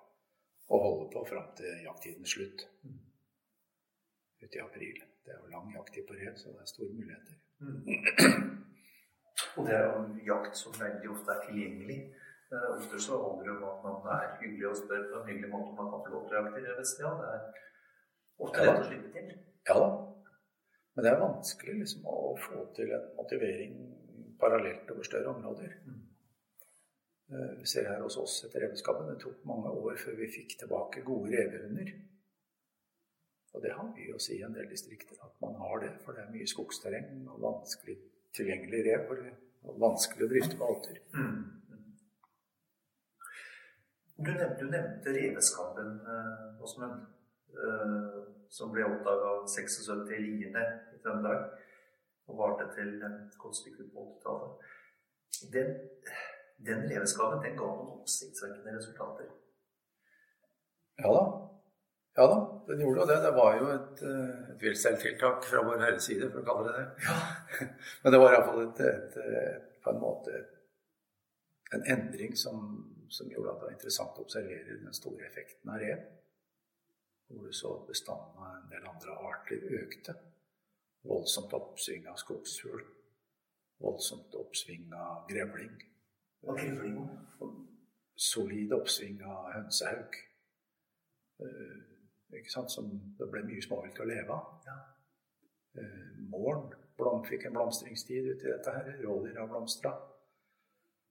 å, 0.70 0.78
holde 0.78 1.06
på 1.12 1.24
fram 1.28 1.50
til 1.58 1.84
jakttidens 1.84 2.34
slutt. 2.36 2.66
Ute 4.40 4.56
i 4.56 4.62
april. 4.62 5.02
Det 5.24 5.34
er 5.34 5.40
jo 5.42 5.52
lang 5.52 5.70
jakttid 5.74 6.06
på 6.08 6.16
rev, 6.16 6.36
så 6.38 6.54
det 6.54 6.64
er 6.64 6.70
store 6.70 6.94
muligheter. 6.96 7.38
Mm. 7.60 8.60
Og 9.56 9.66
det 9.66 9.74
er 9.76 9.84
jo 9.84 10.02
en 10.02 10.20
jakt 10.26 10.56
som 10.58 10.76
veldig 10.78 11.10
ofte 11.14 11.34
er 11.34 11.46
tilgjengelig. 11.48 11.98
Uh, 12.50 12.68
ofte 12.76 12.98
så 13.02 13.18
handler 13.22 13.46
det 13.46 13.56
om 13.56 13.66
at 13.68 13.82
man 13.86 14.08
er 14.16 14.30
hyggelig 14.40 14.68
og 14.70 14.78
spør 14.80 15.04
på 15.10 15.20
en 15.20 15.28
hyggelig 15.28 15.50
måte 15.52 15.70
om 15.70 15.76
man 15.78 15.90
kan 15.92 16.04
få 16.06 16.14
lov 16.14 16.24
til 16.26 16.36
å 16.36 16.40
jakte 16.40 16.62
i 16.62 16.68
Revestia. 16.68 17.12
Det 17.20 17.28
er 17.34 17.66
ofte 18.46 18.64
lett 18.66 18.80
å 18.80 18.86
slippe 18.88 19.12
til. 19.14 19.34
Ja 19.70 19.76
da. 19.78 19.90
Men 20.94 21.06
det 21.06 21.12
er 21.12 21.20
vanskelig 21.20 21.74
liksom, 21.82 22.06
å 22.10 22.32
få 22.42 22.64
til 22.76 22.94
en 22.96 23.10
motivering 23.18 23.76
parallelt 24.40 24.90
over 24.90 25.06
større 25.06 25.34
områder. 25.34 25.76
Mm. 25.86 26.00
Uh, 27.30 27.50
vi 27.60 27.66
ser 27.70 27.86
her 27.86 28.00
hos 28.02 28.16
oss 28.18 28.40
etter 28.46 28.66
reveskapet. 28.66 29.10
Det 29.12 29.20
tok 29.24 29.44
mange 29.48 29.70
år 29.70 29.98
før 30.02 30.16
vi 30.18 30.30
fikk 30.34 30.56
tilbake 30.62 31.04
gode 31.06 31.30
revehunder. 31.34 31.92
Og 33.54 33.62
det 33.62 33.72
har 33.74 33.86
mye 33.86 34.14
å 34.14 34.22
si 34.22 34.36
i 34.38 34.44
en 34.46 34.54
del 34.54 34.68
distrikter, 34.70 35.18
at 35.26 35.34
man 35.42 35.56
har 35.58 35.80
det. 35.82 35.94
For 36.04 36.14
det 36.14 36.24
er 36.24 36.34
mye 36.34 36.50
skogsterreng 36.50 37.24
og 37.32 37.40
vanskelig 37.42 37.96
tilgjengelig 38.36 38.82
rev. 38.86 39.14
Og 39.66 39.80
vanskelig 39.82 40.26
å 40.26 40.30
drifte 40.30 40.58
på 40.58 40.68
alter. 40.70 41.00
Mm. 41.14 41.40
Du 44.20 44.30
nevnte, 44.30 44.68
nevnte 44.68 45.12
reveskabben, 45.16 45.90
eh, 46.14 46.62
Åsmund, 46.62 47.06
eh, 47.64 48.18
som 48.48 48.72
ble 48.72 48.84
oppdaga 48.84 49.30
av 49.34 49.46
76 49.48 50.10
i 50.12 50.20
Lierne 50.24 50.64
i 50.94 50.98
Trøndelag. 51.02 51.46
Og 52.28 52.38
varte 52.38 52.68
til 52.76 53.02
et 53.02 53.38
godt 53.38 53.56
stykke 53.56 53.86
ut 53.86 53.94
på 53.94 54.04
80-tallet. 54.06 54.52
Den, 56.66 56.82
reveskabben 56.90 57.44
den 57.44 57.56
ga 57.56 57.68
noen 57.68 57.94
oppsiktsvekkende 58.00 58.76
resultater. 58.76 59.30
Ja 61.00 61.12
da. 61.14 61.22
Ja 62.18 62.26
da, 62.26 62.38
den 62.68 62.80
gjorde 62.82 63.00
jo 63.00 63.06
det. 63.08 63.18
Det 63.24 63.34
var 63.36 63.56
jo 63.56 63.68
et, 63.72 64.02
eh, 64.02 64.52
et 64.52 64.62
viltstelltiltak 64.62 65.44
fra 65.46 65.62
Vår 65.64 65.84
Herres 65.84 66.08
side, 66.10 66.30
for 66.32 66.42
å 66.42 66.48
kalle 66.48 66.68
det 66.68 66.78
det. 66.78 66.86
Ja. 67.06 67.18
Men 68.02 68.14
det 68.14 68.20
var 68.20 68.34
iallfall 68.34 68.64
et, 68.66 68.80
et, 68.84 69.20
et, 69.24 69.68
på 69.80 69.94
en 69.94 70.02
måte 70.02 70.40
en 71.72 71.86
endring 71.86 72.36
som, 72.36 72.64
som, 73.08 73.30
gjorde 73.30 73.52
at 73.52 73.60
det 73.60 73.68
var 73.68 73.76
interessant 73.76 74.18
å 74.18 74.24
observere 74.26 74.80
den 74.82 74.96
store 74.96 75.28
effekten 75.28 75.70
av 75.70 75.80
rev. 75.84 76.02
Hvor 77.30 77.46
du 77.46 77.54
så 77.54 77.76
bestanden 77.86 78.42
av 78.42 78.56
en 78.56 78.72
del 78.72 78.88
andre 78.90 79.14
arter 79.30 79.62
økte. 79.78 80.16
Voldsomt 81.06 81.54
oppsving 81.56 82.08
av 82.10 82.18
skogsfugl. 82.20 82.82
Voldsomt 83.80 84.34
oppsving 84.34 84.90
av 84.98 85.30
grevling. 85.30 85.78
Solid 88.20 88.72
oppsving 88.76 89.20
av 89.24 89.52
hønsehauk. 89.54 90.16
Uh, 91.40 91.78
ikke 92.36 92.52
sant, 92.52 92.72
som 92.72 92.90
det 93.18 93.28
ble 93.32 93.42
mye 93.48 93.62
småvilt 93.64 94.00
å 94.00 94.08
leve 94.08 94.36
av. 94.36 94.50
Ja. 94.68 94.76
Eh, 95.80 96.06
Målen 96.30 96.68
blom, 96.98 97.24
fikk 97.26 97.46
en 97.48 97.56
blomstringstid 97.56 98.28
uti 98.34 98.48
dette 98.48 98.74
her. 98.74 98.90
Rådyra 99.02 99.46
blomstra. 99.50 99.92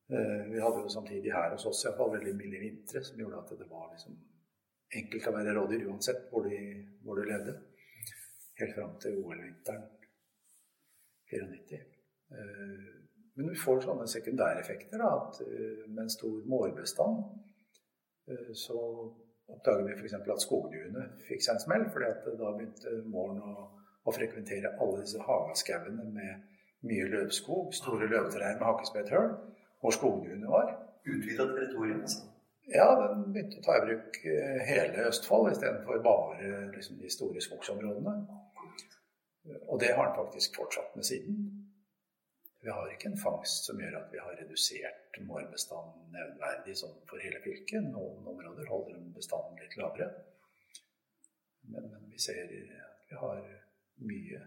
Eh, 0.09 0.45
vi 0.51 0.61
hadde 0.63 0.84
jo 0.84 0.89
samtidig 0.89 1.34
her 1.34 1.53
hos 1.53 1.65
oss 1.69 1.84
i 1.84 1.89
hvert 1.89 1.99
fall 1.99 2.13
veldig 2.15 2.36
milde 2.38 2.61
vintre 2.63 3.03
som 3.05 3.19
gjorde 3.21 3.41
at 3.43 3.51
det 3.59 3.67
var 3.69 3.91
liksom 3.91 4.15
enkelt 4.99 5.27
å 5.30 5.36
være 5.36 5.55
rådyr 5.57 5.86
uansett 5.89 6.23
hvor, 6.32 6.47
de, 6.49 6.61
hvor 7.03 7.19
du 7.19 7.27
levde. 7.30 7.57
Helt 8.59 8.75
fram 8.75 8.95
til 9.03 9.19
OL-vinteren 9.21 9.86
94. 11.30 12.99
Eh, 13.39 13.45
men 13.45 13.49
vi 13.49 13.59
får 13.59 13.81
sånne 13.81 14.07
sekundæreffekter. 14.07 14.99
Da, 14.99 15.09
at 15.15 15.41
eh, 15.41 15.87
med 15.87 16.05
en 16.05 16.13
stor 16.13 16.37
mårbestand 16.49 17.23
eh, 18.31 18.53
så 18.53 18.79
oppdager 19.49 19.87
vi 19.87 19.95
f.eks. 19.97 20.13
at 20.19 20.43
skogduene 20.43 21.09
fikk 21.27 21.43
seg 21.43 21.55
en 21.55 21.63
smell. 21.63 21.85
fordi 21.93 22.37
da 22.37 22.53
begynte 22.57 22.97
måren 23.09 23.41
å, 23.41 23.69
å, 24.03 24.11
frekventere 24.13 24.75
alle 24.77 25.05
disse 25.05 25.21
hageskaugene 25.25 26.05
med 26.13 26.45
mye 26.89 27.07
løvskog, 27.11 27.73
store 27.75 28.07
løvtrær 28.07 28.59
med 28.59 28.67
hakkespetthull, 28.67 29.31
hvor 29.81 29.95
skogduene 29.95 30.47
var. 30.47 30.75
Utvida 31.07 31.47
territorium, 31.47 32.03
altså? 32.03 32.27
Ja, 32.69 32.85
den 32.99 33.31
begynte 33.33 33.57
å 33.57 33.65
ta 33.65 33.79
i 33.79 33.85
bruk 33.87 34.19
eh, 34.29 34.59
hele 34.67 35.07
Østfold 35.09 35.49
istedenfor 35.55 36.03
bare 36.05 36.67
liksom, 36.75 36.99
de 37.01 37.09
store 37.09 37.41
skogsområdene. 37.41 38.13
Og 39.71 39.79
det 39.81 39.95
har 39.95 40.05
den 40.11 40.17
faktisk 40.19 40.59
fortsatt 40.59 40.93
med 40.99 41.07
siden. 41.07 41.59
Vi 42.62 42.70
har 42.70 42.91
ikke 42.91 43.07
en 43.07 43.22
fangst 43.22 43.70
som 43.70 43.80
gjør 43.80 43.95
at 44.01 44.10
vi 44.12 44.20
har 44.20 44.36
redusert 44.36 45.20
mårbestanden 45.24 46.10
nevnverdig 46.12 46.76
sånn 46.76 46.97
for 47.07 47.24
hele 47.24 47.39
fylket. 47.43 47.86
Noen 47.88 48.26
områder 48.28 48.68
holder 48.68 48.99
bestanden 49.16 49.62
litt 49.62 49.78
lavere. 49.80 50.10
Men, 51.70 51.88
men, 51.91 52.07
vi 52.12 52.20
ser 52.20 52.41
at 52.43 53.05
vi 53.07 53.20
har 53.22 53.39
mye 54.10 54.41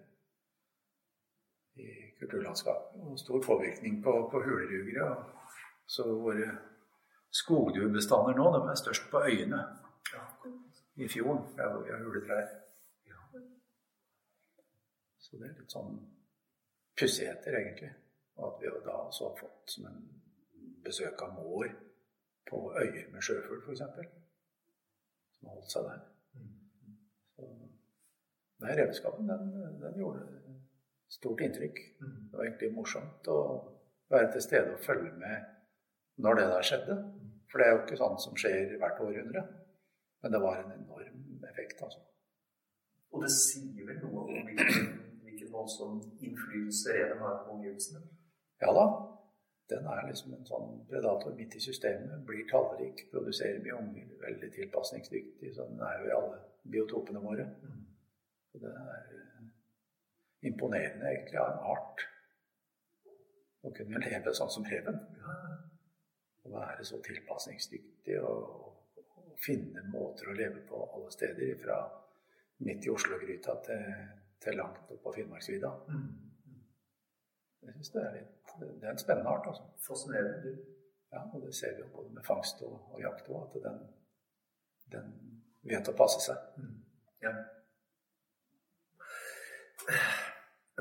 i 1.81 1.89
kulturlandskapet. 2.21 3.01
Og 3.01 3.21
stor 3.21 3.41
påvirkning 3.47 4.03
på, 4.05 4.17
på 4.33 4.43
hulerugere. 4.45 5.09
Så 5.89 6.05
våre 6.13 6.51
skogduebestander 7.33 8.37
nå 8.37 8.51
de 8.59 8.61
er 8.69 8.81
størst 8.81 9.09
på 9.13 9.25
øyene 9.25 9.63
i 11.01 11.09
fjorden, 11.09 11.47
der 11.57 11.73
hvor 11.73 11.87
vi 11.87 11.95
har 11.95 12.05
huletrær. 12.05 12.45
Så 15.17 15.41
det 15.41 15.49
er 15.49 15.57
litt 15.63 15.73
sånn 15.73 15.95
pussigheter, 16.99 17.57
egentlig. 17.57 17.95
Og 18.37 18.49
at 18.49 18.63
vi 18.63 18.71
da 18.87 18.97
også 19.07 19.29
har 19.29 19.41
fått 19.41 19.75
som 19.75 19.89
en 19.91 20.03
besøk 20.85 21.23
av 21.23 21.35
mår 21.37 21.73
på 22.49 22.61
øyer 22.81 23.09
med 23.13 23.25
sjøfugl, 23.25 23.63
f.eks. 23.63 23.83
Som 25.37 25.49
har 25.49 25.57
holdt 25.57 25.73
seg 25.73 25.89
der. 25.89 26.01
Så, 27.37 27.49
den 28.63 28.79
revskapen, 28.79 29.29
den, 29.29 29.53
den, 29.83 29.99
gjorde 29.99 30.27
stort 31.13 31.41
inntrykk. 31.45 31.81
Det 32.01 32.39
var 32.39 32.47
egentlig 32.47 32.73
morsomt 32.77 33.29
å 33.29 33.41
være 34.13 34.33
til 34.35 34.47
stede 34.47 34.77
og 34.77 34.85
følge 34.85 35.13
med 35.21 35.51
når 36.23 36.41
det 36.41 36.47
der 36.55 36.69
skjedde. 36.71 36.97
For 37.51 37.61
det 37.61 37.67
er 37.67 37.75
jo 37.75 37.83
ikke 37.83 38.01
sånn 38.01 38.19
som 38.23 38.39
skjer 38.39 38.77
hvert 38.81 39.01
århundre. 39.05 39.45
Men 40.23 40.35
det 40.35 40.41
var 40.41 40.61
en 40.61 40.73
enorm 40.77 41.47
effekt, 41.51 41.83
altså. 41.83 42.01
Og 43.13 43.25
det 43.25 43.33
sier 43.35 43.85
vel 43.85 43.99
noe 44.01 44.23
om 44.25 44.47
hvilken 44.47 45.51
voldsom 45.53 45.99
innflytelse 46.25 46.95
reven 46.97 47.21
har 47.21 47.43
på 47.45 47.57
omgivelsene? 47.59 48.01
Ja 48.63 48.73
da. 48.77 48.87
Den 49.71 49.87
er 49.89 50.07
liksom 50.07 50.35
en 50.37 50.47
sånn 50.47 50.73
predator 50.91 51.35
midt 51.37 51.57
i 51.57 51.63
systemet. 51.63 52.25
Blir 52.29 52.45
tallrik, 52.51 53.07
produserer 53.13 53.63
mye 53.65 53.79
unger, 53.79 54.09
veldig 54.21 54.51
tilpasningsdyktig. 54.57 55.53
Så 55.57 55.67
den 55.71 55.81
er 55.87 56.01
jo 56.01 56.09
i 56.09 56.17
alle 56.17 56.41
biotopene 56.75 57.23
våre. 57.23 57.47
Så 58.53 58.61
det 58.63 58.73
er 58.73 59.15
eh, 59.19 59.47
imponerende 60.51 61.09
egentlig 61.09 61.41
av 61.41 61.55
en 61.55 61.71
art. 61.73 62.05
Å 63.63 63.71
kunne 63.77 64.03
leve 64.03 64.35
sånn 64.35 64.51
som 64.51 64.67
reven. 64.67 64.99
Å 66.43 66.51
være 66.53 66.85
så 66.85 66.99
tilpasningsdyktig 67.07 68.19
og, 68.27 68.73
og, 68.99 69.31
finne 69.43 69.83
måter 69.91 70.29
å 70.31 70.37
leve 70.39 70.61
på 70.69 70.83
alle 70.85 71.11
steder. 71.15 71.55
Fra 71.63 71.79
midt 72.67 72.87
i 72.87 72.93
Oslo-gryta 72.93 73.57
til, 73.67 73.87
til, 74.43 74.59
langt 74.59 74.91
opp 74.91 75.01
på 75.07 75.15
Finnmarksvidda. 75.17 75.73
Mm. 75.89 76.32
Jeg 77.63 77.75
syns 77.77 77.93
det 77.95 78.03
er 78.03 78.15
litt 78.19 78.43
det 78.61 78.87
er 78.87 78.91
en 78.91 78.99
spennende 78.99 79.31
art. 79.31 79.47
altså. 79.47 79.63
Fascinerende. 79.89 80.59
Ja, 81.13 81.21
og 81.35 81.43
det 81.47 81.55
ser 81.55 81.75
vi 81.75 81.81
jo 81.81 81.89
både 81.97 82.15
med 82.15 82.23
fangst 82.23 82.63
og, 82.63 82.93
og 82.93 83.01
jakt 83.01 83.29
òg, 83.29 83.43
at 83.43 83.63
den, 83.67 83.81
den, 84.93 85.11
vet 85.63 85.89
å 85.89 85.97
passe 85.97 86.21
seg. 86.25 86.39
Mm. 86.57 86.79
Ja. 87.23 87.33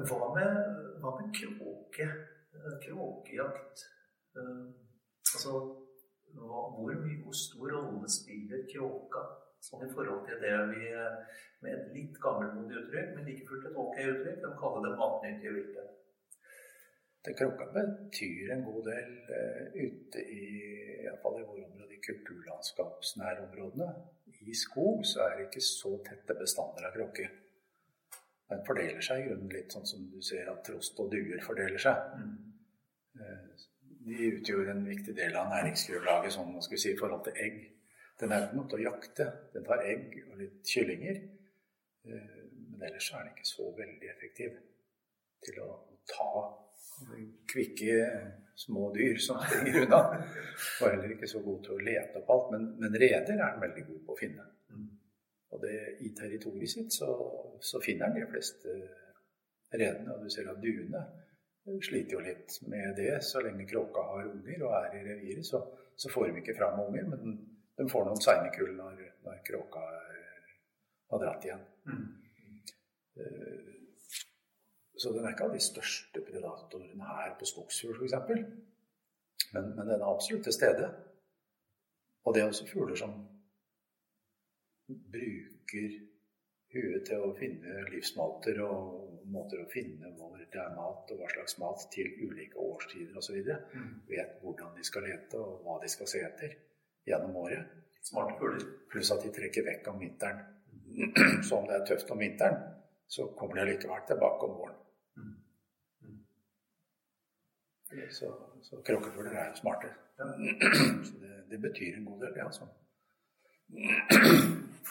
Hva 0.07 0.29
med, 0.35 0.61
hva 1.03 1.15
med 1.19 1.33
kråke? 1.35 2.07
Kråkejakt? 2.85 3.83
Uh, 4.37 4.71
altså, 5.33 5.53
hva, 6.31 6.63
hvor 6.77 6.95
mye, 7.03 7.19
hvor 7.25 7.35
stor 7.35 7.75
rolle 7.75 8.09
spiller 8.11 8.63
kråka 8.71 9.25
sånn 9.61 9.83
i 9.85 9.91
forhold 9.93 10.23
til 10.25 10.39
det 10.41 10.53
vi 10.71 10.85
med 11.61 11.73
et 11.75 11.89
litt 11.93 12.15
gammelmodig 12.23 12.79
uttrykk, 12.79 13.11
men 13.15 13.27
like 13.27 13.45
fullt 13.49 13.67
et 13.69 13.75
ok 13.83 13.99
uttrykk, 13.99 14.39
de 14.45 14.53
kaller 14.63 14.87
det 14.87 14.93
matnyttige 14.97 15.57
viltet? 15.59 16.00
Det 17.25 17.35
krokka 17.37 17.67
betyr 17.75 18.51
en 18.53 18.63
god 18.65 18.87
del 18.87 19.11
uh, 19.29 19.65
ute 19.77 20.23
i 20.25 20.45
iallfall 21.03 21.37
i 21.37 21.45
våre 21.45 21.65
områder, 21.67 21.93
i 21.93 22.01
kulturlandskapsnærområdene. 22.07 23.89
I 24.41 24.55
skog 24.57 25.05
så 25.05 25.27
er 25.27 25.35
det 25.37 25.49
ikke 25.49 25.61
så 25.61 25.91
tette 26.07 26.33
bestander 26.39 26.87
av 26.87 26.95
kråke. 26.95 27.27
Den 28.49 28.63
fordeler 28.67 29.03
seg 29.05 29.21
i 29.21 29.27
grunnen 29.27 29.53
litt 29.53 29.75
sånn 29.75 29.85
som 29.87 30.07
du 30.09 30.17
ser 30.25 30.49
at 30.49 30.63
trost 30.65 30.97
og 30.99 31.11
duer 31.13 31.43
fordeler 31.45 31.79
seg. 31.79 32.01
Mm. 32.17 32.33
De 34.07 34.31
utgjør 34.31 34.71
en 34.73 34.81
viktig 34.87 35.13
del 35.15 35.37
av 35.37 35.51
næringsgrunnlaget 35.53 36.33
sånn, 36.35 36.49
man 36.55 36.65
skulle 36.65 36.81
si, 36.81 36.95
i 36.95 36.99
forhold 36.99 37.21
til 37.27 37.37
egg. 37.45 37.61
Den 38.19 38.33
er 38.33 38.47
ikke 38.47 38.57
noe 38.57 38.71
til 38.71 38.81
å 38.81 38.87
jakte. 38.87 39.29
Den 39.53 39.67
tar 39.69 39.85
egg 39.85 40.17
og 40.25 40.41
litt 40.41 40.73
kyllinger. 40.73 41.21
Uh, 42.09 42.41
men 42.73 42.89
ellers 42.89 43.13
er 43.13 43.21
den 43.21 43.31
ikke 43.35 43.49
så 43.53 43.69
veldig 43.77 44.11
effektiv 44.15 44.57
til 45.45 45.61
å 45.61 45.69
ta 46.09 46.33
kvikke 47.51 47.97
små 48.55 48.93
dyr 48.95 49.17
som 49.17 49.39
springer 49.41 49.85
unna. 49.85 50.01
Og 50.81 50.87
heller 50.87 51.13
ikke 51.15 51.29
så 51.29 51.41
god 51.43 51.63
til 51.65 51.75
å 51.75 51.85
lete 51.85 52.21
opp 52.21 52.33
alt. 52.35 52.51
Men, 52.55 52.67
men 52.81 52.97
reder 53.03 53.37
er 53.37 53.45
han 53.47 53.63
veldig 53.63 53.85
god 53.87 54.01
på 54.07 54.15
å 54.15 54.19
finne. 54.19 54.47
Mm. 54.71 54.89
Og 55.51 55.63
det, 55.65 55.77
i 56.05 56.11
territoriet 56.17 56.73
sitt 56.73 56.95
så, 56.95 57.09
så 57.59 57.81
finner 57.83 58.09
han 58.09 58.19
de 58.19 58.27
fleste 58.31 58.75
redene. 59.73 60.15
Og 60.15 60.25
du 60.25 60.33
ser 60.33 60.51
at 60.51 60.61
duene 60.63 61.03
sliter 61.81 62.17
jo 62.17 62.23
litt 62.25 62.57
med 62.71 62.95
det. 62.99 63.15
Så 63.25 63.43
lenge 63.45 63.67
kråka 63.69 64.05
har 64.13 64.29
unger 64.29 64.67
og 64.67 64.77
er 64.81 64.99
i 64.99 65.03
reviret, 65.09 65.45
så, 65.47 65.63
så 65.95 66.11
får 66.13 66.29
de 66.29 66.43
ikke 66.43 66.57
fram 66.59 66.79
unger. 66.85 67.09
Men 67.11 67.35
de 67.77 67.89
får 67.89 68.07
noen 68.07 68.23
seine 68.23 68.53
kull 68.55 68.73
når, 68.77 69.03
når 69.25 69.43
kråka 69.47 69.85
har 71.11 71.25
dratt 71.25 71.45
igjen. 71.47 71.63
Mm. 71.89 72.09
Uh, 73.19 73.80
så 75.01 75.11
den 75.15 75.25
er 75.25 75.33
ikke 75.33 75.47
av 75.49 75.55
de 75.55 75.63
største 75.63 76.21
predatorene 76.27 77.07
her 77.15 77.33
på 77.39 77.47
skogsfugl 77.49 77.97
f.eks. 77.97 78.43
Men, 79.55 79.73
men 79.75 79.87
den 79.87 79.97
er 79.97 80.07
absolutt 80.07 80.45
til 80.47 80.55
stede. 80.55 80.89
Og 82.25 82.35
det 82.35 82.43
er 82.43 82.51
også 82.51 82.67
fugler 82.69 82.99
som 82.99 83.15
bruker 84.87 85.95
huet 86.71 87.05
til 87.07 87.23
å 87.25 87.31
finne 87.35 87.85
livsmåter 87.91 88.61
og 88.63 89.25
måter 89.31 89.63
å 89.63 89.69
finne 89.71 90.11
hvor 90.17 90.37
det 90.39 90.59
er 90.59 90.75
mat 90.75 91.11
og 91.11 91.19
hva 91.19 91.29
slags 91.31 91.57
mat 91.61 91.85
til 91.93 92.11
ulike 92.27 92.59
årstider 92.59 93.17
osv. 93.17 93.39
Mm. 93.41 93.91
Vet 94.11 94.37
hvordan 94.43 94.75
de 94.77 94.85
skal 94.87 95.07
lete 95.07 95.39
og 95.39 95.65
hva 95.65 95.79
de 95.81 95.89
skal 95.91 96.09
se 96.11 96.21
etter 96.27 96.55
gjennom 97.07 97.41
året. 97.43 97.73
Smarte 98.05 98.37
fugler. 98.39 98.67
Pluss 98.91 99.11
at 99.13 99.25
de 99.25 99.33
trekker 99.33 99.65
vekk 99.65 99.89
om 99.91 99.99
vinteren. 100.01 100.45
Så 101.47 101.57
om 101.57 101.67
det 101.69 101.77
er 101.77 101.87
tøft 101.87 102.11
om 102.11 102.19
vinteren, 102.21 102.57
så 103.11 103.27
kommer 103.37 103.59
de 103.59 103.71
likevel 103.71 104.03
tilbake 104.07 104.47
om 104.47 104.57
våren. 104.59 104.79
Så, 108.11 108.29
så 108.61 108.79
kråkefugler 108.87 109.31
er 109.31 109.49
jo 109.49 109.55
smarte. 109.59 109.89
Så 110.17 111.17
det, 111.21 111.33
det, 111.49 111.59
betyr 111.61 111.97
en 111.97 112.05
god 112.05 112.21
del, 112.21 112.33
det, 112.33 112.45
altså. 112.45 112.67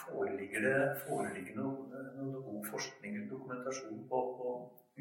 Foreligger 0.01 0.61
det 0.65 0.77
foreligger 1.05 1.57
noe, 1.57 2.03
noe 2.17 2.41
god 2.45 2.69
forskning 2.69 3.15
eller 3.15 3.29
dokumentasjon 3.29 4.05
på, 4.09 4.21
på 4.37 4.53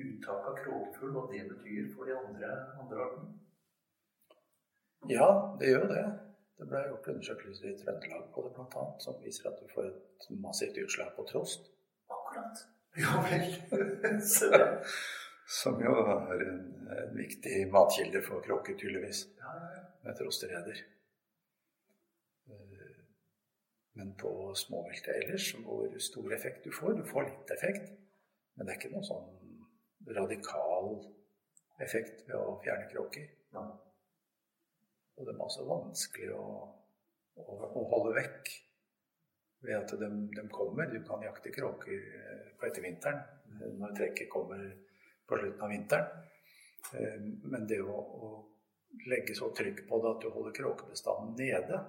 uttak 0.04 0.48
av 0.50 0.58
kråkefugl, 0.64 1.16
og 1.16 1.32
det 1.34 1.44
betyr 1.52 1.92
for 1.94 2.08
de 2.08 2.16
andre, 2.18 2.50
andre 2.82 3.06
artene? 3.06 3.38
Ja, 5.08 5.28
det 5.60 5.72
gjør 5.72 5.86
det. 5.92 6.04
Det 6.60 6.68
ble 6.68 6.82
gjort 6.90 7.08
undersøkelser 7.14 7.70
i 7.70 7.78
Trøndelag 7.80 8.26
på 8.34 8.44
det 8.44 8.52
bl.a. 8.56 8.82
som 9.00 9.16
viser 9.24 9.48
at 9.48 9.62
du 9.62 9.70
får 9.72 9.88
et 9.88 10.28
massivt 10.44 10.76
utslag 10.82 11.14
på 11.16 11.24
trost. 11.30 11.72
Akkurat. 12.12 12.66
Ja 13.00 13.22
vel. 13.24 13.48
Som 15.50 15.80
jo 15.82 15.90
er 15.98 16.44
en, 16.46 16.58
en, 16.94 17.14
viktig 17.16 17.64
matkilde 17.72 18.22
for 18.22 18.42
kråker, 18.44 18.76
tydeligvis. 18.78 19.24
Med 20.04 20.16
trostereder. 20.16 20.78
Eh, 22.48 23.00
men 23.98 24.12
på 24.20 24.30
småviltet 24.56 25.16
ellers, 25.16 25.48
hvor 25.64 25.96
stor 25.98 26.34
effekt 26.34 26.64
du 26.64 26.70
får 26.72 26.94
Du 27.00 27.02
får 27.04 27.26
litt 27.26 27.50
effekt, 27.56 27.90
men 28.54 28.66
det 28.66 28.72
er 28.72 28.78
ikke 28.78 28.92
noen 28.94 29.08
sånn 29.08 30.14
radikal 30.16 30.92
effekt 31.82 32.22
ved 32.28 32.36
å 32.38 32.58
fjerne 32.62 32.86
kråker. 32.92 33.26
Ja. 33.56 33.64
Og 35.18 35.26
det 35.26 35.34
er 35.34 35.42
også 35.44 35.66
vanskelig 35.68 36.30
å, 36.36 36.44
å, 37.42 37.56
å 37.66 37.82
holde 37.90 38.14
vekk 38.20 38.52
ved 39.66 39.76
at 39.76 39.96
de, 39.98 40.12
de, 40.36 40.46
kommer. 40.54 40.88
Du 40.94 41.02
kan 41.04 41.26
jakte 41.26 41.52
kråker 41.52 41.98
eh, 42.20 42.46
på 42.54 42.70
ettervinteren 42.70 43.74
når 43.82 43.98
trekket 43.98 44.30
kommer 44.32 44.62
på 45.30 45.38
slutten 45.38 45.64
av 45.66 45.72
vinteren. 45.72 46.28
Eh, 46.98 47.16
men 47.52 47.66
det 47.70 47.80
å, 47.82 47.96
å 47.96 48.30
legge 49.06 49.36
så 49.38 49.50
trykk 49.56 49.86
på 49.88 50.02
det 50.02 50.12
at 50.12 50.24
du 50.24 50.30
holder 50.34 50.56
kråkebestanden 50.56 51.36
nede, 51.38 51.80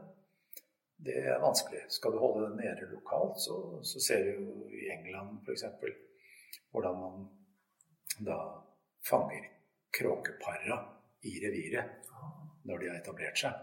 det 1.01 1.17
er 1.25 1.41
vanskelig. 1.41 1.87
Skal 1.89 2.13
du 2.13 2.21
holde 2.21 2.49
den 2.49 2.59
nede 2.61 2.89
lokalt, 2.91 3.39
så, 3.41 3.55
så 3.83 4.01
ser 4.03 4.25
du 4.25 4.31
jo 4.35 4.67
i 4.77 4.89
England 4.93 5.41
f.eks. 5.41 5.65
hvordan 6.71 6.99
man 6.99 7.23
da 8.21 8.37
fanger 9.07 9.47
kråkepara 9.97 10.77
i 11.25 11.39
reviret 11.41 11.97
når 12.69 12.77
de 12.77 12.89
har 12.91 12.99
etablert 12.99 13.41
seg. 13.41 13.57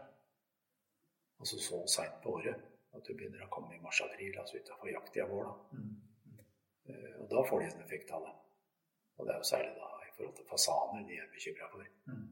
Altså 1.39 1.61
så 1.63 1.85
seint 1.87 2.19
på 2.23 2.35
året 2.41 2.67
at 2.97 3.07
du 3.07 3.15
begynner 3.15 3.45
å 3.45 3.53
komme 3.53 3.77
i 3.77 3.83
mars-april, 3.83 4.35
altså 4.41 4.59
utafor 4.59 4.91
jakttida 4.91 5.29
vår. 5.31 5.47
Da. 5.47 5.79
Mm. 5.79 6.41
Uh, 6.89 7.15
og 7.23 7.27
da 7.31 7.45
får 7.47 7.63
de 7.63 7.69
en 7.69 7.85
effekt 7.85 8.11
av 8.17 8.25
det. 8.27 8.35
Og 9.19 9.27
det 9.27 9.33
er 9.35 9.39
jo 9.43 9.47
særlig 9.53 9.71
da 9.77 9.89
i 10.09 10.13
forhold 10.17 10.37
til 10.37 10.47
fasaner 10.51 11.07
de 11.09 11.17
er 11.23 11.33
bekymra 11.35 11.71
for. 11.73 11.85
Mm. 12.11 12.29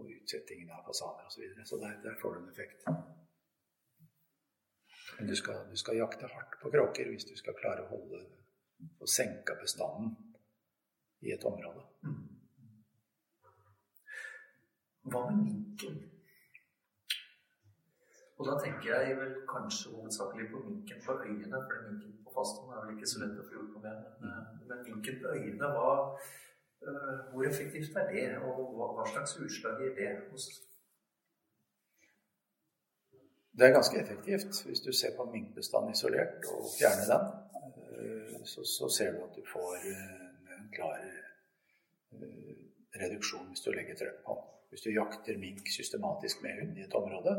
Og 0.00 0.12
utsettingen 0.16 0.70
av 0.76 0.84
fasaner 0.88 1.26
osv. 1.28 1.34
Så, 1.34 1.40
videre. 1.40 1.66
så 1.70 1.76
der, 1.84 1.96
der, 2.04 2.18
får 2.22 2.34
du 2.34 2.40
en 2.40 2.52
effekt. 2.52 2.84
Men 5.18 5.28
du 5.28 5.36
skal, 5.36 5.66
du 5.70 5.76
skal, 5.76 5.96
jakte 5.96 6.26
hardt 6.34 6.56
på 6.62 6.70
kråker 6.74 7.10
hvis 7.12 7.28
du 7.28 7.34
skal 7.36 7.56
klare 7.60 7.84
å 7.84 7.90
holde 7.92 8.20
og 9.00 9.08
senke 9.08 9.56
bestanden 9.60 10.14
i 11.20 11.34
et 11.34 11.44
område. 11.44 11.84
Mm. 12.08 12.22
Hva 15.12 15.26
med 15.28 15.44
minken? 15.44 16.00
Og 18.40 18.46
da 18.48 18.54
tenker 18.64 18.88
jeg 18.88 19.16
vel 19.18 19.32
kanskje 19.48 19.90
hovedsakelig 19.92 20.46
på 20.52 20.62
minken 20.64 21.00
på 21.06 21.12
øyene, 21.24 21.58
for 21.68 21.82
minken 21.88 22.14
på 22.24 22.30
fastlandet 22.36 22.76
er 22.76 22.86
vel 22.86 22.94
ikke 22.94 23.10
så 23.12 23.20
lett 23.20 23.42
å 23.42 23.44
få 23.48 23.56
gjort 23.56 23.74
noe 23.74 23.82
med. 23.84 23.98
Men, 24.22 24.30
eh, 24.30 24.46
men 24.70 24.80
minken 24.86 25.18
på 25.20 25.34
øyene, 25.34 25.68
hva, 25.74 25.90
uh, 26.86 27.18
hvor 27.32 27.48
effektivt 27.50 28.00
er 28.00 28.08
det, 28.14 28.24
og 28.38 28.62
hva, 28.78 28.88
hva 28.96 29.06
slags 29.12 29.36
utslag 29.44 29.84
gir 29.84 29.92
det 30.00 30.08
hos 30.30 30.48
Det 33.58 33.66
er 33.66 33.76
ganske 33.76 34.00
effektivt. 34.00 34.64
Hvis 34.66 34.80
du 34.88 34.92
ser 34.96 35.12
på 35.18 35.28
minkbestanden 35.34 35.92
isolert 35.92 36.46
og 36.54 36.64
fjerner 36.78 37.06
den, 37.12 37.24
uh, 37.92 38.44
så, 38.52 38.64
så, 38.64 38.88
ser 38.88 39.18
du 39.18 39.24
at 39.26 39.36
du 39.36 39.44
får 39.52 39.84
uh, 39.84 40.54
en 40.56 40.70
klar 40.76 41.02
reduksjon 43.02 43.52
hvis 43.52 43.66
du 43.66 43.74
legger 43.74 44.00
trøkk 44.00 44.24
på 44.24 44.38
den. 44.38 44.46
Hvis 44.70 44.86
du 44.86 44.94
jakter 44.94 45.36
mink 45.42 45.68
systematisk 45.76 46.40
med 46.42 46.56
hund 46.60 46.78
i 46.78 46.86
et 46.86 46.94
område, 46.94 47.34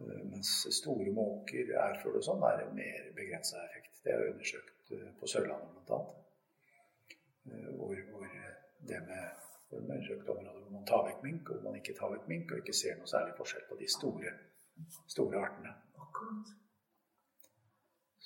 Eh, 0.00 0.22
mens 0.32 0.52
store 0.80 1.12
måker, 1.14 1.72
ærfugl 1.86 2.20
og 2.20 2.26
sånn 2.28 2.44
er 2.50 2.64
en 2.64 2.76
mer 2.78 3.10
begrensa 3.16 3.62
effekt. 3.68 4.02
Det 4.04 4.14
er 4.14 4.28
undersøkt 4.32 4.94
på 5.20 5.30
Sørlandet 5.30 5.86
bl.a. 5.86 5.98
Hvor, 7.78 7.94
hvor 8.10 8.26
det 8.88 9.00
med 9.06 9.45
for 9.80 10.32
en 10.32 10.38
område 10.38 10.62
hvor 10.62 10.72
man 10.72 10.86
tar 10.86 11.02
vekk 11.06 11.24
mink, 11.24 11.50
og 11.50 11.56
hvor 11.56 11.70
man 11.70 11.80
ikke 11.80 11.94
tar 11.98 12.12
vekk 12.12 12.28
mink, 12.28 12.52
og 12.52 12.62
ikke 12.62 12.76
ser 12.76 12.96
noe 12.98 13.10
særlig 13.10 13.34
forskjell 13.38 13.66
på 13.68 13.78
de 13.80 13.88
store, 13.96 14.32
store 15.08 15.42
artene. 15.42 15.74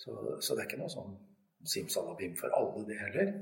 Så, 0.01 0.13
så, 0.41 0.55
det 0.55 0.63
er 0.63 0.69
ikke 0.69 0.81
noe 0.81 0.93
sånn 0.93 1.17
simsalabim 1.69 2.37
for 2.41 2.55
alle, 2.57 2.87
det 2.89 2.97
heller. 3.01 3.33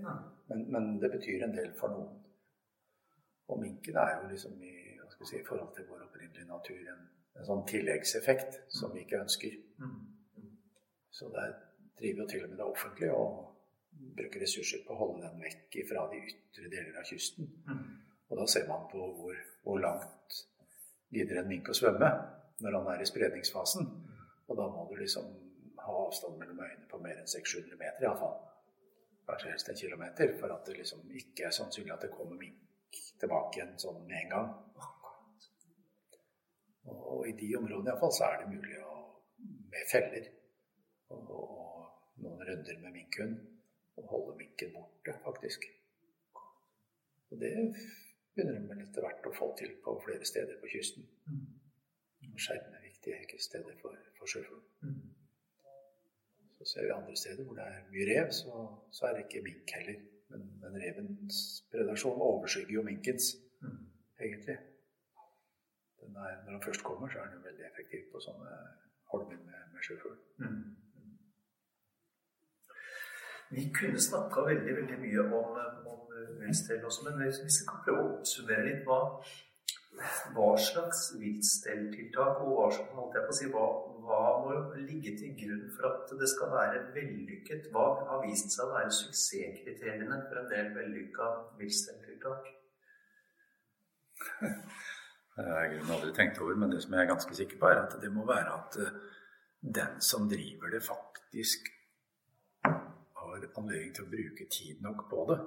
Men, 0.48 0.64
men, 0.72 0.88
det 1.02 1.12
betyr 1.12 1.44
en 1.46 1.54
del 1.54 1.70
for 1.78 1.94
noen. 1.94 2.16
Og 3.48 3.60
minken 3.62 3.96
er 3.96 4.16
jo 4.16 4.32
liksom 4.32 4.58
i, 4.66 4.74
si, 5.22 5.38
forhold 5.46 5.70
til 5.76 5.86
vår 5.88 6.02
opprinnelige 6.08 6.48
natur 6.48 6.80
en, 6.80 7.04
en, 7.36 7.46
sånn 7.46 7.62
tilleggseffekt 7.70 8.58
som 8.80 8.92
vi 8.94 9.04
ikke 9.04 9.22
ønsker. 9.22 9.54
Så 11.14 11.30
der 11.36 11.54
driver 12.00 12.24
jo 12.24 12.28
til 12.32 12.44
og 12.44 12.50
med 12.50 12.60
det 12.60 12.66
offentlige 12.66 13.14
og 13.14 13.30
bruker 13.98 14.42
ressurser 14.42 14.84
på 14.86 14.94
å 14.94 15.00
holde 15.02 15.24
den 15.26 15.42
vekk 15.42 15.80
fra 15.88 16.04
de 16.12 16.20
ytre 16.30 16.70
deler 16.72 16.98
av 17.00 17.06
kysten. 17.08 17.48
Og 18.28 18.40
da 18.40 18.46
ser 18.50 18.68
man 18.68 18.86
på 18.90 19.00
hvor, 19.18 19.38
hvor 19.64 19.80
langt 19.82 20.42
gidder 21.14 21.40
en 21.40 21.48
mink 21.48 21.70
å 21.70 21.76
svømme 21.76 22.10
når 22.64 22.76
han 22.78 22.90
er 22.92 23.02
i 23.02 23.08
spredningsfasen. 23.08 23.88
Og 24.48 24.58
da 24.58 24.66
må 24.72 24.84
du 24.90 24.96
liksom 24.98 25.28
ha 25.84 25.96
avstand 26.04 26.38
mellom 26.40 26.60
øyene 26.60 26.88
på 26.90 27.00
mer 27.04 27.20
enn 27.20 27.30
600 27.30 27.78
meter 27.80 28.06
iallfall. 28.06 28.36
Kanskje 29.28 29.52
helst 29.52 29.68
en 29.68 29.76
kilometer, 29.76 30.32
for 30.40 30.52
at 30.54 30.64
det 30.66 30.78
liksom 30.78 31.04
ikke 31.20 31.48
er 31.48 31.54
sannsynlig 31.54 31.92
at 31.94 32.06
det 32.06 32.14
kommer 32.14 32.40
mink 32.40 33.00
tilbake 33.20 33.58
igjen 33.58 33.76
sånn 33.80 34.00
med 34.06 34.16
en 34.22 34.32
gang. 34.34 34.48
Og 36.88 37.26
i 37.28 37.34
de 37.36 37.50
områdene 37.58 37.92
iallfall 37.92 38.14
så 38.16 38.28
er 38.28 38.42
det 38.42 38.50
mulig 38.54 38.80
å, 38.80 38.96
med 39.72 39.90
feller 39.90 40.30
og, 41.12 41.32
og 41.34 42.22
noen 42.24 42.44
runder 42.48 42.80
med 42.82 42.94
minkhund 42.96 43.57
å 43.98 44.06
holde 44.12 44.36
minken 44.38 44.74
borte, 44.74 45.14
faktisk. 45.24 45.68
Og 47.28 47.40
det 47.42 47.52
begynner 48.34 48.58
de 48.58 48.82
etter 48.86 49.04
hvert 49.04 49.26
å 49.28 49.34
få 49.36 49.52
til 49.58 49.74
på 49.84 49.96
flere 50.04 50.26
steder 50.28 50.60
på 50.62 50.70
kysten. 50.72 51.08
Skjerme 52.38 52.78
viktige 52.84 53.40
steder 53.42 53.74
for, 53.82 53.96
for 54.18 54.30
sjøfugl. 54.30 54.62
Mm. 54.82 55.00
Så 56.58 56.64
ser 56.64 56.86
vi 56.86 56.94
andre 56.94 57.16
steder 57.16 57.44
hvor 57.44 57.58
det 57.58 57.66
er 57.66 57.84
mye 57.92 58.06
rev, 58.08 58.30
så, 58.34 58.64
så 58.90 59.06
er 59.06 59.16
det 59.16 59.26
ikke 59.26 59.44
mink 59.46 59.74
heller. 59.76 60.00
Men, 60.28 60.48
men, 60.60 60.80
revens 60.82 61.36
predasjon 61.72 62.20
overskygger 62.20 62.74
jo 62.74 62.82
minkens, 62.84 63.30
mm. 63.62 63.78
egentlig. 64.20 64.58
Er, 66.08 66.36
når 66.44 66.50
han 66.50 66.62
først 66.64 66.82
kommer, 66.82 67.08
så 67.12 67.20
er 67.22 67.30
den 67.32 67.44
veldig 67.44 67.64
effektiv 67.68 68.08
på 68.12 68.20
sånne 68.24 68.54
holmer 69.12 69.38
med, 69.44 69.60
med 69.72 69.86
sjøfugl. 69.86 70.16
Mm. 70.42 70.62
Vi 73.50 73.68
kunne 73.72 74.00
snakka 74.00 74.44
veldig 74.44 74.74
veldig 74.76 74.96
mye 75.00 75.24
om, 75.24 75.60
om 75.88 76.16
viltstell 76.40 76.84
også, 76.84 77.04
men 77.06 77.22
hvis 77.22 77.42
vi 77.44 77.52
skal 77.52 77.84
prøve 77.84 78.02
å 78.02 78.10
oppsummere 78.18 78.66
litt 78.66 78.82
hva, 78.88 78.98
hva 80.34 80.48
slags 80.60 81.06
viltstelltiltak 81.18 82.42
og 82.44 82.58
hva, 82.58 83.22
si, 83.34 83.48
hva, 83.54 83.64
hva, 84.04 84.20
må 84.44 84.58
ligge 84.76 85.14
til 85.18 85.32
grunn 85.40 85.64
for 85.76 85.88
at 85.90 86.12
det 86.20 86.28
skal 86.30 86.52
være 86.52 86.84
vellykket? 86.96 87.70
Hva 87.72 87.86
har 88.10 88.22
vist 88.26 88.52
seg 88.54 88.66
å 88.66 88.74
være 88.76 88.92
suksesskriteriene 88.98 90.20
for 90.28 90.42
en 90.42 90.52
del 90.52 90.70
vellykka 90.76 91.30
viltstelltiltak? 91.62 92.52
Det 95.38 95.46
har 95.46 95.68
jeg 95.70 95.82
aldri 95.86 96.12
tenkt 96.14 96.40
over, 96.42 96.56
men 96.58 96.72
det 96.74 96.82
som 96.82 96.94
jeg 96.94 97.04
er 97.04 97.12
ganske 97.12 97.40
sikker 97.40 97.60
på, 97.60 97.68
er 97.70 97.84
at 97.84 97.92
det 98.02 98.08
må 98.10 98.24
være 98.26 98.54
at 98.56 98.78
eh, 98.82 98.96
den 99.78 100.00
som 100.02 100.26
driver 100.30 100.72
det, 100.74 100.80
faktisk 100.82 101.68
har 103.46 103.60
anledning 103.62 103.94
til 103.94 104.06
å 104.06 104.12
bruke 104.12 104.46
tid 104.52 104.80
nok 104.84 105.04
på 105.10 105.24
det. 105.30 105.38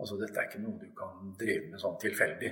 Altså, 0.00 0.16
dette 0.16 0.38
er 0.40 0.48
ikke 0.48 0.62
noe 0.62 0.80
du 0.80 0.90
kan 0.96 1.32
drive 1.38 1.70
med 1.72 1.82
sånn 1.82 1.98
tilfeldig 2.00 2.50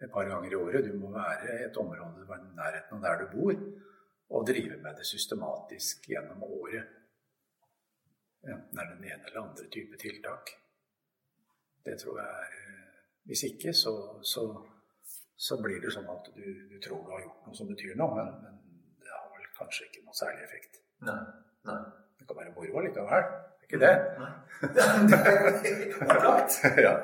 et 0.00 0.12
par 0.12 0.28
ganger 0.28 0.52
i 0.52 0.58
året. 0.58 0.86
Du 0.86 0.96
må 1.00 1.12
være 1.14 1.58
et 1.66 1.76
område 1.80 2.24
i 2.24 2.40
nærheten 2.56 2.96
av 2.96 3.04
der 3.04 3.22
du 3.22 3.36
bor, 3.36 3.62
og 4.30 4.46
drive 4.46 4.78
med 4.80 4.96
det 4.98 5.06
systematisk 5.08 6.08
gjennom 6.12 6.42
året. 6.46 6.96
Enten 8.40 8.76
det 8.76 8.82
er 8.82 8.90
den 8.94 9.04
ene 9.04 9.28
eller 9.28 9.42
andre 9.42 9.66
type 9.72 9.96
tiltak. 10.00 10.52
Det 11.84 11.96
tror 12.00 12.20
jeg 12.20 12.28
er 12.28 12.58
Hvis 13.28 13.42
ikke, 13.44 13.72
så, 13.76 13.92
så, 14.24 14.42
så 15.36 15.58
blir 15.62 15.80
det 15.80 15.90
sånn 15.92 16.08
at 16.08 16.30
du, 16.34 16.46
du, 16.70 16.78
tror 16.82 17.02
du 17.04 17.10
har 17.12 17.20
gjort 17.20 17.42
noe 17.46 17.56
som 17.58 17.68
betyr 17.68 17.92
noe, 18.00 18.14
men, 18.16 18.30
men, 18.42 18.56
det 19.04 19.12
har 19.12 19.28
vel 19.34 19.50
kanskje 19.58 19.86
ikke 19.86 20.04
noe 20.06 20.16
særlig 20.16 20.46
effekt. 20.46 20.80
Nei, 21.04 21.18
nei. 21.68 21.76
Det 22.30 22.36
kan 22.36 22.44
være 22.44 22.54
moro 22.56 22.80
likevel. 22.80 23.24
Ikke 23.62 23.78
det? 23.86 23.94
Nei. 24.18 24.32
det 24.74 24.82
er 24.84 26.14
opplagt. 26.16 26.52
ja. 26.86 26.94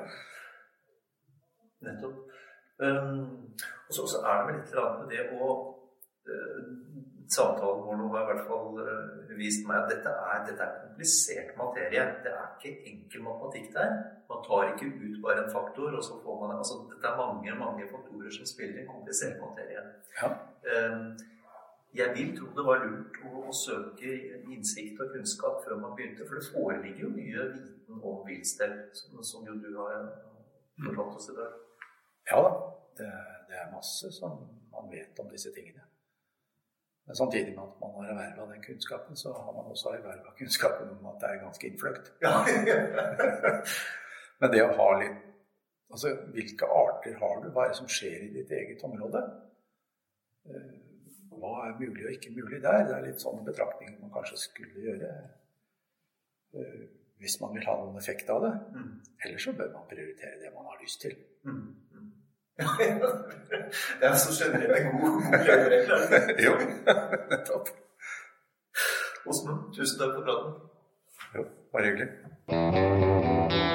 Nettopp. 1.86 2.16
Um, 2.78 3.54
og 3.88 3.94
så, 3.94 4.06
så, 4.06 4.20
er 4.28 4.36
det 4.38 4.46
vel 4.46 4.58
litt 4.60 4.74
med 5.00 5.12
det 5.14 5.22
å 5.32 5.48
uh, 6.28 6.64
Samtalen 7.26 7.80
vår 7.82 7.96
nå 7.98 8.08
har 8.12 8.26
i 8.26 8.26
hvert 8.28 8.44
fall 8.46 8.76
uh, 8.78 9.30
vist 9.38 9.64
meg 9.66 9.80
at 9.80 9.88
dette 9.90 10.10
er, 10.30 10.42
dette 10.46 10.62
er 10.62 10.74
komplisert 10.84 11.54
materie. 11.58 12.04
Det 12.22 12.34
er 12.34 12.50
ikke 12.54 12.90
enkel 12.92 13.24
matematikk 13.26 13.72
der. 13.74 13.96
Man 14.30 14.44
tar 14.46 14.74
ikke 14.74 14.92
ut 14.94 15.16
bare 15.24 15.42
en 15.42 15.54
faktor, 15.56 15.96
og 15.98 16.04
så 16.06 16.20
får 16.22 16.42
man 16.42 16.58
altså, 16.60 16.84
Dette 16.92 17.10
er 17.10 17.18
mange 17.18 17.56
mange 17.64 17.88
faktorer 17.90 18.30
som 18.36 18.46
spiller 18.46 18.84
en 18.84 18.92
komplisert 18.92 19.42
materie. 19.42 19.82
Ja. 20.20 20.30
Um, 20.70 21.16
jeg 21.96 22.12
vil 22.16 22.32
tro 22.36 22.48
det 22.56 22.64
var 22.66 22.84
lurt 22.84 23.18
å, 23.24 23.32
å, 23.48 23.54
søke 23.54 24.12
innsikt 24.52 25.00
og 25.02 25.12
kunnskap 25.14 25.62
før 25.64 25.80
man 25.80 25.94
begynte, 25.96 26.26
for 26.26 26.38
det 26.38 26.48
foreligger 26.50 27.06
jo 27.06 27.10
mye 27.14 27.48
viten 27.54 28.00
om 28.02 28.22
villstell, 28.26 28.76
som, 28.96 29.18
som 29.24 29.46
jo 29.48 29.56
du 29.62 29.70
har 29.78 30.08
fortalt 30.84 31.18
oss 31.20 31.30
i 31.32 31.36
dag. 31.38 31.58
Ja 32.30 32.40
da, 32.42 32.54
det, 32.98 33.10
det, 33.50 33.58
er 33.60 33.74
masse 33.74 34.10
som 34.14 34.40
man 34.72 34.90
vet 34.92 35.22
om 35.22 35.30
disse 35.32 35.52
tingene. 35.54 35.84
Men 37.06 37.18
samtidig 37.20 37.54
med 37.54 37.62
at 37.62 37.78
man 37.80 37.92
har 37.96 38.10
erverva 38.10 38.48
den 38.50 38.64
kunnskapen, 38.64 39.16
så 39.16 39.32
har 39.32 39.52
man 39.54 39.70
også 39.70 39.94
erverva 39.94 40.34
kunnskapen 40.38 40.90
om 40.96 41.06
at 41.12 41.20
det 41.22 41.30
er 41.30 41.44
ganske 41.44 41.68
innfløkt. 41.70 42.10
Ja. 42.24 42.40
Men 44.40 44.52
det 44.52 44.66
å 44.66 44.74
ha 44.80 44.90
litt 45.02 45.22
Altså, 45.86 46.10
hvilke 46.34 46.66
arter 46.66 47.14
har 47.20 47.36
du? 47.44 47.44
Hva 47.54 47.62
er 47.62 47.70
det 47.70 47.76
som 47.78 47.86
skjer 47.86 48.24
i 48.24 48.32
ditt 48.34 48.50
eget 48.50 48.80
område? 48.82 49.20
Hva 51.40 51.54
er 51.68 51.80
mulig 51.80 52.06
og 52.06 52.12
ikke 52.12 52.34
mulig 52.36 52.60
der? 52.62 52.84
Det 52.88 52.94
er 52.96 53.06
litt 53.06 53.22
sånne 53.22 53.44
betraktninger 53.46 53.98
man 54.00 54.12
kanskje 54.14 54.38
skulle 54.40 54.84
gjøre 54.86 55.10
eh, 56.56 56.84
hvis 57.20 57.40
man 57.40 57.54
vil 57.56 57.66
ha 57.68 57.74
noen 57.80 57.96
effekt 58.00 58.30
av 58.32 58.42
det. 58.44 58.52
Mm. 58.76 58.92
Eller 59.24 59.38
så 59.40 59.52
bør 59.56 59.72
man 59.72 59.88
prioritere 59.90 60.40
det 60.42 60.52
man 60.54 60.68
har 60.70 60.78
lyst 60.82 61.00
til. 61.00 61.16
Mm. 61.48 61.66
det 64.00 64.08
er 64.08 64.14
så 64.16 64.32
generelt 64.44 64.76
en 64.78 65.00
god, 65.00 65.22
god 65.22 66.42
jo, 66.46 66.52
nettopp. 67.32 67.72
Åsmund, 69.26 69.74
tusen 69.76 69.98
takk 70.00 70.14
for 70.16 70.22
praten. 70.28 70.52
Jo, 71.36 71.48
bare 71.72 71.84
hyggelig. 71.90 73.74